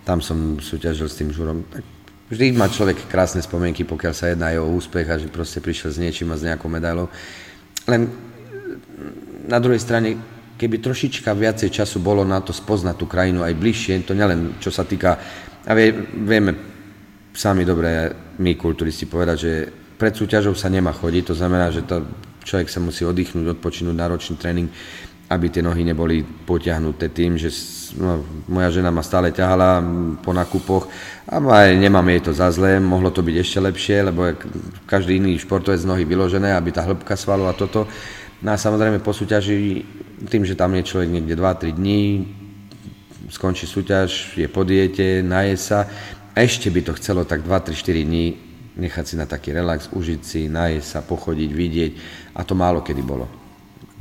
Tam 0.07 0.23
som 0.23 0.55
súťažil 0.55 1.11
s 1.11 1.19
tým 1.19 1.35
žurom. 1.35 1.67
Tak 1.67 1.83
Vždy 2.31 2.55
má 2.55 2.71
človek 2.71 3.11
krásne 3.11 3.43
spomienky, 3.43 3.83
pokiaľ 3.83 4.13
sa 4.15 4.31
jedná 4.31 4.55
aj 4.55 4.63
o 4.63 4.71
úspech 4.71 5.07
a 5.11 5.19
že 5.19 5.27
proste 5.27 5.59
prišiel 5.59 5.91
s 5.91 5.99
niečím 5.99 6.31
a 6.31 6.39
s 6.39 6.47
nejakou 6.47 6.71
medailou. 6.71 7.11
Len 7.91 8.07
na 9.51 9.59
druhej 9.59 9.83
strane, 9.83 10.15
keby 10.61 10.77
trošička 10.77 11.33
viacej 11.33 11.73
času 11.73 11.97
bolo 12.05 12.21
na 12.21 12.37
to 12.37 12.53
spoznať 12.53 12.93
tú 12.93 13.09
krajinu 13.09 13.41
aj 13.41 13.57
bližšie, 13.57 14.05
to 14.05 14.13
nielen 14.13 14.61
čo 14.61 14.69
sa 14.69 14.85
týka, 14.85 15.17
a 15.65 15.71
vie, 15.73 15.89
vieme 16.21 16.53
sami 17.33 17.65
dobre 17.65 18.13
my 18.37 18.53
kulturisti 18.53 19.09
povedať, 19.09 19.37
že 19.41 19.51
pred 19.97 20.13
súťažou 20.13 20.53
sa 20.53 20.69
nemá 20.69 20.93
chodiť, 20.93 21.33
to 21.33 21.35
znamená, 21.37 21.73
že 21.73 21.81
to, 21.89 22.05
človek 22.45 22.69
sa 22.69 22.77
musí 22.77 23.01
oddychnúť, 23.01 23.57
odpočinúť 23.57 23.95
náročný 23.97 24.37
tréning, 24.37 24.69
aby 25.31 25.47
tie 25.47 25.63
nohy 25.63 25.81
neboli 25.87 26.21
potiahnuté 26.21 27.09
tým, 27.09 27.39
že 27.39 27.49
no, 27.95 28.21
moja 28.51 28.69
žena 28.69 28.91
ma 28.91 28.99
stále 28.99 29.31
ťahala 29.31 29.79
po 30.19 30.35
nakupoch 30.35 30.91
a 31.25 31.39
nemám 31.71 32.03
jej 32.11 32.21
to 32.21 32.31
za 32.35 32.51
zlé, 32.51 32.83
mohlo 32.83 33.09
to 33.15 33.23
byť 33.23 33.35
ešte 33.39 33.59
lepšie, 33.63 33.97
lebo 34.11 34.35
každý 34.85 35.23
iný 35.23 35.39
športovec 35.39 35.79
nohy 35.87 36.03
vyložené, 36.03 36.51
aby 36.51 36.75
tá 36.75 36.83
hĺbka 36.83 37.15
svalu 37.15 37.47
a 37.47 37.55
toto. 37.55 37.87
No 38.43 38.51
a 38.51 38.59
samozrejme 38.59 38.99
po 38.99 39.15
súťaži, 39.15 39.85
tým, 40.29 40.45
že 40.45 40.59
tam 40.59 40.75
je 40.75 40.83
človek 40.83 41.09
niekde 41.09 41.35
2-3 41.37 41.77
dní, 41.77 42.01
skončí 43.29 43.65
súťaž, 43.65 44.37
je 44.37 44.47
po 44.51 44.67
diete, 44.67 45.23
naje 45.23 45.57
sa, 45.57 45.87
ešte 46.35 46.69
by 46.69 46.81
to 46.81 46.93
chcelo 46.99 47.23
tak 47.23 47.41
2-3-4 47.41 48.03
dní 48.03 48.51
nechať 48.77 49.05
si 49.07 49.15
na 49.19 49.27
taký 49.27 49.51
relax, 49.51 49.91
užiť 49.91 50.21
si, 50.23 50.41
najesť 50.47 50.87
sa, 50.87 50.99
pochodiť, 51.03 51.49
vidieť 51.51 51.91
a 52.35 52.41
to 52.47 52.55
málo 52.55 52.81
kedy 52.81 53.03
bolo 53.03 53.27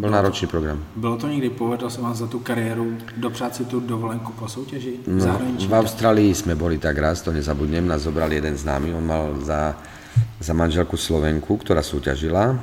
Byl 0.01 0.11
náročný 0.11 0.49
program. 0.49 0.85
Bylo 0.97 1.17
to 1.17 1.29
někdy, 1.29 1.51
povedlo 1.51 1.91
se 1.91 2.01
vám 2.01 2.15
za 2.15 2.27
tu 2.27 2.39
kariéru 2.39 2.97
dopřát 3.17 3.55
si 3.55 3.65
tu 3.65 3.81
dovolenku 3.81 4.33
po 4.33 4.49
soutěži? 4.49 4.97
No, 5.07 5.41
v 5.69 5.73
Austrálii 5.73 6.35
jsme 6.35 6.55
boli 6.55 6.79
tak 6.79 6.99
raz, 6.99 7.21
to 7.21 7.33
nezabudnem, 7.33 7.89
nás 7.89 8.03
zobral 8.03 8.33
jeden 8.33 8.57
z 8.57 8.65
námi, 8.65 8.95
on 8.95 9.07
mal 9.07 9.37
za, 9.45 9.77
za 10.41 10.53
manželku 10.57 10.97
Slovenku, 10.97 11.57
ktorá 11.57 11.85
súťažila. 11.85 12.57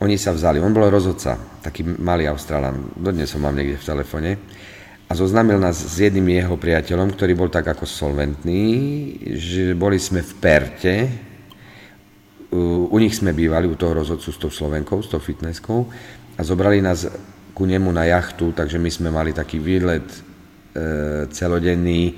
Oni 0.00 0.16
sa 0.16 0.32
vzali, 0.32 0.56
on 0.56 0.72
bol 0.72 0.88
rozhodca, 0.88 1.36
taký 1.60 1.84
malý 1.84 2.24
Australan, 2.24 2.88
dodnes 2.96 3.28
som 3.28 3.44
mám 3.44 3.52
niekde 3.52 3.76
v 3.76 3.88
telefone 3.88 4.30
a 5.04 5.12
zoznámil 5.12 5.60
nás 5.60 5.76
s 5.76 6.00
jedným 6.00 6.40
jeho 6.40 6.56
priateľom, 6.56 7.12
ktorý 7.12 7.36
bol 7.36 7.52
tak 7.52 7.68
ako 7.68 7.84
solventný, 7.84 8.64
že 9.36 9.76
boli 9.76 10.00
sme 10.00 10.24
v 10.24 10.32
Perte, 10.40 10.94
u 12.90 12.96
nich 12.98 13.14
sme 13.14 13.30
bývali, 13.30 13.70
u 13.70 13.78
toho 13.78 13.94
rozhodcu 14.02 14.28
s 14.30 14.38
tou 14.38 14.50
Slovenkou, 14.50 14.98
s 15.02 15.10
tou 15.10 15.22
fitnesskou. 15.22 15.86
A 16.34 16.40
zobrali 16.42 16.82
nás 16.82 17.06
ku 17.54 17.62
nemu 17.62 17.90
na 17.94 18.10
jachtu, 18.10 18.50
takže 18.50 18.80
my 18.80 18.90
sme 18.90 19.08
mali 19.12 19.30
taký 19.30 19.62
výlet 19.62 20.06
e, 20.06 20.18
celodenný, 21.30 22.16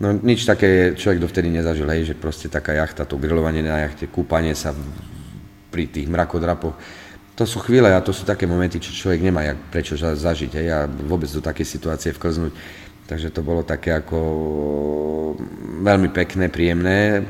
no 0.00 0.16
nič 0.16 0.46
také 0.48 0.96
človek 0.96 1.22
dovtedy 1.22 1.52
nezažil, 1.52 1.86
hej, 1.90 2.10
že 2.10 2.14
proste 2.18 2.48
taká 2.48 2.74
jachta, 2.74 3.04
to 3.04 3.20
grilovanie 3.20 3.62
na 3.62 3.86
jachte, 3.86 4.08
kúpanie 4.08 4.54
sa 4.56 4.72
pri 5.68 5.84
tých 5.90 6.08
mrakodrapoch, 6.08 6.74
to 7.38 7.46
sú 7.46 7.62
chvíle 7.62 7.86
a 7.94 8.02
to 8.02 8.10
sú 8.10 8.26
také 8.26 8.50
momenty, 8.50 8.82
čo 8.82 8.90
človek 8.90 9.22
nemá 9.22 9.46
jak 9.46 9.58
prečo 9.70 9.94
zažiť 9.94 10.50
hej, 10.58 10.68
a 10.74 10.90
vôbec 10.90 11.30
do 11.30 11.38
také 11.38 11.62
situácie 11.62 12.10
vklznúť. 12.10 12.50
Takže 13.06 13.30
to 13.30 13.46
bolo 13.46 13.62
také 13.62 13.94
ako 13.94 14.18
veľmi 15.86 16.10
pekné, 16.10 16.50
príjemné. 16.50 17.22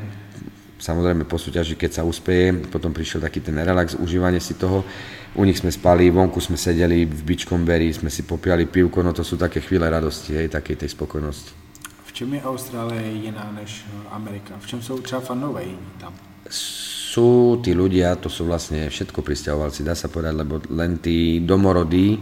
Samozrejme 0.80 1.28
po 1.28 1.36
súťaži, 1.36 1.76
keď 1.76 2.00
sa 2.00 2.08
uspeje, 2.08 2.56
potom 2.72 2.90
prišiel 2.90 3.20
taký 3.20 3.44
ten 3.44 3.60
relax, 3.60 4.00
užívanie 4.00 4.40
si 4.40 4.56
toho. 4.56 4.80
U 5.36 5.44
nich 5.44 5.60
sme 5.60 5.68
spali, 5.68 6.08
vonku 6.08 6.40
sme 6.40 6.56
sedeli 6.56 7.04
v 7.04 7.20
Beachcomberi, 7.28 7.92
sme 7.92 8.08
si 8.08 8.24
popiali 8.24 8.64
pivko, 8.64 9.04
no 9.04 9.12
to 9.12 9.20
sú 9.20 9.36
také 9.36 9.60
chvíle 9.60 9.86
radosti, 9.92 10.34
hej, 10.34 10.48
takej 10.48 10.88
tej 10.88 10.90
spokojnosti. 10.96 11.52
V 12.08 12.10
čem 12.16 12.32
je 12.32 12.40
Austrália 12.42 13.04
jiná 13.04 13.52
než 13.54 13.84
Amerika? 14.08 14.56
V 14.56 14.66
čem 14.66 14.80
sú 14.80 14.98
třeba 15.04 15.20
fanové 15.20 15.68
tam? 16.00 16.16
Sú 17.18 17.58
tí 17.58 17.74
ľudia, 17.74 18.14
to 18.14 18.30
sú 18.30 18.46
vlastne 18.46 18.86
všetko 18.86 19.26
pristahovalci, 19.26 19.82
dá 19.82 19.98
sa 19.98 20.06
povedať, 20.06 20.38
lebo 20.38 20.62
len 20.70 21.02
tí 21.02 21.42
domorodí, 21.42 22.14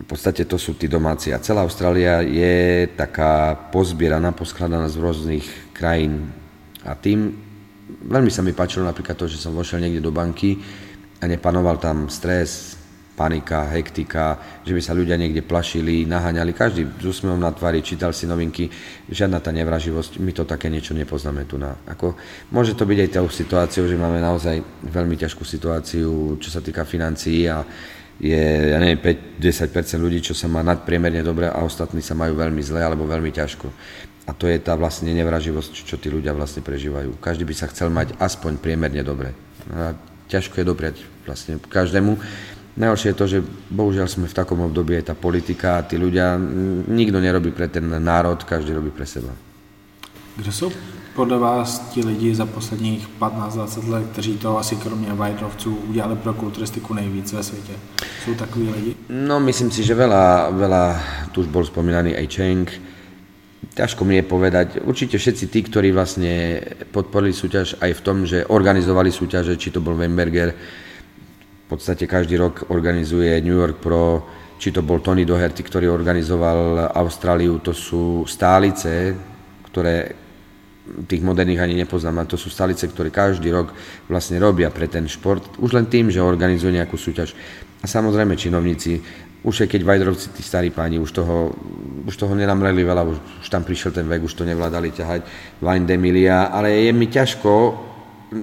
v 0.00 0.06
podstate 0.08 0.42
to 0.42 0.58
sú 0.58 0.74
tí 0.74 0.90
domáci. 0.90 1.30
A 1.30 1.38
celá 1.38 1.62
Austrália 1.62 2.18
je 2.18 2.90
taká 2.98 3.54
pozbieraná, 3.70 4.34
poskladaná 4.34 4.90
z 4.90 4.98
rôznych 4.98 5.46
krajín. 5.70 6.34
A 6.82 6.98
tým 6.98 7.36
veľmi 8.10 8.32
sa 8.32 8.42
mi 8.42 8.50
páčilo 8.50 8.88
napríklad 8.88 9.14
to, 9.14 9.30
že 9.30 9.38
som 9.38 9.54
vošiel 9.54 9.78
niekde 9.78 10.02
do 10.02 10.10
banky 10.10 10.58
a 11.22 11.30
nepanoval 11.30 11.78
tam 11.78 12.10
stres, 12.10 12.79
panika, 13.20 13.68
hektika, 13.68 14.40
že 14.64 14.72
by 14.72 14.80
sa 14.80 14.96
ľudia 14.96 15.20
niekde 15.20 15.44
plašili, 15.44 16.08
naháňali, 16.08 16.56
každý 16.56 16.88
s 16.88 17.04
úsmevom 17.04 17.36
na 17.36 17.52
tvári, 17.52 17.84
čítal 17.84 18.16
si 18.16 18.24
novinky, 18.24 18.72
žiadna 19.12 19.44
tá 19.44 19.52
nevraživosť, 19.52 20.16
my 20.24 20.32
to 20.32 20.48
také 20.48 20.72
niečo 20.72 20.96
nepoznáme 20.96 21.44
tu 21.44 21.60
na. 21.60 21.76
Ako, 21.84 22.16
môže 22.48 22.72
to 22.72 22.88
byť 22.88 22.98
aj 23.04 23.10
tou 23.12 23.28
situáciou, 23.28 23.84
že 23.84 24.00
máme 24.00 24.24
naozaj 24.24 24.64
veľmi 24.88 25.20
ťažkú 25.20 25.44
situáciu, 25.44 26.40
čo 26.40 26.48
sa 26.48 26.64
týka 26.64 26.88
financií 26.88 27.44
a 27.44 27.60
je, 28.16 28.72
ja 28.72 28.80
neviem, 28.80 29.00
5-10% 29.36 30.00
ľudí, 30.00 30.24
čo 30.24 30.32
sa 30.32 30.48
má 30.48 30.64
nadpriemerne 30.64 31.20
dobre 31.20 31.52
a 31.52 31.60
ostatní 31.60 32.00
sa 32.00 32.16
majú 32.16 32.40
veľmi 32.40 32.64
zle 32.64 32.80
alebo 32.80 33.04
veľmi 33.04 33.32
ťažko. 33.36 33.68
A 34.28 34.36
to 34.36 34.48
je 34.48 34.60
tá 34.60 34.76
vlastne 34.76 35.12
nevraživosť, 35.12 35.72
čo 35.84 35.96
tí 36.00 36.08
ľudia 36.12 36.36
vlastne 36.36 36.60
prežívajú. 36.64 37.20
Každý 37.20 37.44
by 37.44 37.54
sa 37.56 37.68
chcel 37.72 37.88
mať 37.92 38.16
aspoň 38.20 38.60
priemerne 38.60 39.00
dobre. 39.00 39.32
A 39.72 39.96
ťažko 40.28 40.60
je 40.60 40.68
dopriať 40.68 40.96
vlastne 41.24 41.56
každému. 41.58 42.14
Najhoršie 42.80 43.12
je 43.12 43.18
to, 43.20 43.26
že 43.28 43.38
bohužiaľ 43.68 44.08
sme 44.08 44.24
v 44.24 44.32
takom 44.32 44.64
období, 44.64 44.96
je 44.96 45.12
tá 45.12 45.14
politika 45.14 45.76
a 45.76 45.84
tí 45.84 46.00
ľudia, 46.00 46.40
nikto 46.88 47.20
nerobí 47.20 47.52
pre 47.52 47.68
ten 47.68 47.84
národ, 47.84 48.40
každý 48.40 48.72
robí 48.72 48.88
pre 48.88 49.04
seba. 49.04 49.36
Kdo 50.36 50.52
jsou 50.52 50.72
podle 51.14 51.38
vás 51.38 51.78
ti 51.92 52.00
lidi 52.00 52.34
za 52.34 52.46
posledních 52.46 53.08
15-20 53.20 53.88
let, 53.88 54.04
kteří 54.12 54.38
to 54.38 54.58
asi 54.58 54.76
kromě 54.76 55.12
Vajdovců 55.12 55.76
udělali 55.76 56.16
pro 56.16 56.34
kulturistiku 56.34 56.94
nejvíc 56.94 57.32
ve 57.32 57.42
světě? 57.42 57.72
Jsou 58.24 58.34
takový 58.34 58.68
lidi? 58.68 58.94
No 59.10 59.40
myslím 59.40 59.70
si, 59.70 59.84
že 59.84 59.92
veľa, 59.92 60.54
veľa 60.54 60.82
tu 61.36 61.44
už 61.44 61.52
bol 61.52 61.64
spomínaný 61.66 62.16
aj 62.16 62.26
Cheng, 62.32 62.66
ťažko 63.74 64.04
mi 64.04 64.16
je 64.16 64.24
povedať. 64.24 64.80
Určite 64.80 65.18
všetci 65.18 65.44
tí, 65.52 65.60
ktorí 65.62 65.92
vlastne 65.92 66.62
podporili 66.88 67.36
súťaž 67.36 67.76
aj 67.80 67.90
v 67.92 68.00
tom, 68.00 68.16
že 68.24 68.46
organizovali 68.48 69.12
súťaže, 69.12 69.60
či 69.60 69.68
to 69.68 69.84
bol 69.84 69.98
Wemberger, 71.70 71.80
podstate 71.80 72.10
každý 72.10 72.34
rok 72.34 72.66
organizuje 72.74 73.38
New 73.46 73.54
York 73.54 73.78
Pro, 73.78 74.26
či 74.58 74.74
to 74.74 74.82
bol 74.82 74.98
Tony 74.98 75.22
Doherty, 75.24 75.62
ktorý 75.62 75.86
organizoval 75.88 76.90
Austráliu, 76.92 77.62
to 77.62 77.70
sú 77.70 78.26
stálice, 78.26 79.14
ktoré 79.70 80.18
tých 81.06 81.22
moderných 81.22 81.62
ani 81.62 81.78
nepoznám, 81.78 82.18
ale 82.18 82.28
to 82.28 82.34
sú 82.34 82.50
stálice, 82.50 82.90
ktoré 82.90 83.14
každý 83.14 83.54
rok 83.54 83.70
vlastne 84.10 84.42
robia 84.42 84.74
pre 84.74 84.90
ten 84.90 85.06
šport, 85.06 85.62
už 85.62 85.70
len 85.78 85.86
tým, 85.86 86.10
že 86.10 86.18
organizujú 86.18 86.74
nejakú 86.74 86.98
súťaž. 86.98 87.38
A 87.80 87.86
samozrejme 87.86 88.34
činovníci, 88.34 88.98
už 89.46 89.64
aj 89.64 89.68
keď 89.72 89.80
Vajdrovci, 89.86 90.26
tí 90.34 90.42
starí 90.42 90.68
páni, 90.74 90.98
už 90.98 91.14
toho, 91.14 91.54
už 92.04 92.12
toho 92.18 92.34
nenamreli 92.34 92.82
veľa, 92.82 93.06
už, 93.06 93.16
už 93.40 93.48
tam 93.48 93.62
prišiel 93.62 93.94
ten 93.94 94.04
vek, 94.04 94.26
už 94.26 94.34
to 94.34 94.44
nevládali 94.44 94.90
ťahať, 94.90 95.24
Vine 95.62 95.86
Demilia, 95.86 96.50
ale 96.50 96.90
je 96.90 96.92
mi 96.92 97.06
ťažko 97.06 97.88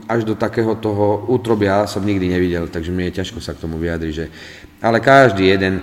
až 0.07 0.27
do 0.27 0.35
takého 0.35 0.75
toho 0.75 1.27
útrobia 1.31 1.88
som 1.88 2.03
nikdy 2.03 2.27
nevidel, 2.27 2.67
takže 2.67 2.91
mi 2.91 3.07
je 3.07 3.23
ťažko 3.23 3.39
sa 3.39 3.55
k 3.55 3.63
tomu 3.63 3.79
vyjadriť, 3.79 4.13
že... 4.13 4.25
Ale 4.83 4.99
každý 4.99 5.47
jeden, 5.47 5.79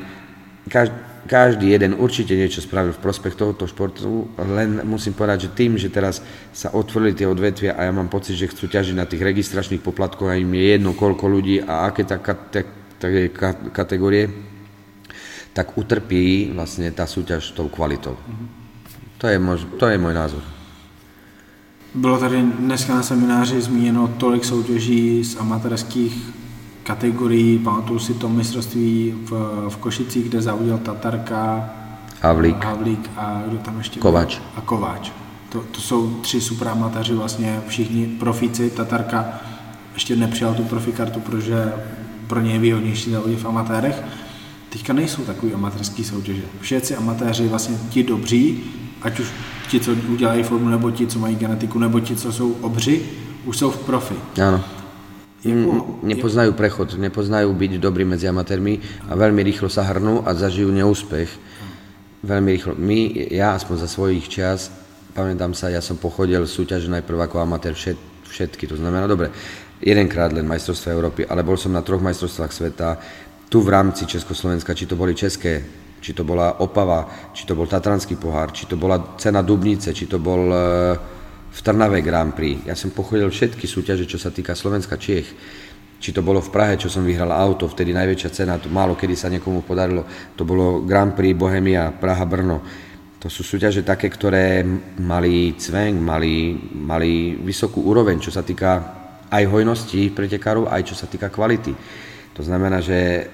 každý, 0.69 0.97
každý 1.25 1.73
jeden 1.73 1.97
určite 1.97 2.37
niečo 2.37 2.61
spravil 2.61 2.93
v 2.93 3.01
prospech 3.01 3.33
tohoto 3.33 3.65
športu, 3.65 4.29
len 4.37 4.85
musím 4.85 5.17
povedať, 5.17 5.49
že 5.49 5.57
tým, 5.57 5.81
že 5.81 5.89
teraz 5.89 6.21
sa 6.53 6.69
otvorili 6.77 7.17
tie 7.17 7.25
odvetvia 7.25 7.81
a 7.81 7.89
ja 7.89 7.93
mám 7.97 8.13
pocit, 8.13 8.37
že 8.37 8.53
chcú 8.53 8.69
ťažiť 8.69 8.93
na 8.93 9.09
tých 9.09 9.25
registračných 9.25 9.81
poplatkoch 9.81 10.29
a 10.29 10.37
im 10.37 10.53
je 10.53 10.65
jedno, 10.77 10.93
koľko 10.93 11.25
ľudí 11.25 11.65
a 11.65 11.89
aké 11.89 12.05
tá 12.05 12.21
kate, 12.21 12.69
kategórie, 13.73 14.29
tak 15.57 15.81
utrpí 15.81 16.53
vlastne 16.53 16.93
tá 16.93 17.09
súťaž 17.09 17.57
tou 17.57 17.73
kvalitou. 17.73 18.21
To 19.17 19.25
je, 19.25 19.39
mož, 19.41 19.65
to 19.81 19.89
je 19.89 19.97
môj 19.97 20.13
názor. 20.13 20.54
Bylo 21.95 22.19
tady 22.19 22.43
dneska 22.43 22.95
na 22.95 23.03
semináři 23.03 23.63
zmíněno 23.63 24.09
tolik 24.09 24.45
soutěží 24.45 25.25
z 25.25 25.37
amatérských 25.37 26.31
kategorií, 26.83 27.59
pamatuju 27.59 27.99
si 27.99 28.15
to 28.15 28.29
mistrovství 28.29 29.15
v, 29.25 29.31
v 29.69 29.77
Košicích, 29.77 30.29
kde 30.29 30.43
zaudil 30.43 30.79
Tatarka, 30.79 31.71
Havlík, 32.21 32.65
Havlík 32.65 33.11
a 33.17 33.43
kdo 33.49 33.59
tam 33.59 33.79
ještě 33.79 34.01
Kováč. 34.01 34.39
A 34.57 34.61
Kováč. 34.61 35.13
To, 35.49 35.61
to 35.61 35.81
jsou 35.81 36.11
tři 36.11 36.41
super 36.41 36.69
amatéři, 36.69 37.15
vlastně 37.15 37.63
všichni 37.67 38.07
profíci. 38.07 38.71
Tatarka 38.71 39.41
ještě 39.95 40.17
nepřijal 40.17 40.55
tu 40.55 40.65
profikartu, 40.65 41.21
protože 41.21 41.73
pro 42.27 42.41
ně 42.41 42.53
je 42.53 42.59
výhodnější 42.59 43.11
závodit 43.11 43.39
v 43.39 43.47
amatérech. 43.49 44.03
Teďka 44.69 44.93
nejsou 44.93 45.23
takový 45.23 45.55
amatérský 45.55 46.05
soutěže. 46.05 46.43
Všetci 46.61 46.97
amatéři, 46.97 47.49
vlastně 47.49 47.79
ti 47.91 48.03
dobří, 48.03 48.65
ať 49.05 49.21
už 49.21 49.29
ti, 49.69 49.81
co 49.81 49.93
udělají 49.93 50.43
formu, 50.43 50.69
nebo 50.69 50.91
ti, 50.91 51.07
co 51.07 51.19
mají 51.19 51.37
genetiku, 51.37 51.79
nebo 51.79 52.01
ti, 52.01 52.17
co 52.17 52.33
jsou 52.33 52.53
obři, 52.65 53.03
už 53.45 53.59
jsou 53.59 53.71
v 53.71 53.79
profi. 53.79 54.17
Áno. 54.41 54.65
Jako, 55.45 56.01
nepoznajú 56.01 56.57
prechod, 56.57 56.97
nepoznajú 56.97 57.53
byť 57.53 57.73
dobrí 57.77 58.09
medzi 58.09 58.25
amatérmi 58.25 58.81
a 59.05 59.13
veľmi 59.13 59.45
rýchlo 59.45 59.69
sa 59.69 59.85
hrnú 59.85 60.25
a 60.25 60.33
zažijú 60.33 60.73
neúspech. 60.73 61.29
Veľmi 62.25 62.49
rýchlo. 62.57 62.73
My, 62.81 63.29
ja 63.29 63.53
aspoň 63.53 63.85
za 63.85 63.89
svojich 63.93 64.25
čas, 64.33 64.73
pamätám 65.13 65.53
sa, 65.53 65.69
ja 65.69 65.85
som 65.85 66.01
pochodil 66.01 66.49
súťaže 66.49 66.89
najprv 66.89 67.29
ako 67.29 67.45
amatér 67.45 67.77
všet, 67.77 68.01
všetky, 68.25 68.65
to 68.73 68.81
znamená, 68.81 69.05
dobre, 69.05 69.29
jedenkrát 69.85 70.33
len 70.33 70.49
majstrovstva 70.49 70.97
Európy, 70.97 71.29
ale 71.29 71.45
bol 71.45 71.61
som 71.61 71.77
na 71.77 71.85
troch 71.85 72.01
majstrovstvách 72.01 72.53
sveta, 72.57 72.97
tu 73.53 73.61
v 73.61 73.69
rámci 73.69 74.09
Československa, 74.09 74.73
či 74.73 74.89
to 74.89 74.97
boli 74.97 75.13
české 75.13 75.84
či 76.05 76.13
to 76.13 76.21
bola 76.21 76.61
Opava, 76.61 77.33
či 77.33 77.49
to 77.49 77.57
bol 77.57 77.65
Tatranský 77.65 78.21
pohár, 78.21 78.53
či 78.53 78.69
to 78.69 78.77
bola 78.77 79.17
cena 79.17 79.41
Dubnice, 79.41 79.97
či 79.97 80.05
to 80.05 80.21
bol 80.21 80.53
e, 80.53 80.61
v 81.49 81.61
Trnave 81.65 82.05
Grand 82.05 82.37
Prix. 82.37 82.69
Ja 82.69 82.77
som 82.77 82.93
pochodil 82.93 83.33
všetky 83.33 83.65
súťaže, 83.65 84.05
čo 84.05 84.21
sa 84.21 84.29
týka 84.29 84.53
Slovenska, 84.53 85.01
Čiech. 85.01 85.33
Či 85.97 86.13
to 86.13 86.21
bolo 86.21 86.45
v 86.45 86.53
Prahe, 86.53 86.77
čo 86.77 86.93
som 86.93 87.09
vyhral 87.09 87.33
auto, 87.33 87.65
vtedy 87.65 87.97
najväčšia 87.97 88.31
cena, 88.37 88.61
to 88.61 88.69
málo 88.69 88.93
kedy 88.93 89.17
sa 89.17 89.33
niekomu 89.33 89.65
podarilo, 89.65 90.05
to 90.37 90.45
bolo 90.45 90.85
Grand 90.85 91.17
Prix 91.17 91.33
Bohemia, 91.33 91.89
Praha, 91.97 92.29
Brno. 92.29 92.61
To 93.25 93.33
sú 93.33 93.41
súťaže 93.41 93.81
také, 93.81 94.13
ktoré 94.13 94.61
mali 95.01 95.57
cvenk, 95.57 95.97
mali, 95.97 96.53
mali 96.77 97.33
vysokú 97.41 97.81
úroveň, 97.89 98.21
čo 98.21 98.29
sa 98.29 98.45
týka 98.45 99.01
aj 99.33 99.49
hojnosti 99.49 100.13
pretekárov, 100.13 100.69
aj 100.69 100.83
čo 100.85 100.93
sa 100.93 101.09
týka 101.09 101.33
kvality. 101.33 101.73
To 102.37 102.45
znamená, 102.45 102.85
že 102.85 103.25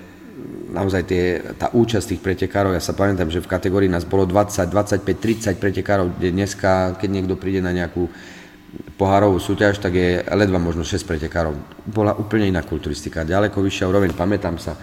naozaj 0.70 1.02
tie, 1.06 1.24
tá 1.58 1.70
účasť 1.72 2.14
tých 2.14 2.22
pretekárov, 2.22 2.74
ja 2.74 2.82
sa 2.82 2.94
pamätám, 2.94 3.28
že 3.28 3.42
v 3.42 3.50
kategórii 3.50 3.90
nás 3.90 4.06
bolo 4.06 4.24
20, 4.24 4.70
25, 4.70 5.04
30 5.04 5.62
pretekárov, 5.62 6.16
kde 6.16 6.30
dneska, 6.30 6.96
keď 6.96 7.08
niekto 7.10 7.34
príde 7.34 7.58
na 7.60 7.74
nejakú 7.74 8.06
pohárovú 8.94 9.42
súťaž, 9.42 9.82
tak 9.82 9.98
je 9.98 10.22
ledva 10.22 10.62
možno 10.62 10.86
6 10.86 11.02
pretekárov. 11.02 11.54
Bola 11.90 12.14
úplne 12.14 12.46
iná 12.46 12.62
kulturistika, 12.62 13.26
ďaleko 13.26 13.58
vyššia 13.58 13.88
úroveň, 13.90 14.14
pamätám 14.14 14.56
sa, 14.58 14.78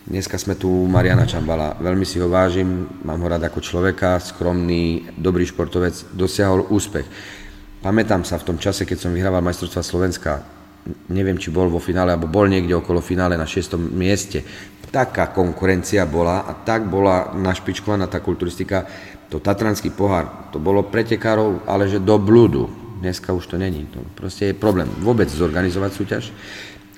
Dneska 0.00 0.40
sme 0.40 0.56
tu 0.56 0.66
Mariana 0.88 1.28
Čambala. 1.28 1.76
Veľmi 1.76 2.08
si 2.08 2.16
ho 2.18 2.26
vážim, 2.26 2.88
mám 3.04 3.20
ho 3.20 3.28
rád 3.28 3.44
ako 3.46 3.60
človeka, 3.60 4.16
skromný, 4.18 5.12
dobrý 5.12 5.44
športovec, 5.44 6.16
dosiahol 6.16 6.66
úspech. 6.72 7.04
Pamätám 7.84 8.24
sa 8.24 8.40
v 8.40 8.48
tom 8.48 8.56
čase, 8.56 8.88
keď 8.88 9.06
som 9.06 9.12
vyhrával 9.12 9.44
majstrovstva 9.44 9.84
Slovenska, 9.84 10.40
neviem, 11.12 11.36
či 11.36 11.52
bol 11.52 11.68
vo 11.68 11.78
finále, 11.78 12.16
alebo 12.16 12.32
bol 12.32 12.48
niekde 12.48 12.72
okolo 12.72 13.04
finále 13.04 13.36
na 13.36 13.44
6. 13.44 13.76
mieste. 13.92 14.40
Taká 14.90 15.30
konkurencia 15.30 16.02
bola 16.06 16.42
a 16.44 16.52
tak 16.52 16.90
bola 16.90 17.30
našpičkovaná 17.34 18.10
tá 18.10 18.18
kulturistika, 18.18 18.86
to 19.30 19.38
Tatranský 19.38 19.94
pohár, 19.94 20.50
to 20.50 20.58
bolo 20.58 20.82
pretekárov, 20.90 21.62
ale 21.70 21.86
že 21.86 22.02
do 22.02 22.18
blúdu. 22.18 22.66
Dneska 22.98 23.32
už 23.32 23.46
to 23.46 23.56
není. 23.56 23.86
To 23.94 24.02
proste 24.18 24.50
je 24.50 24.54
problém 24.58 24.90
vôbec 25.00 25.30
zorganizovať 25.30 25.90
súťaž. 25.94 26.24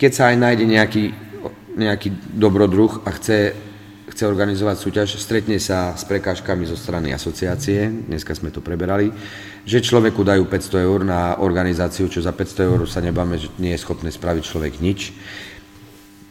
Keď 0.01 0.11
sa 0.11 0.33
aj 0.33 0.37
nájde 0.41 0.65
nejaký 0.67 1.05
nejaký 1.77 2.37
dobrodruh 2.37 3.01
a 3.09 3.11
chce, 3.17 3.57
chce 4.13 4.25
organizovať 4.29 4.77
súťaž, 4.77 5.09
stretne 5.17 5.57
sa 5.57 5.97
s 5.97 6.05
prekážkami 6.05 6.69
zo 6.69 6.77
strany 6.77 7.17
asociácie, 7.17 7.89
dneska 8.09 8.37
sme 8.37 8.53
to 8.53 8.61
preberali, 8.61 9.09
že 9.65 9.81
človeku 9.81 10.21
dajú 10.21 10.45
500 10.45 10.87
eur 10.87 11.01
na 11.07 11.41
organizáciu, 11.41 12.11
čo 12.13 12.21
za 12.21 12.35
500 12.35 12.69
eur 12.69 12.81
sa 12.85 13.01
nebáme, 13.01 13.41
že 13.41 13.49
nie 13.57 13.73
je 13.73 13.83
schopný 13.83 14.13
spraviť 14.13 14.43
človek 14.45 14.73
nič. 14.83 15.17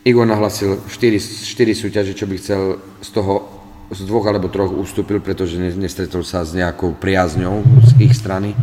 Igor 0.01 0.25
nahlasil 0.25 0.81
4, 0.89 1.21
4 1.21 1.77
súťaže, 1.77 2.17
čo 2.17 2.25
by 2.25 2.35
chcel 2.41 2.61
z 3.05 3.09
toho 3.13 3.61
z 3.91 4.07
dvoch 4.07 4.23
alebo 4.23 4.47
troch 4.47 4.71
ustúpil, 4.71 5.19
pretože 5.19 5.59
nestretol 5.59 6.23
sa 6.23 6.47
s 6.47 6.55
nejakou 6.55 6.95
priazňou 6.95 7.59
z 7.83 7.91
ich 8.07 8.15
strany. 8.15 8.55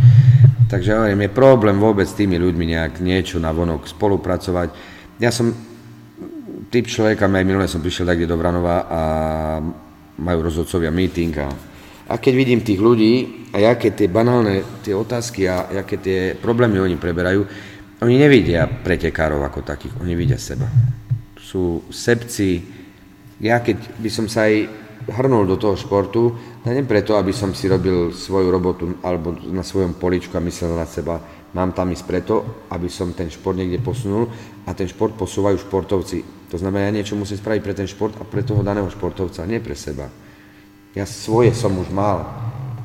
Takže 0.73 0.97
hovorím, 0.97 1.29
je 1.29 1.37
problém 1.37 1.77
vôbec 1.77 2.09
s 2.09 2.17
tými 2.17 2.41
ľuďmi 2.41 2.65
nejak 2.73 3.05
niečo 3.05 3.37
na 3.37 3.53
vonok 3.53 3.85
spolupracovať. 3.85 4.73
Ja 5.21 5.29
som 5.29 5.53
typ 6.73 6.89
človeka, 6.89 7.29
aj 7.29 7.45
minule 7.45 7.69
som 7.69 7.85
prišiel 7.85 8.09
tak 8.09 8.25
do 8.25 8.37
Vranova 8.41 8.89
a 8.89 9.03
majú 10.19 10.49
rozhodcovia 10.49 10.89
meeting 10.89 11.33
a, 11.45 11.49
a 12.09 12.15
keď 12.17 12.33
vidím 12.33 12.61
tých 12.65 12.81
ľudí 12.81 13.13
a 13.53 13.65
aké 13.69 13.93
tie 13.93 14.09
banálne 14.09 14.81
tie 14.81 14.97
otázky 14.97 15.45
a 15.45 15.85
aké 15.85 16.01
tie 16.01 16.21
problémy 16.37 16.81
oni 16.81 16.97
preberajú, 16.97 17.45
oni 18.01 18.17
nevidia 18.17 18.65
pretekárov 18.65 19.45
ako 19.45 19.61
takých, 19.65 19.95
oni 20.01 20.13
vidia 20.17 20.41
seba. 20.41 20.69
Sú 21.49 21.89
sebci, 21.89 22.61
ja 23.41 23.65
keď 23.65 23.81
by 23.97 24.11
som 24.13 24.29
sa 24.29 24.45
aj 24.45 24.69
hrnul 25.09 25.49
do 25.49 25.57
toho 25.57 25.73
športu, 25.81 26.37
nie 26.69 26.85
preto, 26.85 27.17
aby 27.17 27.33
som 27.33 27.57
si 27.57 27.65
robil 27.65 28.13
svoju 28.13 28.53
robotu 28.53 28.85
alebo 29.01 29.33
na 29.49 29.65
svojom 29.65 29.97
poličku 29.97 30.37
a 30.37 30.45
myslel 30.45 30.77
na 30.77 30.85
seba, 30.85 31.17
mám 31.57 31.73
tam 31.73 31.89
ísť 31.89 32.05
preto, 32.05 32.69
aby 32.69 32.93
som 32.93 33.17
ten 33.17 33.33
šport 33.33 33.57
niekde 33.57 33.81
posunul 33.81 34.29
a 34.69 34.77
ten 34.77 34.85
šport 34.85 35.17
posúvajú 35.17 35.57
športovci 35.65 36.39
to 36.49 36.57
znamená, 36.57 36.89
ja 36.89 36.97
niečo 36.97 37.13
musím 37.13 37.37
spraviť 37.37 37.61
pre 37.61 37.77
ten 37.77 37.85
šport 37.85 38.17
a 38.17 38.25
pre 38.25 38.41
toho 38.41 38.65
daného 38.65 38.89
športovca, 38.89 39.45
nie 39.45 39.61
pre 39.61 39.77
seba. 39.77 40.09
Ja 40.97 41.05
svoje 41.05 41.53
som 41.53 41.77
už 41.77 41.93
mal. 41.93 42.25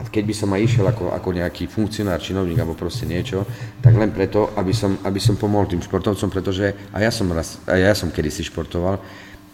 A 0.04 0.12
keď 0.12 0.24
by 0.28 0.36
som 0.36 0.50
aj 0.52 0.62
išiel 0.68 0.86
ako, 0.86 1.16
ako 1.16 1.30
nejaký 1.32 1.72
funkcionár, 1.72 2.20
činovník 2.20 2.60
alebo 2.60 2.76
proste 2.76 3.08
niečo, 3.08 3.48
tak 3.80 3.96
len 3.96 4.12
preto, 4.12 4.52
aby 4.60 4.76
som, 4.76 5.00
aby 5.08 5.20
som 5.24 5.40
pomohol 5.40 5.72
tým 5.72 5.80
športovcom, 5.80 6.28
pretože 6.28 6.76
aj 6.92 7.02
ja 7.02 7.12
som, 7.12 7.32
raz, 7.32 7.56
aj 7.64 7.80
ja 7.80 7.94
som 7.96 8.12
kedysi 8.12 8.44
športoval 8.44 9.00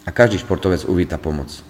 a 0.02 0.10
každý 0.10 0.42
športovec 0.42 0.82
uvíta 0.90 1.16
pomoc. 1.22 1.69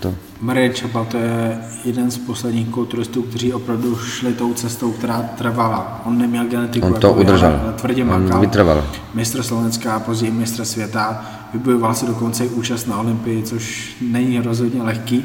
To. 0.00 0.14
Marie 0.40 0.70
Čapal 0.70 1.04
to 1.04 1.16
je 1.16 1.58
jeden 1.84 2.10
z 2.10 2.18
posledních 2.18 2.68
kulturistů, 2.68 3.22
kteří 3.22 3.52
opravdu 3.52 3.96
šli 3.96 4.32
tou 4.32 4.54
cestou, 4.54 4.92
která 4.92 5.22
trvala. 5.22 6.02
On 6.04 6.18
neměl 6.18 6.44
genetiku, 6.44 6.86
On 6.86 6.94
to 6.94 7.06
jako 7.06 7.20
udržel. 7.20 7.60
Ale 7.62 7.72
tvrdě 7.72 8.04
makal. 8.04 8.40
vytrval. 8.40 8.84
Mistr 9.14 9.42
Slovenska 9.42 9.94
a 9.94 10.00
později 10.00 10.32
mistr 10.32 10.64
světa. 10.64 11.24
Vybojoval 11.52 11.94
si 11.94 12.06
dokonce 12.06 12.44
i 12.44 12.48
účast 12.48 12.86
na 12.86 12.98
Olympii, 12.98 13.42
což 13.42 13.96
není 14.00 14.40
rozhodně 14.40 14.82
lehký. 14.82 15.24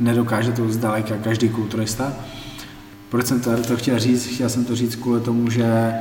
Nedokáže 0.00 0.52
to 0.52 0.72
zdaleka 0.72 1.14
každý 1.16 1.48
kulturista. 1.48 2.12
Proč 3.08 3.26
jsem 3.26 3.40
to, 3.40 3.56
to 3.56 3.76
chtěl 3.76 3.98
říct? 3.98 4.26
Chtěl 4.26 4.48
jsem 4.48 4.64
to 4.64 4.76
říct 4.76 4.96
kvůli 4.96 5.20
tomu, 5.20 5.50
že 5.50 5.92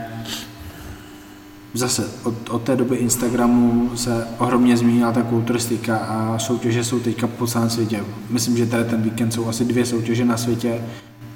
zase 1.78 2.07
od, 2.23 2.34
od 2.49 2.61
té 2.61 2.75
doby 2.75 2.95
Instagramu 2.95 3.91
se 3.95 4.28
ohromně 4.38 4.78
změnila 4.78 5.11
ta 5.11 5.21
kulturistika 5.21 5.97
a 5.97 6.39
soutěže 6.39 6.84
jsou 6.84 6.99
teďka 6.99 7.28
po 7.28 7.47
celém 7.47 7.69
světě. 7.69 8.03
Myslím, 8.30 8.57
že 8.57 8.65
tady 8.65 8.84
ten 8.84 9.01
víkend 9.01 9.32
jsou 9.32 9.47
asi 9.47 9.65
dvě 9.65 9.86
soutěže 9.86 10.25
na 10.25 10.38
světě 10.38 10.82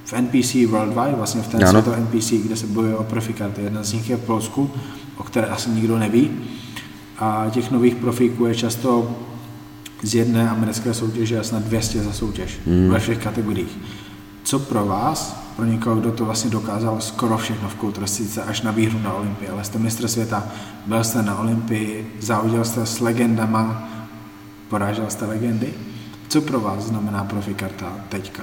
v 0.06 0.14
NPC 0.14 0.54
Worldwide, 0.54 1.16
vlastně 1.18 1.42
v 1.42 1.48
ten 1.48 1.68
světo 1.68 1.96
NPC, 1.96 2.32
kde 2.32 2.56
se 2.56 2.68
bojuje 2.68 2.98
o 2.98 3.04
profi 3.04 3.34
karty. 3.34 3.62
Jedna 3.62 3.84
z 3.84 3.94
nich 3.94 4.10
je 4.10 4.18
v 4.18 4.26
Polsku, 4.26 4.72
o 5.18 5.24
které 5.24 5.48
asi 5.48 5.70
nikdo 5.70 6.00
neví. 6.00 6.32
A 7.18 7.48
těch 7.52 7.72
nových 7.72 7.96
profíků 7.96 8.46
je 8.46 8.56
často 8.56 9.16
z 10.04 10.16
jedné 10.16 10.50
americké 10.50 10.94
soutěže 10.94 11.40
a 11.40 11.44
snad 11.44 11.64
200 11.64 12.04
za 12.04 12.14
soutěž 12.14 12.60
mm. 12.66 12.90
ve 12.90 13.00
všech 13.00 13.18
kategoriích. 13.18 13.78
Co 14.44 14.60
pro 14.60 14.86
vás 14.86 15.41
pro 15.62 15.70
někoho, 15.70 15.96
kdo 15.96 16.12
to 16.12 16.26
vlastně 16.26 16.50
dokázal 16.50 17.02
skoro 17.02 17.38
všechno 17.38 17.70
v 17.70 17.76
kulturistice 17.76 18.44
až 18.44 18.62
na 18.62 18.72
výhru 18.72 19.00
na 19.00 19.14
Olympii. 19.14 19.50
Ale 19.50 19.64
jste 19.64 19.80
mistr 19.80 20.08
světa, 20.08 20.50
byl 20.86 21.04
jste 21.04 21.22
na 21.22 21.40
Olympii, 21.40 22.18
závodil 22.20 22.66
jste 22.66 22.86
s 22.86 23.00
legendama, 23.00 23.90
porážel 24.70 25.06
jste 25.10 25.26
legendy. 25.26 25.74
Co 26.28 26.42
pro 26.42 26.60
vás 26.60 26.84
znamená 26.84 27.24
profikarta 27.30 27.94
teďka? 28.10 28.42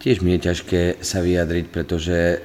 Tiež 0.00 0.24
mi 0.24 0.32
je 0.40 0.48
ťažké 0.48 1.04
sa 1.04 1.20
vyjadriť, 1.20 1.68
pretože 1.68 2.40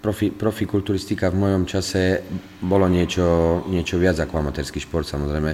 profi, 0.00 0.32
profikulturistika 0.32 1.28
v 1.28 1.44
mojom 1.44 1.68
čase 1.68 2.24
bolo 2.64 2.88
niečo, 2.88 3.60
niečo 3.68 4.00
viac 4.00 4.16
ako 4.24 4.40
amatérsky 4.40 4.80
šport 4.80 5.04
samozrejme. 5.04 5.52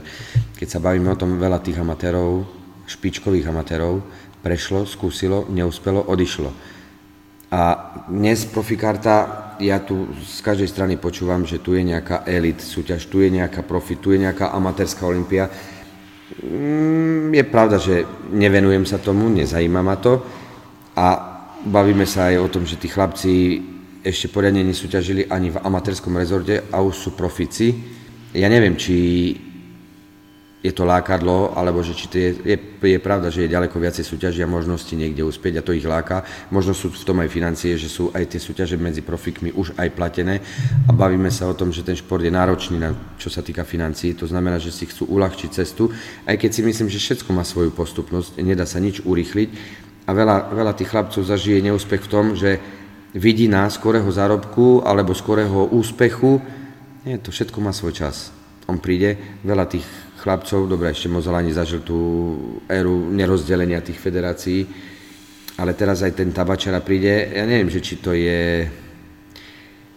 Keď 0.55 0.69
sa 0.69 0.79
bavíme 0.79 1.11
o 1.11 1.19
tom, 1.19 1.43
veľa 1.43 1.59
tých 1.59 1.83
amatérov, 1.83 2.47
špičkových 2.87 3.51
amatérov, 3.51 3.99
prešlo, 4.47 4.87
skúsilo, 4.87 5.51
neúspelo, 5.51 6.07
odišlo 6.07 6.79
a 7.51 7.63
dnes 8.07 8.47
profikarta, 8.47 9.59
ja 9.59 9.83
tu 9.83 10.07
z 10.23 10.39
každej 10.39 10.71
strany 10.71 10.95
počúvam, 10.97 11.43
že 11.43 11.59
tu 11.59 11.75
je 11.75 11.83
nejaká 11.83 12.23
elit 12.25 12.63
súťaž, 12.63 13.11
tu 13.11 13.21
je 13.21 13.29
nejaká 13.29 13.67
profi, 13.67 13.99
tu 13.99 14.15
je 14.15 14.23
nejaká 14.23 14.55
amatérska 14.55 15.03
olimpia. 15.03 15.51
Mm, 16.47 17.35
je 17.35 17.45
pravda, 17.51 17.77
že 17.83 18.07
nevenujem 18.31 18.87
sa 18.87 19.03
tomu, 19.03 19.27
nezajíma 19.27 19.83
ma 19.83 19.99
to 19.99 20.23
a 20.95 21.07
bavíme 21.67 22.07
sa 22.07 22.31
aj 22.31 22.37
o 22.39 22.49
tom, 22.49 22.63
že 22.63 22.79
tí 22.79 22.87
chlapci 22.87 23.61
ešte 24.01 24.31
poriadne 24.31 24.65
nesúťažili 24.65 25.27
ani 25.29 25.51
v 25.51 25.61
amatérskom 25.61 26.17
rezorte 26.17 26.71
a 26.71 26.81
už 26.81 26.95
sú 26.95 27.11
profici. 27.19 27.75
Ja 28.33 28.47
neviem, 28.47 28.79
či 28.79 28.97
je 30.61 30.73
to 30.77 30.85
lákadlo, 30.85 31.57
alebo 31.57 31.81
že 31.81 31.97
či 31.97 32.07
to 32.13 32.17
je, 32.21 32.31
je, 32.45 32.57
je 32.85 33.01
pravda, 33.01 33.33
že 33.33 33.49
je 33.49 33.55
ďaleko 33.57 33.81
viacej 33.81 34.05
súťaží 34.05 34.45
a 34.45 34.49
možnosti 34.49 34.93
niekde 34.93 35.25
uspieť 35.25 35.61
a 35.61 35.65
to 35.65 35.73
ich 35.73 35.89
láka. 35.89 36.21
Možno 36.53 36.77
sú 36.77 36.93
v 36.93 37.01
tom 37.01 37.25
aj 37.25 37.33
financie, 37.33 37.81
že 37.81 37.89
sú 37.89 38.13
aj 38.13 38.37
tie 38.37 38.41
súťaže 38.41 38.77
medzi 38.77 39.01
profikmi 39.01 39.57
už 39.57 39.73
aj 39.81 39.89
platené 39.97 40.45
a 40.85 40.93
bavíme 40.93 41.33
sa 41.33 41.49
o 41.49 41.57
tom, 41.57 41.73
že 41.73 41.81
ten 41.81 41.97
šport 41.97 42.21
je 42.21 42.29
náročný, 42.29 42.77
na, 42.77 42.93
čo 43.17 43.33
sa 43.33 43.41
týka 43.41 43.65
financií. 43.65 44.13
To 44.21 44.29
znamená, 44.29 44.61
že 44.61 44.69
si 44.69 44.85
chcú 44.85 45.09
uľahčiť 45.09 45.49
cestu, 45.49 45.89
aj 46.29 46.37
keď 46.37 46.51
si 46.53 46.61
myslím, 46.61 46.93
že 46.93 47.01
všetko 47.01 47.33
má 47.33 47.41
svoju 47.41 47.73
postupnosť, 47.73 48.37
nedá 48.45 48.69
sa 48.69 48.85
nič 48.85 49.01
urýchliť 49.01 49.49
a 50.05 50.11
veľa, 50.13 50.53
veľa 50.53 50.77
tých 50.77 50.93
chlapcov 50.93 51.25
zažije 51.25 51.65
neúspech 51.65 52.05
v 52.05 52.13
tom, 52.13 52.37
že 52.37 52.61
vidí 53.17 53.49
na 53.49 53.65
skorého 53.73 54.13
zárobku 54.13 54.85
alebo 54.85 55.17
skorého 55.17 55.73
úspechu, 55.73 56.37
nie, 57.09 57.17
to 57.17 57.33
všetko 57.33 57.65
má 57.65 57.73
svoj 57.73 57.97
čas. 57.97 58.29
On 58.69 58.77
príde, 58.77 59.41
veľa 59.41 59.65
tých 59.67 59.89
chlapcov, 60.21 60.69
dobre, 60.69 60.93
ešte 60.93 61.09
Mozolani 61.09 61.51
zažil 61.51 61.81
tú 61.81 61.99
éru 62.69 63.09
nerozdelenia 63.09 63.81
tých 63.81 63.97
federácií, 63.97 64.69
ale 65.57 65.73
teraz 65.73 66.05
aj 66.05 66.13
ten 66.17 66.31
Tabačara 66.31 66.85
príde, 66.85 67.33
ja 67.33 67.49
neviem, 67.49 67.73
že 67.73 67.81
či 67.81 67.97
to 67.99 68.13
je... 68.13 68.69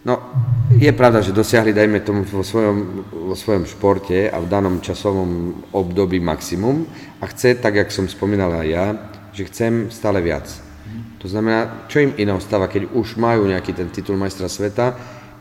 No, 0.03 0.19
je 0.75 0.91
pravda, 0.91 1.23
že 1.23 1.31
dosiahli, 1.31 1.71
dajme 1.71 2.03
tomu, 2.03 2.27
vo 2.27 2.43
svojom, 2.43 3.07
vo 3.31 3.35
svojom 3.35 3.63
športe 3.63 4.27
a 4.27 4.35
v 4.39 4.51
danom 4.51 4.83
časovom 4.83 5.63
období 5.71 6.19
maximum. 6.19 6.83
A 7.23 7.31
chce, 7.31 7.55
tak 7.55 7.79
jak 7.79 7.87
som 7.87 8.11
spomínal 8.11 8.51
aj 8.51 8.67
ja, 8.67 8.85
že 9.31 9.47
chcem 9.47 9.87
stále 9.87 10.19
viac. 10.19 10.51
To 11.23 11.31
znamená, 11.31 11.87
čo 11.87 12.03
im 12.03 12.11
iné 12.19 12.35
ostáva, 12.35 12.67
keď 12.67 12.91
už 12.91 13.15
majú 13.15 13.47
nejaký 13.47 13.71
ten 13.71 13.87
titul 13.87 14.19
majstra 14.19 14.51
sveta, 14.51 14.91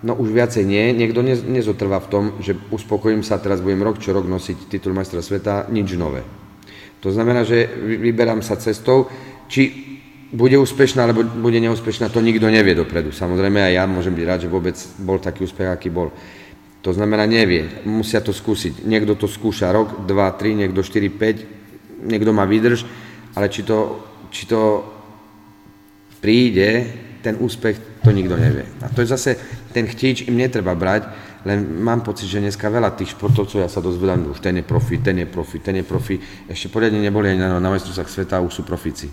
No 0.02 0.18
už 0.18 0.34
viacej 0.34 0.66
nie, 0.66 0.90
niekto 0.90 1.22
ne, 1.22 1.38
nezotrvá 1.38 2.02
v 2.02 2.10
tom, 2.10 2.24
že 2.42 2.58
uspokojím 2.74 3.22
sa, 3.22 3.38
teraz 3.38 3.62
budem 3.62 3.86
rok 3.86 4.02
čo 4.02 4.10
rok 4.10 4.26
nosiť 4.26 4.66
titul 4.66 4.98
majstra 4.98 5.22
sveta, 5.22 5.70
nič 5.70 5.94
nové. 5.94 6.26
To 7.02 7.14
znamená, 7.14 7.46
že 7.46 7.70
vyberám 7.82 8.42
sa 8.42 8.58
cestou, 8.58 9.06
či 9.46 9.92
bude 10.32 10.58
úspešná, 10.58 11.06
alebo 11.06 11.22
bude 11.22 11.60
neúspešná, 11.60 12.08
to 12.08 12.24
nikto 12.24 12.48
nevie 12.48 12.74
dopredu. 12.74 13.12
Samozrejme 13.12 13.62
aj 13.62 13.72
ja 13.78 13.84
môžem 13.84 14.16
byť 14.16 14.24
rád, 14.26 14.40
že 14.42 14.50
vôbec 14.50 14.74
bol 14.98 15.20
taký 15.20 15.44
úspech, 15.44 15.68
aký 15.68 15.92
bol. 15.92 16.08
To 16.82 16.90
znamená, 16.90 17.28
nevie, 17.28 17.84
musia 17.86 18.18
to 18.18 18.34
skúsiť. 18.34 18.82
Niekto 18.82 19.14
to 19.14 19.30
skúša 19.30 19.70
rok, 19.70 20.02
dva, 20.02 20.34
tri, 20.34 20.56
niekto 20.56 20.82
4, 20.82 21.14
5, 21.14 22.10
niekto 22.10 22.30
má 22.34 22.42
vydrž, 22.42 22.82
ale 23.38 23.46
či 23.52 23.62
to, 23.62 24.02
či 24.34 24.50
to 24.50 24.82
príde, 26.18 26.70
ten 27.22 27.38
úspech 27.38 28.02
to 28.02 28.10
nikto 28.10 28.34
nevie. 28.34 28.66
A 28.82 28.90
to 28.90 29.04
je 29.04 29.12
zase, 29.14 29.30
ten 29.72 29.88
chtíč 29.88 30.28
im 30.28 30.36
netreba 30.36 30.76
brať, 30.76 31.08
len 31.48 31.82
mám 31.82 32.04
pocit, 32.04 32.28
že 32.28 32.38
dneska 32.38 32.70
veľa 32.70 32.94
tých 32.94 33.16
športovcov, 33.18 33.64
ja 33.64 33.68
sa 33.72 33.80
dozvedám, 33.80 34.30
už 34.30 34.38
ten 34.38 34.60
je 34.60 34.64
profi, 34.64 35.00
ten 35.00 35.18
je 35.18 35.26
profi, 35.26 35.58
ten 35.58 35.80
je 35.80 35.84
profi, 35.84 36.20
ešte 36.46 36.68
poriadne 36.70 37.00
neboli 37.00 37.32
ani 37.32 37.40
na, 37.40 37.58
na 37.58 37.70
majstrovstvách 37.72 38.10
sveta 38.12 38.38
a 38.38 38.44
už 38.44 38.60
sú 38.60 38.62
profíci. 38.62 39.08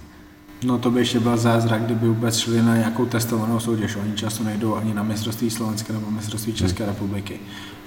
No 0.64 0.78
to 0.78 0.92
by 0.92 1.00
ještě 1.00 1.20
byl 1.20 1.38
zázrak, 1.38 1.82
kdyby 1.82 2.08
vůbec 2.08 2.38
šli 2.38 2.62
na 2.62 2.76
nějakou 2.76 3.06
testovanou 3.06 3.60
soutěž. 3.60 3.96
Oni 3.96 4.14
často 4.16 4.44
nejdou 4.44 4.76
ani 4.76 4.94
na 4.94 5.04
mistrovství 5.04 5.50
Slovenska 5.50 5.94
nebo 5.94 6.12
mistrovství 6.12 6.54
České 6.54 6.84
hmm. 6.84 6.94
republiky. 6.94 7.40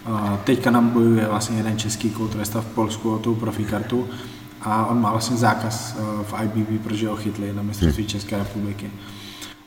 A 0.04 0.40
teďka 0.44 0.70
nám 0.70 0.88
bojuje 0.88 1.26
vlastně 1.26 1.56
jeden 1.56 1.78
český 1.78 2.10
kulturista 2.10 2.60
v 2.60 2.66
Polsku 2.66 3.14
o 3.14 3.18
tu 3.18 3.34
profikartu 3.34 4.08
a 4.60 4.86
on 4.86 5.00
má 5.00 5.10
vlastně 5.10 5.36
zákaz 5.36 5.96
eh, 5.98 6.24
v 6.24 6.34
IBB, 6.44 6.82
protože 6.82 7.08
ho 7.08 7.16
chytli 7.16 7.52
na 7.52 7.62
mistrovství 7.62 8.02
hmm. 8.02 8.10
České 8.10 8.38
republiky. 8.38 8.90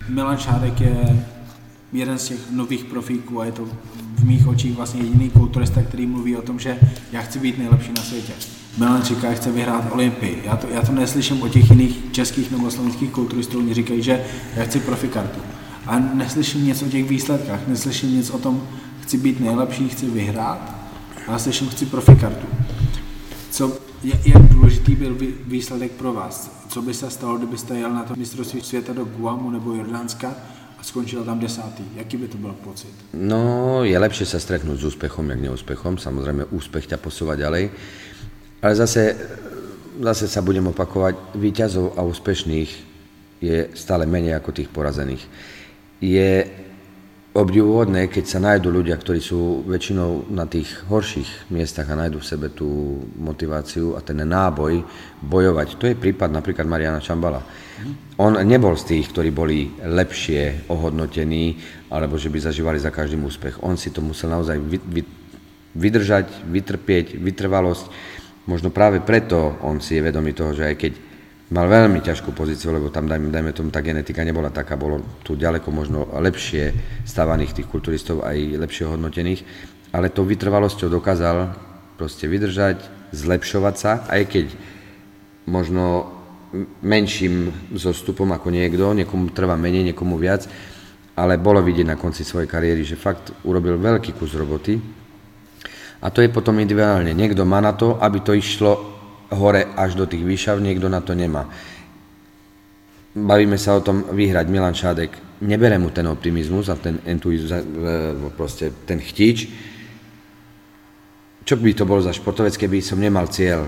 Milan 0.10 0.38
Šádek 0.38 0.82
je 0.82 1.26
jeden 1.96 2.18
z 2.18 2.28
těch 2.28 2.52
nových 2.52 2.84
profíků 2.84 3.41
a 3.41 3.46
je 3.46 3.52
to 3.52 3.66
v 4.16 4.24
mých 4.24 4.48
očích 4.48 4.76
vlastně 4.76 5.02
jediný 5.02 5.30
kulturista, 5.30 5.82
který 5.82 6.06
mluví 6.06 6.36
o 6.36 6.41
tom, 6.41 6.60
že 6.60 6.78
já 7.12 7.22
chci 7.22 7.39
být 7.39 7.58
nejlepší 7.58 7.91
na 7.98 8.04
světě. 8.04 8.34
Milan 8.78 9.04
říká, 9.04 9.30
že 9.30 9.36
chce 9.36 9.52
vyhrát 9.52 9.91
Olympii. 9.91 10.41
Já 10.46 10.58
to, 10.58 10.68
já 10.68 10.82
to 10.82 10.91
neslyším 10.91 11.41
o 11.41 11.50
těch 11.50 11.70
jiných 11.70 11.98
českých 12.12 12.52
nebo 12.52 12.72
slovenských 12.72 13.12
kulturistů, 13.12 13.60
oni 13.60 13.74
říkají, 13.74 14.02
že 14.02 14.26
já 14.56 14.66
chci 14.66 14.80
profikartu. 14.80 15.39
A 15.88 16.00
neslyším 16.00 16.66
nic 16.66 16.84
o 16.84 16.89
těch 16.89 17.10
výsledkách, 17.10 17.68
neslyším 17.68 18.16
nic 18.16 18.30
o 18.30 18.38
tom, 18.38 18.64
chci 19.02 19.18
být 19.18 19.39
nejlepší, 19.39 19.89
chci 19.89 20.06
vyhrát, 20.06 20.76
ale 21.28 21.39
slyším, 21.39 21.70
chci 21.70 21.86
profikartu. 21.86 22.48
Co, 23.52 23.78
jak 24.04 24.43
důležitý 24.43 24.96
byl 24.96 25.18
výsledek 25.48 25.91
pro 25.91 26.14
vás? 26.14 26.52
Co 26.70 26.82
by 26.82 26.93
se 26.93 27.10
stalo, 27.10 27.38
kdybyste 27.38 27.78
jel 27.78 27.93
na 27.93 28.04
to 28.04 28.14
mistrovství 28.18 28.62
světa 28.62 28.93
do 28.93 29.06
Guamu 29.06 29.50
nebo 29.50 29.74
Jordánska 29.74 30.28
a 30.28 30.55
skončil 30.86 31.26
tam 31.26 31.42
desátý? 31.42 31.82
Jaký 31.98 32.18
by 32.18 32.28
to 32.28 32.38
byl 32.38 32.54
pocit? 32.62 32.94
No, 33.18 33.82
je 33.82 33.98
lepšie 33.98 34.30
sa 34.30 34.38
stretnúť 34.38 34.78
s 34.78 34.94
úspechom, 34.94 35.26
jak 35.34 35.42
neúspechom. 35.42 35.98
Samozrejme, 35.98 36.54
úspech 36.54 36.86
ťa 36.86 37.02
posúva 37.02 37.34
ďalej. 37.34 37.74
Ale 38.62 38.74
zase, 38.78 39.18
zase 39.98 40.30
sa 40.30 40.46
budem 40.46 40.70
opakovať, 40.70 41.34
výťazov 41.34 41.98
a 41.98 42.06
úspešných 42.06 42.72
je 43.42 43.58
stále 43.74 44.06
menej 44.06 44.38
ako 44.38 44.54
tých 44.54 44.70
porazených. 44.70 45.26
Je 46.00 46.46
obdivuhodné, 47.36 48.08
keď 48.08 48.26
sa 48.26 48.40
nájdú 48.40 48.72
ľudia, 48.72 48.96
ktorí 48.96 49.20
sú 49.20 49.68
väčšinou 49.68 50.32
na 50.32 50.48
tých 50.48 50.72
horších 50.88 51.52
miestach 51.52 51.90
a 51.92 52.00
nájdú 52.00 52.24
v 52.24 52.30
sebe 52.30 52.48
tú 52.54 53.02
motiváciu 53.20 53.98
a 53.98 54.00
ten 54.00 54.24
náboj 54.24 54.86
bojovať. 55.20 55.68
To 55.76 55.86
je 55.92 56.00
prípad 56.00 56.32
napríklad 56.32 56.64
Mariana 56.64 57.04
Čambala. 57.04 57.44
On 58.16 58.36
nebol 58.40 58.76
z 58.80 58.96
tých, 58.96 59.12
ktorí 59.12 59.30
boli 59.36 59.68
lepšie 59.84 60.72
ohodnotení, 60.72 61.60
alebo 61.92 62.16
že 62.16 62.32
by 62.32 62.40
zažívali 62.40 62.80
za 62.80 62.92
každým 62.92 63.24
úspech. 63.28 63.60
On 63.64 63.76
si 63.76 63.92
to 63.92 64.00
musel 64.00 64.32
naozaj 64.32 64.56
vydržať, 65.76 66.48
vytrpieť, 66.48 67.20
vytrvalosť. 67.20 67.86
Možno 68.48 68.72
práve 68.72 69.04
preto 69.04 69.60
on 69.66 69.84
si 69.84 70.00
je 70.00 70.06
vedomý 70.06 70.32
toho, 70.32 70.56
že 70.56 70.72
aj 70.72 70.76
keď 70.80 70.94
mal 71.52 71.70
veľmi 71.70 72.02
ťažkú 72.02 72.34
pozíciu, 72.34 72.74
lebo 72.74 72.90
tam, 72.90 73.06
dajme, 73.06 73.30
dajme 73.30 73.54
tomu, 73.54 73.70
tá 73.70 73.84
genetika 73.84 74.26
nebola 74.26 74.50
taká, 74.50 74.80
bolo 74.80 75.04
tu 75.22 75.38
ďaleko 75.38 75.70
možno 75.70 76.10
lepšie 76.10 76.74
stávaných 77.06 77.62
tých 77.62 77.70
kulturistov, 77.70 78.26
aj 78.26 78.58
lepšie 78.66 78.90
hodnotených, 78.90 79.46
ale 79.94 80.10
tou 80.10 80.26
vytrvalosťou 80.26 80.90
dokázal 80.90 81.54
proste 82.02 82.26
vydržať, 82.26 82.82
zlepšovať 83.14 83.76
sa, 83.78 83.92
aj 84.10 84.22
keď 84.26 84.46
možno 85.46 86.10
menším 86.82 87.51
zostupom 87.76 88.32
ako 88.32 88.51
niekto, 88.51 88.95
niekomu 88.95 89.32
trvá 89.36 89.56
menej, 89.60 89.91
niekomu 89.91 90.16
viac, 90.16 90.47
ale 91.16 91.39
bolo 91.39 91.64
vidieť 91.64 91.88
na 91.88 91.99
konci 91.99 92.28
svojej 92.28 92.49
kariéry, 92.49 92.84
že 92.84 92.99
fakt 92.99 93.32
urobil 93.47 93.80
veľký 93.80 94.16
kus 94.16 94.36
roboty. 94.36 94.76
A 96.03 96.12
to 96.12 96.20
je 96.20 96.30
potom 96.30 96.60
individuálne. 96.60 97.16
Niekto 97.16 97.47
má 97.47 97.64
na 97.64 97.72
to, 97.72 97.95
aby 97.97 98.20
to 98.20 98.36
išlo 98.36 98.78
hore 99.32 99.74
až 99.74 99.95
do 99.95 100.06
tých 100.06 100.22
výšav, 100.22 100.60
niekto 100.60 100.91
na 100.91 100.99
to 101.01 101.16
nemá. 101.16 101.47
Bavíme 103.16 103.56
sa 103.56 103.80
o 103.80 103.82
tom 103.82 104.12
vyhrať 104.12 104.45
Milan 104.51 104.76
Šádek. 104.76 105.39
Nebere 105.47 105.80
mu 105.80 105.88
ten 105.95 106.03
optimizmus 106.08 106.68
a 106.68 106.76
ten 106.76 106.99
entuizmus, 107.08 107.64
proste 108.36 108.76
ten 108.84 108.99
chtič. 108.99 109.47
Čo 111.47 111.56
by 111.56 111.72
to 111.72 111.88
bolo 111.88 112.03
za 112.03 112.12
športovec, 112.12 112.60
keby 112.60 112.84
som 112.84 112.99
nemal 112.99 113.32
cieľ 113.32 113.64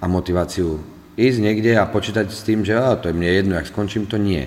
a 0.00 0.06
motiváciu 0.08 0.95
ísť 1.16 1.38
niekde 1.40 1.80
a 1.80 1.88
počítať 1.88 2.28
s 2.28 2.44
tým, 2.44 2.62
že 2.62 2.76
á, 2.76 2.92
to 3.00 3.08
je 3.08 3.16
mne 3.16 3.28
jedno, 3.32 3.52
ak 3.56 3.72
skončím, 3.72 4.04
to 4.04 4.20
nie. 4.20 4.44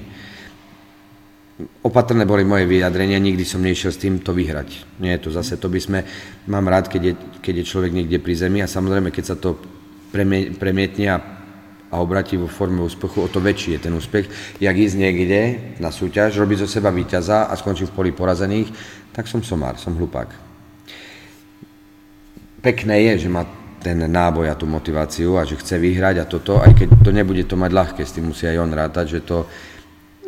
Opatrné 1.83 2.23
boli 2.23 2.47
moje 2.47 2.63
vyjadrenia, 2.69 3.19
nikdy 3.19 3.43
som 3.43 3.59
nešiel 3.59 3.91
s 3.91 3.99
tým 3.99 4.23
to 4.23 4.31
vyhrať. 4.31 5.01
Nie 5.03 5.19
je 5.19 5.27
to 5.27 5.29
zase, 5.35 5.59
to 5.59 5.67
by 5.67 5.81
sme, 5.81 5.99
mám 6.47 6.69
rád, 6.71 6.87
keď 6.87 7.01
je, 7.03 7.13
keď 7.43 7.53
je 7.59 7.69
človek 7.69 7.91
niekde 7.91 8.21
pri 8.23 8.33
zemi 8.37 8.63
a 8.63 8.69
samozrejme, 8.69 9.11
keď 9.11 9.25
sa 9.25 9.35
to 9.35 9.59
premietne 10.55 11.05
a, 11.11 11.17
a 11.91 11.95
obratí 11.99 12.39
vo 12.39 12.47
forme 12.47 12.79
úspechu, 12.79 13.25
o 13.25 13.27
to 13.27 13.43
väčší 13.43 13.75
je 13.75 13.83
ten 13.89 13.93
úspech. 13.97 14.31
Jak 14.63 14.75
ísť 14.77 14.95
niekde 14.95 15.39
na 15.83 15.91
súťaž, 15.91 16.39
robiť 16.39 16.63
zo 16.63 16.69
seba 16.69 16.95
víťaza 16.95 17.51
a 17.51 17.53
skončím 17.59 17.91
v 17.91 17.95
poli 17.97 18.11
porazených, 18.15 18.71
tak 19.11 19.27
som 19.27 19.43
somár, 19.43 19.75
som 19.75 19.97
hlupák. 19.99 20.31
Pekné 22.63 23.03
je, 23.11 23.27
že 23.27 23.29
má 23.31 23.43
ten 23.79 23.99
náboj 24.11 24.51
a 24.51 24.59
tú 24.59 24.67
motiváciu 24.67 25.39
a 25.39 25.47
že 25.47 25.55
chce 25.55 25.79
vyhrať 25.79 26.15
a 26.19 26.29
toto, 26.29 26.59
aj 26.59 26.75
keď 26.75 26.87
to 26.99 27.11
nebude 27.15 27.43
to 27.47 27.55
mať 27.55 27.71
ľahké, 27.71 28.01
s 28.03 28.15
tým 28.15 28.29
musí 28.29 28.45
aj 28.45 28.59
on 28.59 28.71
rátať, 28.75 29.05
že 29.17 29.19
to 29.23 29.47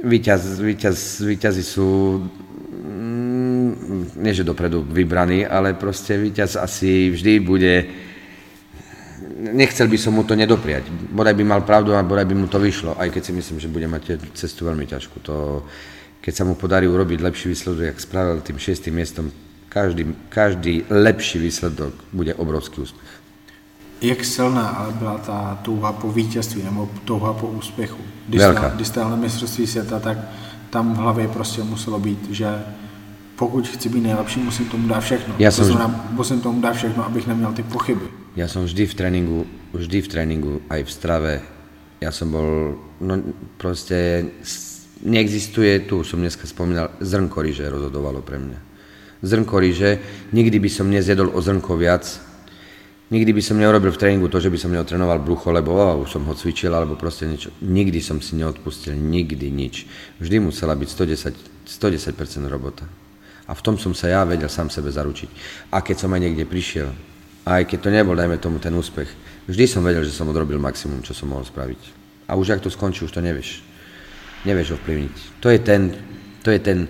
víťaz, 0.04 0.60
víťaz, 0.64 0.98
víťazi 1.22 1.64
sú 1.64 2.20
mm, 2.72 4.18
nie 4.18 4.34
že 4.34 4.48
dopredu 4.48 4.82
vybraní, 4.88 5.46
ale 5.46 5.76
proste 5.76 6.18
víťaz 6.18 6.56
asi 6.56 7.12
vždy 7.12 7.34
bude 7.44 7.74
nechcel 9.42 9.90
by 9.90 9.98
som 9.98 10.14
mu 10.14 10.24
to 10.24 10.38
nedopriať. 10.38 10.86
Bodaj 10.90 11.34
by 11.34 11.44
mal 11.44 11.62
pravdu 11.66 11.98
a 11.98 12.06
bodaj 12.06 12.30
by 12.30 12.36
mu 12.38 12.48
to 12.48 12.62
vyšlo, 12.62 12.94
aj 13.02 13.10
keď 13.10 13.22
si 13.26 13.34
myslím, 13.34 13.58
že 13.58 13.74
bude 13.74 13.88
mať 13.90 14.22
cestu 14.38 14.70
veľmi 14.70 14.86
ťažkú. 14.86 15.18
To, 15.26 15.66
keď 16.22 16.34
sa 16.34 16.44
mu 16.46 16.54
podarí 16.54 16.86
urobiť 16.86 17.20
lepší 17.26 17.50
výsledok, 17.50 17.90
jak 17.90 18.00
spravil 18.00 18.46
tým 18.46 18.62
šiestým 18.62 18.94
miestom, 18.94 19.34
každý, 19.72 20.14
každý 20.30 20.86
lepší 20.92 21.42
výsledok 21.42 21.94
bude 22.14 22.36
obrovský 22.38 22.86
úspech. 22.86 23.21
Jak 24.02 24.26
silná 24.26 24.68
ale 24.68 24.94
byla 24.94 25.18
ta 25.18 25.60
touha 25.62 25.94
po 25.94 26.12
vítězství 26.12 26.64
nebo 26.64 26.90
touha 27.06 27.34
po 27.34 27.48
úspěchu? 27.48 28.02
Když 28.28 28.42
Velká. 28.42 28.68
Jste, 28.68 28.76
když 28.76 28.88
jste 28.88 29.00
na 29.00 29.16
mistrovství 29.16 29.68
světa, 29.68 30.00
tak 30.00 30.18
tam 30.70 30.94
v 30.94 30.98
hlavě 30.98 31.28
prostě 31.28 31.64
muselo 31.64 32.00
být, 32.00 32.32
že 32.32 32.50
pokud 33.36 33.68
chci 33.68 33.90
být 33.90 34.02
nejlepší, 34.02 34.40
musím 34.40 34.66
tomu 34.66 34.88
dát 34.88 35.00
všechno. 35.02 35.36
Ja 35.40 35.52
som... 35.52 35.66
znamená, 35.66 36.14
musím 36.14 36.42
tomu 36.42 36.62
dát 36.62 36.74
všechno, 36.74 37.06
abych 37.06 37.28
neměl 37.28 37.54
ty 37.54 37.64
pochyby. 37.64 38.06
Ja 38.38 38.48
som 38.48 38.64
vždy 38.64 38.86
v 38.88 38.94
tréningu, 38.94 39.40
vždy 39.74 39.98
v 40.02 40.08
tréningu, 40.08 40.54
aj 40.70 40.82
v 40.88 40.92
strave, 40.92 41.32
ja 42.00 42.14
som 42.16 42.32
bol, 42.32 42.80
no 43.02 43.14
proste 43.58 44.30
neexistuje, 45.04 45.84
tu 45.90 46.06
som 46.08 46.22
dneska 46.22 46.48
spomínal, 46.48 46.96
zrnko 47.02 47.42
ríže 47.42 47.68
rozhodovalo 47.68 48.22
pre 48.22 48.40
mňa. 48.40 48.60
Zrnko 49.26 49.56
ríže, 49.60 50.00
nikdy 50.32 50.58
by 50.64 50.70
som 50.70 50.88
nezjedol 50.88 51.34
o 51.34 51.40
zrnko 51.42 51.76
viac, 51.76 52.08
nikdy 53.12 53.32
by 53.36 53.44
som 53.44 53.60
neurobil 53.60 53.92
v 53.92 54.00
tréningu 54.00 54.32
to, 54.32 54.40
že 54.40 54.48
by 54.48 54.58
som 54.58 54.72
neotrenoval 54.72 55.20
brucho, 55.20 55.52
lebo 55.52 55.76
oh, 55.76 56.00
už 56.00 56.16
som 56.16 56.24
ho 56.24 56.34
cvičil, 56.34 56.72
alebo 56.72 56.96
proste 56.96 57.28
niečo. 57.28 57.52
Nikdy 57.60 58.00
som 58.00 58.24
si 58.24 58.40
neodpustil, 58.40 58.96
nikdy 58.96 59.52
nič. 59.52 59.86
Vždy 60.24 60.40
musela 60.40 60.74
byť 60.74 60.88
110, 60.88 61.36
110% 61.68 62.48
robota. 62.48 62.88
A 63.46 63.52
v 63.52 63.62
tom 63.62 63.76
som 63.76 63.92
sa 63.92 64.08
ja 64.08 64.24
vedel 64.24 64.48
sám 64.48 64.72
sebe 64.72 64.88
zaručiť. 64.88 65.30
A 65.76 65.84
keď 65.84 66.08
som 66.08 66.10
aj 66.16 66.24
niekde 66.24 66.48
prišiel, 66.48 66.88
aj 67.44 67.68
keď 67.68 67.80
to 67.84 67.90
nebol, 67.92 68.16
dajme 68.16 68.40
tomu, 68.40 68.64
ten 68.64 68.72
úspech. 68.72 69.12
Vždy 69.52 69.66
som 69.68 69.84
vedel, 69.84 70.08
že 70.08 70.16
som 70.16 70.32
odrobil 70.32 70.56
maximum, 70.56 71.04
čo 71.04 71.12
som 71.12 71.28
mohol 71.28 71.44
spraviť. 71.44 72.00
A 72.32 72.40
už 72.40 72.56
ak 72.56 72.64
to 72.64 72.72
skončí, 72.72 73.04
už 73.04 73.12
to 73.12 73.20
nevieš. 73.20 73.60
Nevieš 74.48 74.80
ovplyvniť. 74.80 75.44
To 75.44 75.52
je 75.52 75.60
ten, 75.60 75.92
to 76.48 76.50
je 76.54 76.60
ten, 76.64 76.88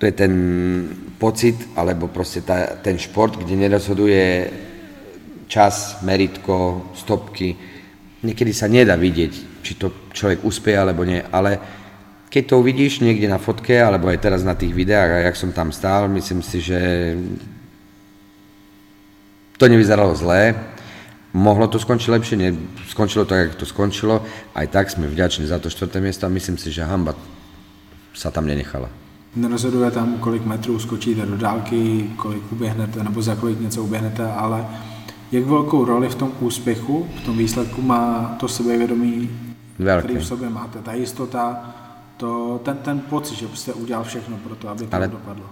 to 0.00 0.06
je 0.08 0.14
ten 0.16 0.32
pocit, 1.20 1.60
alebo 1.76 2.08
proste 2.08 2.40
tá, 2.40 2.78
ten 2.80 2.96
šport, 2.96 3.36
kde 3.36 3.68
nerozhoduje 3.68 4.24
čas, 5.48 6.04
meritko, 6.04 6.92
stopky. 6.94 7.56
Niekedy 8.22 8.52
sa 8.52 8.68
nedá 8.68 8.94
vidieť, 8.94 9.32
či 9.64 9.72
to 9.74 10.12
človek 10.12 10.44
uspie 10.44 10.76
alebo 10.76 11.02
nie, 11.02 11.24
ale 11.32 11.58
keď 12.28 12.42
to 12.44 12.60
uvidíš 12.60 13.00
niekde 13.00 13.24
na 13.24 13.40
fotke, 13.40 13.72
alebo 13.80 14.12
aj 14.12 14.20
teraz 14.20 14.44
na 14.44 14.52
tých 14.52 14.76
videách, 14.76 15.10
a 15.10 15.24
jak 15.24 15.36
som 15.36 15.50
tam 15.52 15.72
stál, 15.72 16.12
myslím 16.12 16.44
si, 16.44 16.60
že 16.60 16.80
to 19.56 19.64
nevyzeralo 19.64 20.12
zlé, 20.12 20.52
mohlo 21.32 21.66
to 21.72 21.80
skončiť 21.80 22.08
lepšie, 22.12 22.36
ne, 22.36 22.52
skončilo 22.92 23.24
to, 23.24 23.34
jak 23.34 23.56
to 23.56 23.64
skončilo, 23.64 24.20
aj 24.52 24.66
tak 24.68 24.92
sme 24.92 25.08
vďační 25.08 25.48
za 25.48 25.56
to 25.56 25.72
čtvrté 25.72 26.04
miesto 26.04 26.28
a 26.28 26.32
myslím 26.32 26.60
si, 26.60 26.68
že 26.68 26.84
hamba 26.84 27.16
sa 28.12 28.28
tam 28.28 28.44
nenechala. 28.44 28.92
Nerozhoduje 29.36 29.90
tam, 29.90 30.18
kolik 30.20 30.44
metrů 30.44 30.78
skočíte 30.78 31.26
do 31.26 31.36
dálky, 31.36 32.10
kolik 32.16 32.52
uběhnete, 32.52 33.04
nebo 33.04 33.22
za 33.22 33.36
kolik 33.36 33.60
něco 33.60 33.82
uběhnete, 33.82 34.24
ale 34.24 34.66
jak 35.32 35.44
velkou 35.44 35.84
roli 35.84 36.08
v 36.08 36.14
tom 36.14 36.32
úspěchu, 36.40 37.08
v 37.22 37.24
tom 37.24 37.38
výsledku 37.38 37.82
má 37.82 38.36
to 38.40 38.48
sebevědomí, 38.48 39.30
Velké. 39.78 40.04
který 40.04 40.18
v 40.18 40.26
sobě 40.26 40.48
máte, 40.48 40.78
ta 40.78 40.94
jistota, 40.94 41.74
to, 42.16 42.60
ten, 42.64 42.76
ten 42.76 43.00
pocit, 43.00 43.38
že 43.38 43.46
jste 43.54 43.72
udělal 43.72 44.04
všechno 44.04 44.36
pro 44.36 44.54
to, 44.54 44.68
aby 44.68 44.86
to 44.86 44.96
Ale 44.96 45.08
dopadlo. 45.08 45.44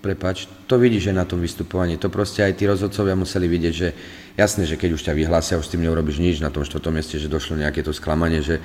prepač, 0.00 0.46
to 0.68 0.76
vidíš 0.78 1.06
aj 1.06 1.16
na 1.16 1.24
tom 1.24 1.40
vystupovaní. 1.40 1.96
To 1.96 2.12
proste 2.12 2.44
aj 2.44 2.60
tí 2.60 2.68
rozhodcovia 2.68 3.16
museli 3.16 3.48
vidieť, 3.48 3.72
že 3.72 3.88
jasné, 4.36 4.68
že 4.68 4.76
keď 4.76 5.00
už 5.00 5.02
ťa 5.08 5.16
vyhlásia, 5.16 5.56
už 5.56 5.64
s 5.64 5.72
tým 5.72 5.80
neurobiš 5.80 6.20
nič 6.20 6.44
na 6.44 6.52
tom 6.52 6.60
štvrtom 6.60 6.92
mieste, 6.92 7.16
že 7.16 7.24
došlo 7.24 7.56
nejaké 7.56 7.80
to 7.80 7.88
sklamanie, 7.96 8.44
že 8.44 8.60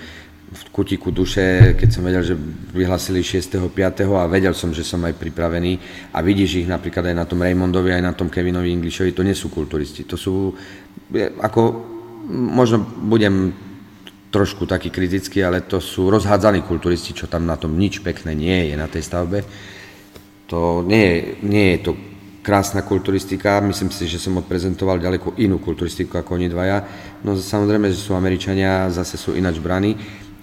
v 0.49 0.63
kutiku 0.73 1.13
duše, 1.13 1.77
keď 1.77 1.89
som 1.93 2.01
vedel, 2.01 2.25
že 2.25 2.33
vyhlasili 2.73 3.21
6.5. 3.21 3.69
a 4.17 4.25
vedel 4.25 4.57
som, 4.57 4.73
že 4.73 4.81
som 4.81 4.97
aj 5.05 5.13
pripravený 5.13 5.77
a 6.09 6.25
vidíš 6.25 6.65
ich 6.65 6.67
napríklad 6.67 7.13
aj 7.13 7.15
na 7.15 7.25
tom 7.29 7.45
Raymondovi, 7.45 7.93
aj 7.93 8.03
na 8.03 8.13
tom 8.17 8.33
Kevinovi 8.33 8.73
Englishovi, 8.73 9.13
to 9.13 9.21
nie 9.21 9.37
sú 9.37 9.53
kulturisti, 9.53 10.09
to 10.09 10.17
sú, 10.17 10.49
ako, 11.37 11.61
možno 12.33 12.81
budem 12.81 13.53
trošku 14.33 14.65
taký 14.65 14.89
kritický, 14.89 15.45
ale 15.45 15.65
to 15.65 15.77
sú 15.77 16.09
rozhádzaní 16.09 16.65
kulturisti, 16.65 17.13
čo 17.13 17.29
tam 17.29 17.45
na 17.45 17.57
tom 17.57 17.77
nič 17.77 18.01
pekné 18.01 18.33
nie 18.33 18.73
je 18.73 18.75
na 18.77 18.85
tej 18.85 19.05
stavbe. 19.05 19.45
To 20.49 20.81
nie 20.81 21.37
nie 21.45 21.77
je 21.77 21.79
to 21.85 21.91
krásna 22.41 22.81
kulturistika, 22.81 23.61
myslím 23.61 23.93
si, 23.93 24.09
že 24.09 24.21
som 24.21 24.37
odprezentoval 24.41 24.97
ďaleko 24.97 25.37
inú 25.37 25.61
kulturistiku 25.61 26.17
ako 26.17 26.41
oni 26.41 26.49
dvaja. 26.49 26.81
No 27.21 27.37
samozrejme, 27.37 27.89
že 27.93 28.01
sú 28.01 28.17
Američania, 28.17 28.89
zase 28.89 29.17
sú 29.17 29.37
inač 29.37 29.61
braní, 29.61 29.93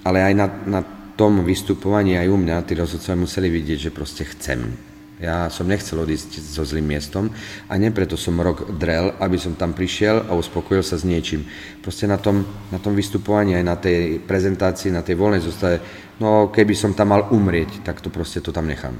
ale 0.06 0.22
aj 0.22 0.34
na, 0.38 0.46
na 0.70 0.80
tom 1.18 1.42
vystupovaní 1.42 2.14
aj 2.14 2.30
u 2.30 2.38
mňa 2.38 2.62
tí 2.62 2.78
rozhodcovia 2.78 3.18
museli 3.18 3.50
vidieť, 3.50 3.90
že 3.90 3.90
proste 3.90 4.22
chcem. 4.22 4.70
Ja 5.16 5.48
som 5.48 5.64
nechcel 5.64 5.96
odísť 5.96 6.44
so 6.44 6.60
zlým 6.60 6.92
miestom 6.92 7.32
a 7.66 7.80
nie 7.80 7.88
preto 7.88 8.20
som 8.20 8.36
rok 8.36 8.68
drel, 8.76 9.16
aby 9.16 9.40
som 9.40 9.56
tam 9.56 9.72
prišiel 9.72 10.28
a 10.28 10.36
uspokojil 10.36 10.84
sa 10.84 11.00
s 11.00 11.08
niečím. 11.08 11.48
Proste 11.80 12.04
na 12.04 12.20
tom, 12.20 12.44
na 12.68 12.76
tom 12.76 12.92
vystupovaní 12.92 13.56
aj 13.56 13.64
na 13.64 13.76
tej 13.80 14.20
prezentácii, 14.20 14.92
na 14.92 15.00
tej 15.00 15.16
voľnej 15.16 15.40
zostave, 15.40 15.80
no 16.20 16.52
keby 16.52 16.76
som 16.76 16.92
tam 16.92 17.16
mal 17.16 17.32
umrieť, 17.32 17.80
tak 17.80 18.04
to 18.04 18.12
proste 18.12 18.44
to 18.44 18.52
tam 18.52 18.68
nechám. 18.68 18.92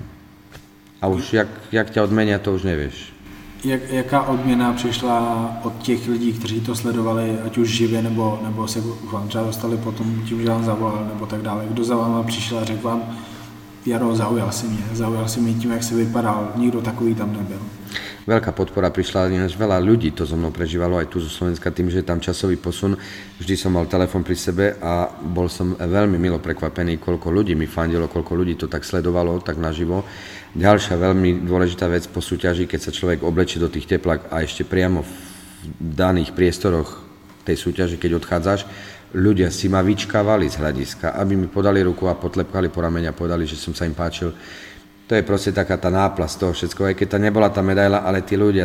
A 1.04 1.12
už 1.12 1.36
jak, 1.36 1.48
jak 1.68 1.92
ťa 1.92 2.08
odmenia, 2.08 2.40
to 2.40 2.56
už 2.56 2.64
nevieš. 2.64 3.15
Jak, 3.66 3.90
jaká 3.90 4.22
odměna 4.22 4.72
přišla 4.72 5.50
od 5.62 5.78
těch 5.78 6.08
lidí, 6.08 6.32
kteří 6.32 6.60
to 6.60 6.74
sledovali, 6.74 7.38
ať 7.46 7.58
už 7.58 7.68
živě, 7.68 8.02
nebo, 8.02 8.38
nebo 8.42 8.68
se 8.68 8.80
k 8.80 9.12
vám 9.12 9.28
třeba 9.28 9.44
dostali 9.44 9.76
potom 9.76 10.22
tím, 10.28 10.42
že 10.42 10.48
vám 10.48 10.64
zavolal, 10.64 11.06
nebo 11.08 11.26
tak 11.26 11.42
dále? 11.42 11.66
Kdo 11.70 11.84
za 11.84 11.96
váma 11.96 12.22
přišel 12.22 12.58
a 12.58 12.64
řekl 12.64 12.88
vám, 12.88 13.02
Jaro, 13.86 14.16
zaujal 14.16 14.52
si 14.52 14.66
mě, 14.66 14.84
zaujal 14.92 15.28
si 15.28 15.40
mě 15.40 15.54
tím, 15.54 15.70
jak 15.70 15.82
si 15.82 15.94
vypadal, 15.94 16.52
nikdo 16.56 16.82
takový 16.82 17.14
tam 17.14 17.32
nebyl. 17.32 17.58
Veľká 18.26 18.50
podpora 18.50 18.90
prišla, 18.90 19.30
ináč 19.30 19.54
veľa 19.54 19.78
ľudí 19.78 20.10
to 20.10 20.26
so 20.26 20.34
mnou 20.34 20.50
prežívalo 20.50 20.98
aj 20.98 21.14
tu 21.14 21.22
zo 21.22 21.30
Slovenska 21.30 21.70
tým, 21.70 21.86
že 21.94 22.02
tam 22.02 22.18
časový 22.18 22.58
posun. 22.58 22.98
Vždy 23.38 23.54
som 23.54 23.70
mal 23.70 23.86
telefon 23.86 24.26
pri 24.26 24.34
sebe 24.34 24.74
a 24.82 25.06
bol 25.14 25.46
som 25.46 25.78
veľmi 25.78 26.18
milo 26.18 26.42
prekvapený, 26.42 26.98
koľko 26.98 27.30
ľudí 27.30 27.54
mi 27.54 27.70
fandilo, 27.70 28.10
koľko 28.10 28.34
ľudí 28.34 28.58
to 28.58 28.66
tak 28.66 28.82
sledovalo, 28.82 29.38
tak 29.46 29.62
naživo. 29.62 30.02
Ďalšia 30.56 30.96
veľmi 30.96 31.44
dôležitá 31.44 31.84
vec 31.84 32.08
po 32.08 32.24
súťaži, 32.24 32.64
keď 32.64 32.88
sa 32.88 32.94
človek 32.94 33.20
oblečí 33.20 33.60
do 33.60 33.68
tých 33.68 33.84
teplak 33.84 34.32
a 34.32 34.40
ešte 34.40 34.64
priamo 34.64 35.04
v 35.04 35.12
daných 35.76 36.32
priestoroch 36.32 37.04
tej 37.44 37.60
súťaži, 37.60 38.00
keď 38.00 38.16
odchádzaš, 38.16 38.64
ľudia 39.12 39.52
si 39.52 39.68
ma 39.68 39.84
vyčkávali 39.84 40.48
z 40.48 40.56
hľadiska, 40.56 41.12
aby 41.12 41.36
mi 41.36 41.52
podali 41.52 41.84
ruku 41.84 42.08
a 42.08 42.16
potlepkali 42.16 42.72
po 42.72 42.80
ramene 42.80 43.12
a 43.12 43.12
povedali, 43.12 43.44
že 43.44 43.60
som 43.60 43.76
sa 43.76 43.84
im 43.84 43.92
páčil. 43.92 44.32
To 45.04 45.12
je 45.12 45.28
proste 45.28 45.52
taká 45.52 45.76
tá 45.76 45.92
náplas 45.92 46.40
toho 46.40 46.56
všetko, 46.56 46.88
aj 46.88 46.94
keď 47.04 47.06
tá 47.12 47.18
nebola 47.20 47.52
tá 47.52 47.60
medaila, 47.60 48.08
ale 48.08 48.24
tí 48.24 48.40
ľudia, 48.40 48.64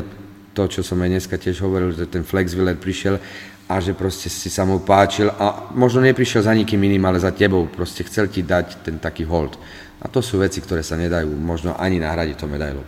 to, 0.55 0.63
čo 0.71 0.87
som 0.87 0.95
aj 1.03 1.11
dneska 1.11 1.35
tiež 1.35 1.59
hovoril, 1.59 1.91
že 1.91 2.07
ten 2.07 2.23
Flex 2.23 2.55
Willer 2.55 2.79
prišiel 2.79 3.19
a 3.67 3.83
že 3.83 3.91
proste 3.91 4.31
si 4.31 4.47
sa 4.47 4.63
mu 4.63 4.79
páčil 4.79 5.27
a 5.27 5.71
možno 5.75 5.99
neprišiel 5.99 6.47
za 6.47 6.55
nikým 6.55 6.79
iným, 6.87 7.03
ale 7.03 7.19
za 7.19 7.35
tebou, 7.35 7.67
proste 7.67 8.07
chcel 8.07 8.31
ti 8.31 8.47
dať 8.47 8.87
ten 8.87 8.95
taký 8.95 9.27
hold. 9.27 9.59
A 10.01 10.07
to 10.07 10.21
sú 10.21 10.41
veci, 10.41 10.61
ktoré 10.61 10.81
sa 10.81 10.97
nedajú 10.97 11.29
možno 11.37 11.77
ani 11.77 12.01
nahradiť 12.01 12.35
to 12.37 12.49
medailou. 12.49 12.83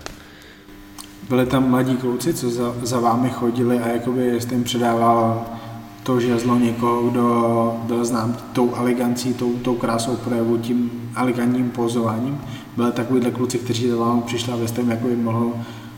Byli 1.30 1.46
tam 1.46 1.70
mladí 1.70 1.96
kluci, 1.98 2.34
co 2.34 2.50
za, 2.50 2.76
za 2.82 3.00
vámi 3.00 3.30
chodili 3.30 3.80
a 3.80 3.88
jakoby 3.88 4.42
jste 4.42 4.56
jim 4.56 4.64
předával 4.64 5.46
to 6.04 6.20
žezlo 6.20 6.58
někoho, 6.58 7.10
kdo 7.10 7.26
byl 7.88 8.06
znám 8.06 8.38
tou 8.54 8.76
elegancí, 8.76 9.34
tou, 9.34 9.54
tou 9.54 9.76
krásou 9.76 10.16
projevu, 10.16 10.58
tím 10.58 10.92
elegantním 11.16 11.70
pozováním. 11.70 12.42
Byli 12.76 12.92
takovýhle 12.92 13.32
kluci, 13.32 13.58
kteří 13.58 13.90
za 13.90 13.96
vámi 13.96 14.22
přišli 14.22 14.54
a 14.54 14.56
vy 14.56 14.68
jste 14.68 14.82
jim 14.82 14.90
jakoby 14.90 15.16
mohl 15.16 15.54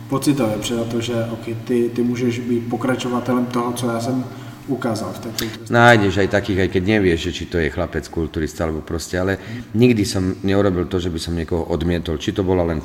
pocitově 0.10 0.58
předat 0.58 0.88
to, 0.88 1.02
že 1.02 1.26
okay, 1.32 1.56
ty, 1.66 1.90
ty 1.96 2.04
můžeš 2.04 2.40
být 2.40 2.70
pokračovatelem 2.70 3.46
toho, 3.46 3.74
co 3.74 3.88
já 3.88 4.00
jsem 4.00 4.26
ukázal 4.66 5.14
v 5.14 5.20
takej 5.30 5.48
Nájdeš 5.70 6.16
aj 6.26 6.30
takých, 6.34 6.60
aj 6.66 6.70
keď 6.74 6.84
nevieš, 6.98 7.20
že 7.30 7.32
či 7.32 7.44
to 7.46 7.58
je 7.62 7.70
chlapec, 7.70 8.06
kulturista 8.10 8.66
alebo 8.66 8.82
proste, 8.82 9.18
ale 9.18 9.38
nikdy 9.78 10.04
som 10.06 10.36
neurobil 10.42 10.90
to, 10.90 10.98
že 10.98 11.14
by 11.14 11.20
som 11.22 11.38
niekoho 11.38 11.66
odmietol. 11.70 12.18
Či 12.18 12.34
to 12.34 12.42
bola 12.42 12.66
len 12.66 12.82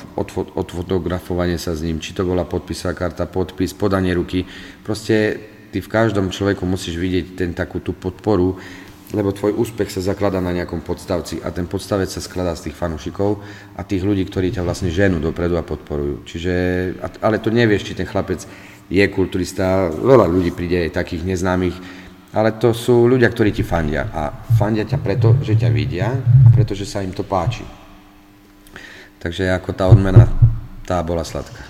odfotografovanie 0.57 1.57
sa 1.57 1.73
s 1.73 1.85
ním, 1.85 2.01
či 2.01 2.13
to 2.13 2.29
bola 2.29 2.45
podpisová 2.45 2.93
karta, 2.93 3.25
podpis, 3.25 3.73
podanie 3.73 4.13
ruky. 4.13 4.45
Proste 4.85 5.41
ty 5.71 5.79
v 5.81 5.89
každom 5.89 6.29
človeku 6.29 6.67
musíš 6.67 6.99
vidieť 6.99 7.27
ten 7.39 7.51
takú 7.57 7.81
tú 7.81 7.97
podporu, 7.97 8.59
lebo 9.11 9.35
tvoj 9.35 9.59
úspech 9.59 9.91
sa 9.91 10.03
zakladá 10.03 10.39
na 10.39 10.55
nejakom 10.55 10.87
podstavci 10.87 11.43
a 11.43 11.51
ten 11.51 11.67
podstavec 11.67 12.07
sa 12.07 12.23
skladá 12.23 12.55
z 12.55 12.71
tých 12.71 12.79
fanúšikov 12.79 13.43
a 13.75 13.83
tých 13.83 14.07
ľudí, 14.07 14.23
ktorí 14.27 14.55
ťa 14.55 14.63
vlastne 14.63 14.91
ženú 14.91 15.19
dopredu 15.19 15.59
a 15.59 15.67
podporujú. 15.67 16.23
Čiže, 16.23 16.55
ale 17.19 17.43
to 17.43 17.51
nevieš, 17.51 17.91
či 17.91 17.99
ten 17.99 18.07
chlapec 18.07 18.47
je 18.91 19.05
kulturista, 19.07 19.87
veľa 19.87 20.27
ľudí 20.27 20.51
príde 20.51 20.91
takých 20.91 21.23
neznámych, 21.23 21.77
ale 22.35 22.59
to 22.59 22.75
sú 22.75 23.07
ľudia, 23.07 23.31
ktorí 23.31 23.55
ti 23.55 23.63
fandia. 23.63 24.11
A 24.11 24.35
fandia 24.59 24.83
ťa 24.83 24.99
preto, 24.99 25.39
že 25.43 25.55
ťa 25.55 25.71
vidia 25.71 26.11
a 26.11 26.49
preto, 26.51 26.75
že 26.75 26.87
sa 26.87 27.03
im 27.03 27.15
to 27.15 27.23
páči. 27.23 27.63
Takže 29.23 29.47
ako 29.55 29.71
tá 29.73 29.87
odmena, 29.87 30.27
tá 30.83 30.99
bola 31.07 31.23
sladká. 31.23 31.63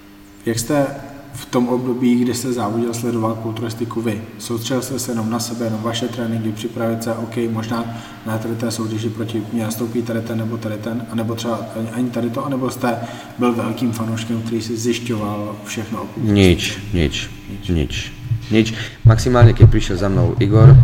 Jak 0.46 0.58
jste 0.58 1.09
v 1.34 1.46
tom 1.46 1.68
období, 1.68 2.14
kdy 2.14 2.34
jste 2.34 2.52
závodil, 2.52 2.94
sledoval 2.94 3.34
kulturistiku 3.34 4.00
vy? 4.00 4.22
Soustředil 4.38 4.82
jste 4.82 4.98
se 4.98 5.12
jenom 5.12 5.30
na 5.30 5.38
sebe, 5.38 5.64
jenom 5.64 5.82
vaše 5.82 6.08
tréninky, 6.08 6.52
připravit 6.52 7.02
se, 7.02 7.14
OK, 7.14 7.36
možná 7.50 7.84
na 8.26 8.38
tady 8.38 8.54
té 8.54 8.70
soutěži 8.70 9.10
proti 9.10 9.42
mě 9.52 9.64
nastoupí 9.64 10.02
tady 10.02 10.20
ten 10.20 10.38
nebo 10.38 10.56
tady 10.56 10.76
ten, 10.76 11.06
anebo 11.10 11.34
třeba 11.34 11.60
ani 11.92 12.10
tady 12.10 12.30
to, 12.30 12.46
anebo 12.46 12.70
jste 12.70 12.96
byl 13.38 13.52
velkým 13.52 13.92
fanouškem, 13.92 14.42
který 14.42 14.62
si 14.62 14.76
zjišťoval 14.76 15.56
všechno 15.64 16.02
o 16.02 16.06
nič, 16.16 16.78
nič, 16.94 17.30
nič. 17.68 18.12
Nič. 18.50 18.74
Maximálne, 19.06 19.54
keď 19.54 19.70
prišiel 19.70 19.96
za 20.02 20.10
mnou 20.10 20.34
Igor, 20.42 20.74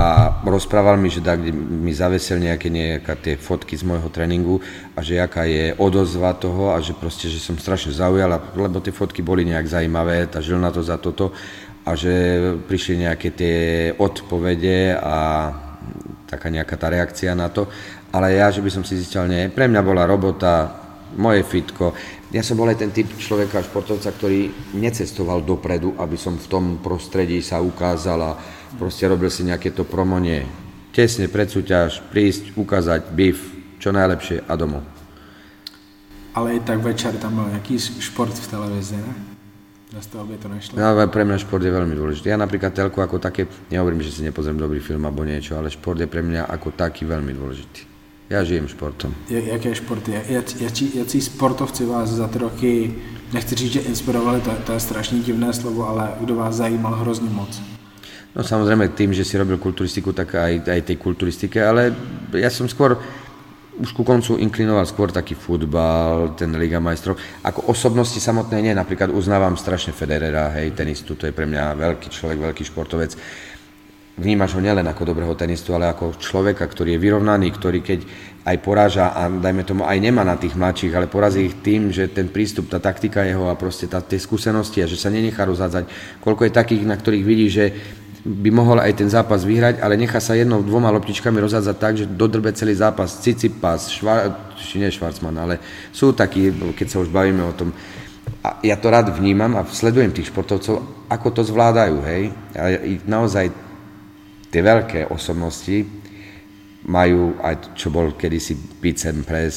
a 0.00 0.40
rozprával 0.48 0.96
mi, 0.96 1.12
že 1.12 1.20
tak 1.20 1.44
mi 1.52 1.92
zavesil 1.92 2.40
nejaké, 2.40 2.72
nejaké 2.72 3.12
tie 3.20 3.34
fotky 3.36 3.76
z 3.76 3.84
môjho 3.84 4.08
tréningu 4.08 4.64
a 4.96 5.04
že 5.04 5.20
aká 5.20 5.44
je 5.44 5.76
odozva 5.76 6.32
toho 6.32 6.72
a 6.72 6.80
že 6.80 6.96
proste, 6.96 7.28
že 7.28 7.36
som 7.36 7.60
strašne 7.60 7.92
zaujal, 7.92 8.32
lebo 8.56 8.80
tie 8.80 8.96
fotky 8.96 9.20
boli 9.20 9.44
nejak 9.44 9.68
zaujímavé, 9.68 10.24
tá 10.32 10.40
žil 10.40 10.56
na 10.56 10.72
to 10.72 10.80
za 10.80 10.96
toto 10.96 11.36
a 11.84 11.92
že 11.92 12.40
prišli 12.64 13.04
nejaké 13.04 13.28
tie 13.36 13.58
odpovede 13.92 14.96
a 14.96 15.52
taká 16.24 16.48
nejaká 16.48 16.80
tá 16.80 16.88
reakcia 16.88 17.36
na 17.36 17.52
to, 17.52 17.68
ale 18.08 18.40
ja, 18.40 18.48
že 18.48 18.64
by 18.64 18.70
som 18.72 18.84
si 18.86 18.96
zistil, 18.96 19.28
nie, 19.28 19.52
pre 19.52 19.68
mňa 19.68 19.82
bola 19.84 20.08
robota, 20.08 20.80
moje 21.10 21.42
fitko, 21.42 21.92
ja 22.30 22.46
som 22.46 22.54
bol 22.54 22.70
aj 22.70 22.86
ten 22.86 22.94
typ 22.94 23.10
človeka, 23.18 23.66
športovca, 23.66 24.14
ktorý 24.14 24.70
necestoval 24.78 25.42
dopredu, 25.42 25.98
aby 25.98 26.14
som 26.14 26.38
v 26.38 26.46
tom 26.46 26.64
prostredí 26.78 27.42
sa 27.42 27.58
ukázal 27.58 28.20
a 28.22 28.32
proste 28.78 29.08
robil 29.08 29.30
si 29.32 29.42
nejaké 29.42 29.72
to 29.74 29.82
promonie. 29.82 30.46
Tesne 30.90 31.30
pred 31.30 31.46
súťaž, 31.46 32.02
prísť, 32.10 32.54
ukázať 32.58 33.14
bif, 33.14 33.38
čo 33.78 33.94
najlepšie 33.94 34.44
a 34.46 34.52
domov. 34.58 34.82
Ale 36.34 36.58
i 36.58 36.60
tak 36.62 36.78
večer 36.82 37.18
tam 37.18 37.42
bol 37.42 37.46
nejaký 37.50 37.78
šport 37.78 38.34
v 38.34 38.46
televízii, 38.46 39.02
ne? 39.02 39.14
Bez 39.90 40.06
toho 40.06 40.22
by 40.22 40.38
to 40.38 40.46
nešlo. 40.46 40.78
No, 40.78 40.94
pre 41.10 41.26
mňa 41.26 41.42
šport 41.42 41.58
je 41.58 41.74
veľmi 41.74 41.98
dôležitý. 41.98 42.30
Ja 42.30 42.38
napríklad 42.38 42.70
telku 42.70 43.02
ako 43.02 43.18
také, 43.18 43.50
nehovorím, 43.74 44.06
že 44.06 44.14
si 44.14 44.22
nepozriem 44.22 44.54
dobrý 44.54 44.78
film 44.78 45.02
alebo 45.02 45.26
niečo, 45.26 45.58
ale 45.58 45.66
šport 45.66 45.98
je 45.98 46.06
pre 46.06 46.22
mňa 46.22 46.46
ako 46.46 46.70
taký 46.78 47.02
veľmi 47.02 47.34
dôležitý. 47.34 47.90
Ja 48.30 48.46
žijem 48.46 48.70
športom. 48.70 49.10
Jaké 49.26 49.74
športy? 49.74 50.14
Jaký, 50.62 50.94
jaký 50.94 51.18
sportovci 51.18 51.82
vás 51.82 52.14
za 52.14 52.30
ty 52.30 52.38
roky, 52.38 52.94
nechci 53.34 53.54
říct, 53.54 53.72
že 53.72 53.80
inspirovali, 53.80 54.40
to, 54.40 54.50
to 54.66 54.72
je 54.72 54.80
strašně 54.80 55.18
divné 55.18 55.52
slovo, 55.52 55.88
ale 55.88 56.14
kdo 56.20 56.34
vás 56.34 56.54
zajímal 56.54 56.94
hrozně 56.94 57.30
moc? 57.30 57.62
No 58.30 58.46
samozrejme 58.46 58.94
tým, 58.94 59.10
že 59.10 59.26
si 59.26 59.34
robil 59.34 59.58
kulturistiku, 59.58 60.14
tak 60.14 60.38
aj, 60.38 60.62
aj 60.70 60.80
tej 60.86 60.96
kulturistike, 61.02 61.58
ale 61.58 61.90
ja 62.38 62.46
som 62.46 62.70
skôr 62.70 62.94
už 63.80 63.96
ku 63.96 64.04
koncu 64.04 64.36
inklinoval 64.36 64.84
skôr 64.84 65.08
taký 65.08 65.32
futbal, 65.32 66.36
ten 66.36 66.52
Liga 66.60 66.78
majstrov. 66.78 67.16
Ako 67.40 67.72
osobnosti 67.72 68.20
samotné 68.20 68.60
nie, 68.60 68.74
napríklad 68.76 69.08
uznávam 69.08 69.56
strašne 69.56 69.96
Federera, 69.96 70.52
hej, 70.60 70.76
tenistu, 70.76 71.16
to 71.16 71.24
je 71.24 71.34
pre 71.34 71.48
mňa 71.48 71.80
veľký 71.80 72.08
človek, 72.12 72.38
veľký 72.38 72.62
športovec. 72.68 73.16
Vnímaš 74.20 74.52
ho 74.52 74.60
nielen 74.60 74.84
ako 74.84 75.16
dobrého 75.16 75.32
tenistu, 75.32 75.72
ale 75.72 75.88
ako 75.88 76.20
človeka, 76.20 76.68
ktorý 76.68 77.00
je 77.00 77.00
vyrovnaný, 77.00 77.48
ktorý 77.56 77.80
keď 77.80 78.04
aj 78.44 78.56
poráža 78.60 79.16
a 79.16 79.32
dajme 79.32 79.64
tomu 79.64 79.88
aj 79.88 79.96
nemá 79.96 80.28
na 80.28 80.36
tých 80.36 80.60
mladších, 80.60 80.92
ale 80.92 81.08
porazí 81.08 81.48
ich 81.48 81.64
tým, 81.64 81.88
že 81.88 82.12
ten 82.12 82.28
prístup, 82.28 82.68
tá 82.68 82.76
taktika 82.76 83.24
jeho 83.24 83.48
a 83.48 83.56
proste 83.56 83.88
tá, 83.88 84.04
tie 84.04 84.20
skúsenosti 84.20 84.84
a 84.84 84.90
že 84.90 85.00
sa 85.00 85.08
nenechá 85.08 85.48
rozhádzať. 85.48 85.88
Koľko 86.20 86.44
je 86.44 86.52
takých, 86.52 86.84
na 86.84 87.00
ktorých 87.00 87.24
vidí, 87.24 87.48
že 87.48 87.72
by 88.20 88.50
mohol 88.52 88.84
aj 88.84 89.00
ten 89.00 89.08
zápas 89.08 89.48
vyhrať, 89.48 89.80
ale 89.80 89.96
nechá 89.96 90.20
sa 90.20 90.36
jednou, 90.36 90.60
dvoma 90.60 90.92
loptičkami 90.92 91.40
rozhádzať 91.40 91.76
tak, 91.80 91.94
že 91.96 92.04
dodrbe 92.04 92.52
celý 92.52 92.76
zápas. 92.76 93.16
Cicipas, 93.24 93.88
švar, 93.88 94.52
nie 94.76 94.92
Švarcman, 94.92 95.36
ale 95.40 95.54
sú 95.88 96.12
takí, 96.12 96.52
keď 96.76 96.86
sa 96.86 97.00
už 97.00 97.08
bavíme 97.08 97.40
o 97.40 97.56
tom. 97.56 97.72
a 98.40 98.60
ja 98.64 98.76
to 98.80 98.88
rád 98.88 99.12
vnímam 99.12 99.52
a 99.56 99.68
sledujem 99.68 100.12
tých 100.12 100.32
športovcov, 100.32 101.08
ako 101.12 101.28
to 101.32 101.42
zvládajú, 101.44 101.96
hej. 102.08 102.32
A 102.56 102.64
naozaj 103.04 103.52
tie 104.48 104.62
veľké 104.64 105.12
osobnosti 105.12 105.84
majú 106.88 107.36
aj, 107.44 107.76
čo 107.76 107.92
bol 107.92 108.16
kedysi 108.16 108.56
Picem 108.80 109.20
Press, 109.24 109.56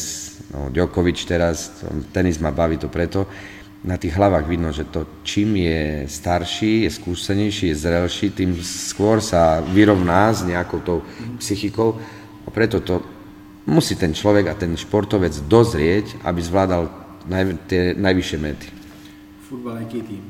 no, 0.51 0.67
Djokovic 0.67 1.15
teraz, 1.23 1.83
tenis 2.11 2.43
ma 2.43 2.51
baví 2.51 2.75
to 2.75 2.91
preto, 2.91 3.23
na 3.83 3.99
tých 3.99 4.15
hlavách 4.15 4.47
vidno, 4.47 4.71
že 4.71 4.87
to 4.87 5.23
čím 5.27 5.59
je 5.59 6.07
starší, 6.07 6.87
je 6.87 6.91
skúsenejší, 6.91 7.75
je 7.75 7.81
zrelší, 7.83 8.31
tým 8.31 8.55
skôr 8.63 9.19
sa 9.19 9.59
vyrovná 9.59 10.31
s 10.31 10.47
nejakou 10.47 10.79
tou 10.79 10.99
psychikou 11.35 11.99
a 12.47 12.49
preto 12.49 12.79
to 12.79 13.03
musí 13.67 13.99
ten 13.99 14.15
človek 14.15 14.47
a 14.47 14.59
ten 14.59 14.75
športovec 14.79 15.35
dozrieť, 15.47 16.23
aby 16.23 16.39
zvládal 16.39 16.87
naj, 17.27 17.43
tie 17.67 17.91
najvyššie 17.95 18.37
mety. 18.39 18.67
Futbal 19.47 19.83
aký 19.83 19.99
tým? 20.03 20.23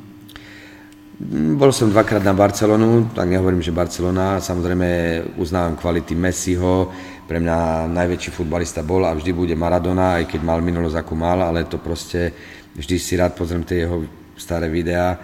Bol 1.56 1.70
som 1.70 1.93
dvakrát 1.93 2.26
na 2.26 2.34
Barcelonu, 2.34 3.14
tak 3.14 3.30
nehovorím, 3.30 3.62
že 3.62 3.70
Barcelona, 3.70 4.41
samozrejme 4.41 4.89
uznávam 5.38 5.78
kvality 5.78 6.18
Messiho, 6.18 6.89
pre 7.30 7.38
mňa 7.39 7.88
najväčší 7.88 8.34
futbalista 8.34 8.84
bol 8.84 9.06
a 9.08 9.16
vždy 9.16 9.32
bude 9.32 9.56
Maradona, 9.56 10.20
aj 10.20 10.28
keď 10.28 10.41
mal 10.43 10.60
minulosť 10.60 11.06
ako 11.06 11.14
mal, 11.16 11.39
ale 11.39 11.70
to 11.70 11.80
proste 11.80 12.34
vždy 12.76 12.95
si 12.99 13.13
rád 13.17 13.38
pozriem 13.38 13.63
tie 13.63 13.86
jeho 13.86 14.05
staré 14.38 14.69
videá. 14.69 15.17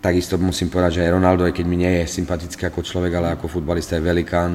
Takisto 0.00 0.38
musím 0.38 0.68
povedať, 0.70 1.00
že 1.00 1.04
aj 1.08 1.14
Ronaldo, 1.16 1.42
aj 1.48 1.56
keď 1.56 1.66
mi 1.66 1.76
nie 1.80 1.92
je 2.00 2.04
sympatický 2.06 2.68
ako 2.68 2.84
človek, 2.84 3.12
ale 3.16 3.28
ako 3.34 3.48
futbalista 3.48 3.96
je 3.96 4.06
velikán. 4.06 4.52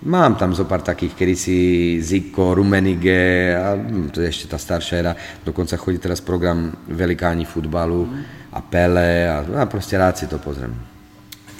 Mám 0.00 0.40
tam 0.40 0.56
zo 0.56 0.64
pár 0.64 0.80
takých, 0.80 1.12
kedy 1.12 1.34
si 1.36 1.58
Zico, 2.00 2.56
Rumenige 2.56 3.52
a 3.52 3.76
hm, 3.76 4.08
to 4.08 4.24
je 4.24 4.32
ešte 4.32 4.48
tá 4.48 4.56
staršia 4.56 4.96
era. 4.96 5.12
Dokonca 5.44 5.76
chodí 5.76 6.00
teraz 6.00 6.24
program 6.24 6.72
Velikáni 6.88 7.44
futbalu 7.44 8.08
a 8.56 8.64
Pele 8.64 9.28
a, 9.28 9.44
a 9.44 9.68
proste 9.68 10.00
rád 10.00 10.16
si 10.16 10.24
to 10.24 10.40
pozriem. 10.40 10.72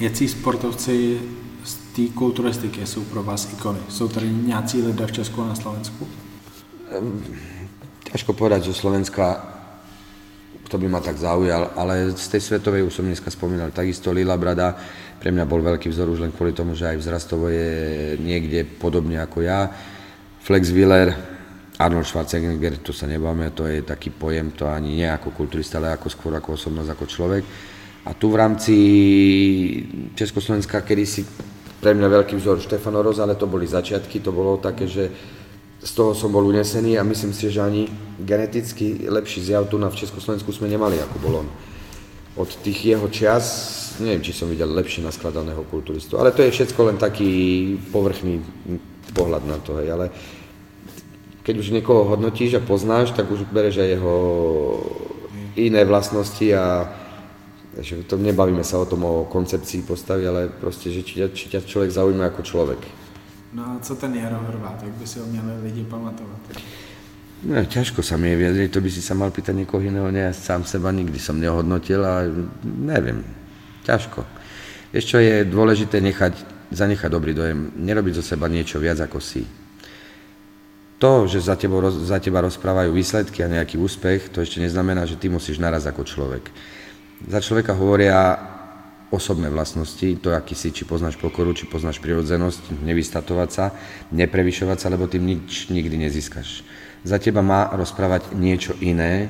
Jací 0.01 0.29
sportovci 0.29 1.21
z 1.65 1.75
té 1.93 2.03
kulturistiky 2.15 2.87
jsou 2.87 3.05
pro 3.05 3.23
vás 3.23 3.53
ikony? 3.53 3.79
Jsou 3.89 4.09
tady 4.09 4.29
nějací 4.29 4.83
lidé 4.83 5.07
v 5.07 5.13
Česku 5.13 5.43
a 5.43 5.49
na 5.49 5.55
Slovensku? 5.55 6.09
Ťažko 8.11 8.33
povedať 8.33 8.67
zo 8.67 8.75
Slovenska, 8.75 9.39
kto 10.71 10.79
by 10.79 10.87
ma 10.87 11.03
tak 11.03 11.19
zaujal, 11.19 11.75
ale 11.75 12.15
z 12.15 12.27
tej 12.31 12.47
svetovej 12.47 12.87
už 12.87 12.95
som 12.95 13.03
dneska 13.03 13.27
spomínal, 13.27 13.75
takisto 13.75 14.15
Lila 14.15 14.39
Brada, 14.39 14.79
pre 15.19 15.35
mňa 15.35 15.43
bol 15.43 15.59
veľký 15.67 15.91
vzor 15.91 16.15
už 16.15 16.23
len 16.23 16.31
kvôli 16.31 16.55
tomu, 16.55 16.79
že 16.79 16.95
aj 16.95 17.03
vzrastovo 17.03 17.51
je 17.51 18.15
niekde 18.23 18.63
podobne 18.79 19.19
ako 19.19 19.43
ja. 19.43 19.67
Flex 20.39 20.71
Wheeler, 20.71 21.11
Arnold 21.75 22.07
Schwarzenegger, 22.07 22.79
to 22.87 22.95
sa 22.95 23.11
nebáme, 23.11 23.51
to 23.51 23.67
je 23.67 23.83
taký 23.83 24.15
pojem, 24.15 24.55
to 24.55 24.71
ani 24.71 25.03
nie 25.03 25.11
ako 25.11 25.35
kulturista, 25.35 25.83
ale 25.83 25.91
ako 25.91 26.07
skôr 26.07 26.39
ako 26.39 26.55
osobnosť, 26.55 26.91
ako 26.95 27.05
človek. 27.11 27.43
A 28.07 28.15
tu 28.15 28.31
v 28.31 28.39
rámci 28.39 28.75
Československa, 30.15 30.87
kedy 30.87 31.03
si 31.03 31.27
pre 31.83 31.99
mňa 31.99 32.07
veľký 32.07 32.39
vzor 32.39 32.63
Štefano 32.63 33.03
Roz, 33.03 33.19
ale 33.19 33.35
to 33.35 33.51
boli 33.51 33.67
začiatky, 33.67 34.23
to 34.23 34.31
bolo 34.31 34.63
také, 34.63 34.87
že 34.87 35.11
z 35.81 35.91
toho 35.97 36.13
som 36.13 36.29
bol 36.29 36.45
unesený 36.45 37.01
a 37.01 37.09
myslím 37.09 37.33
si, 37.33 37.49
že 37.49 37.65
ani 37.65 37.89
geneticky 38.21 39.09
lepší 39.09 39.41
zjav 39.41 39.65
tu 39.73 39.81
na 39.81 39.89
v 39.89 39.97
Československu 39.97 40.53
sme 40.53 40.69
nemali, 40.69 41.01
ako 41.01 41.17
bol 41.25 41.35
on. 41.41 41.49
Od 42.37 42.51
tých 42.61 42.93
jeho 42.95 43.09
čias, 43.09 43.47
neviem, 43.97 44.21
či 44.21 44.37
som 44.37 44.53
videl 44.53 44.69
lepšie 44.69 45.01
naskladaného 45.01 45.65
kulturistu, 45.73 46.21
ale 46.21 46.37
to 46.37 46.45
je 46.45 46.53
všetko 46.53 46.81
len 46.85 46.97
taký 47.01 47.33
povrchný 47.91 48.45
pohľad 49.17 49.49
na 49.49 49.57
to, 49.57 49.81
hej, 49.81 49.89
ale 49.89 50.07
keď 51.41 51.55
už 51.57 51.73
niekoho 51.73 52.05
hodnotíš 52.05 52.61
a 52.61 52.63
poznáš, 52.63 53.17
tak 53.17 53.33
už 53.33 53.49
bereš 53.49 53.81
aj 53.81 53.89
jeho 53.97 54.17
iné 55.57 55.83
vlastnosti 55.89 56.45
a 56.53 56.93
že 57.81 58.05
to 58.05 58.21
nebavíme 58.21 58.61
sa 58.61 58.77
o 58.77 58.87
tom 58.87 59.01
o 59.09 59.25
koncepcii 59.25 59.89
postavy, 59.89 60.29
ale 60.29 60.53
proste, 60.53 60.93
že 60.93 61.01
či, 61.01 61.25
či 61.33 61.45
ťa 61.49 61.65
človek 61.65 61.91
zaujíma 61.91 62.29
ako 62.29 62.43
človek. 62.45 63.00
No 63.53 63.63
a 63.63 63.79
co 63.83 63.95
ten 63.95 64.15
Jaro 64.15 64.39
Hrvát, 64.49 64.83
jak 64.83 64.93
by 64.93 65.07
si 65.07 65.19
ho 65.19 65.27
měli 65.27 65.63
lidi 65.63 65.85
pamatovat? 65.85 66.41
No, 67.41 67.57
ťažko 67.65 68.05
sa 68.05 68.21
mi 68.21 68.29
je 68.29 68.37
vyjadriť, 68.37 68.69
to 68.69 68.85
by 68.85 68.91
si 68.93 69.01
sa 69.01 69.17
mal 69.17 69.33
pýtať 69.33 69.57
niekoho 69.57 69.81
iného, 69.81 70.13
nie, 70.13 70.21
ja 70.21 70.37
sám 70.37 70.61
seba 70.69 70.93
nikdy 70.93 71.17
som 71.17 71.41
nehodnotil 71.41 72.05
a 72.05 72.29
neviem, 72.69 73.25
ťažko. 73.89 74.29
Vieš 74.93 75.05
čo, 75.09 75.17
je 75.25 75.49
dôležité 75.49 76.05
nechať, 76.05 76.37
zanechať 76.69 77.09
dobrý 77.09 77.33
dojem, 77.33 77.73
nerobiť 77.81 78.21
zo 78.21 78.25
seba 78.37 78.45
niečo 78.45 78.77
viac 78.77 79.01
ako 79.01 79.25
si. 79.25 79.49
To, 81.01 81.25
že 81.25 81.41
za, 81.41 81.57
tebo, 81.57 81.81
za 81.89 82.21
teba 82.21 82.45
rozprávajú 82.45 82.93
výsledky 82.93 83.41
a 83.41 83.49
nejaký 83.49 83.81
úspech, 83.81 84.29
to 84.29 84.45
ešte 84.45 84.61
neznamená, 84.61 85.09
že 85.09 85.17
ty 85.17 85.33
musíš 85.33 85.57
naraz 85.57 85.89
ako 85.89 86.05
človek. 86.05 86.45
Za 87.25 87.41
človeka 87.41 87.73
hovoria 87.73 88.37
osobné 89.11 89.51
vlastnosti, 89.51 90.07
to 90.23 90.31
aký 90.31 90.55
si, 90.55 90.71
či 90.71 90.87
poznáš 90.87 91.19
pokoru, 91.19 91.51
či 91.51 91.67
poznáš 91.67 91.99
prirodzenosť, 91.99 92.83
nevystatovať 92.87 93.51
sa, 93.51 93.75
neprevyšovať 94.15 94.79
sa, 94.79 94.91
lebo 94.91 95.11
tým 95.11 95.27
nič 95.27 95.67
nikdy 95.69 96.07
nezískaš. 96.07 96.63
Za 97.03 97.19
teba 97.19 97.43
má 97.43 97.75
rozprávať 97.75 98.33
niečo 98.39 98.79
iné 98.79 99.27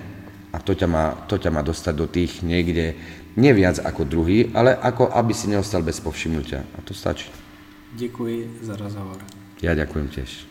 a 0.52 0.60
to 0.60 0.76
ťa 0.76 0.88
má, 0.88 1.04
to 1.26 1.40
ťa 1.40 1.50
má 1.50 1.64
dostať 1.64 1.94
do 1.96 2.06
tých 2.06 2.44
niekde, 2.44 2.98
neviac 3.40 3.80
ako 3.80 4.04
druhý, 4.04 4.52
ale 4.52 4.76
ako 4.76 5.08
aby 5.16 5.32
si 5.32 5.48
neostal 5.48 5.80
bez 5.80 6.02
povšimnutia. 6.02 6.66
A 6.76 6.78
to 6.84 6.92
stačí. 6.92 7.30
Děkuji 7.96 8.62
za 8.62 8.76
rozhovor. 8.76 9.18
Ja 9.60 9.76
ďakujem 9.76 10.08
tiež. 10.08 10.49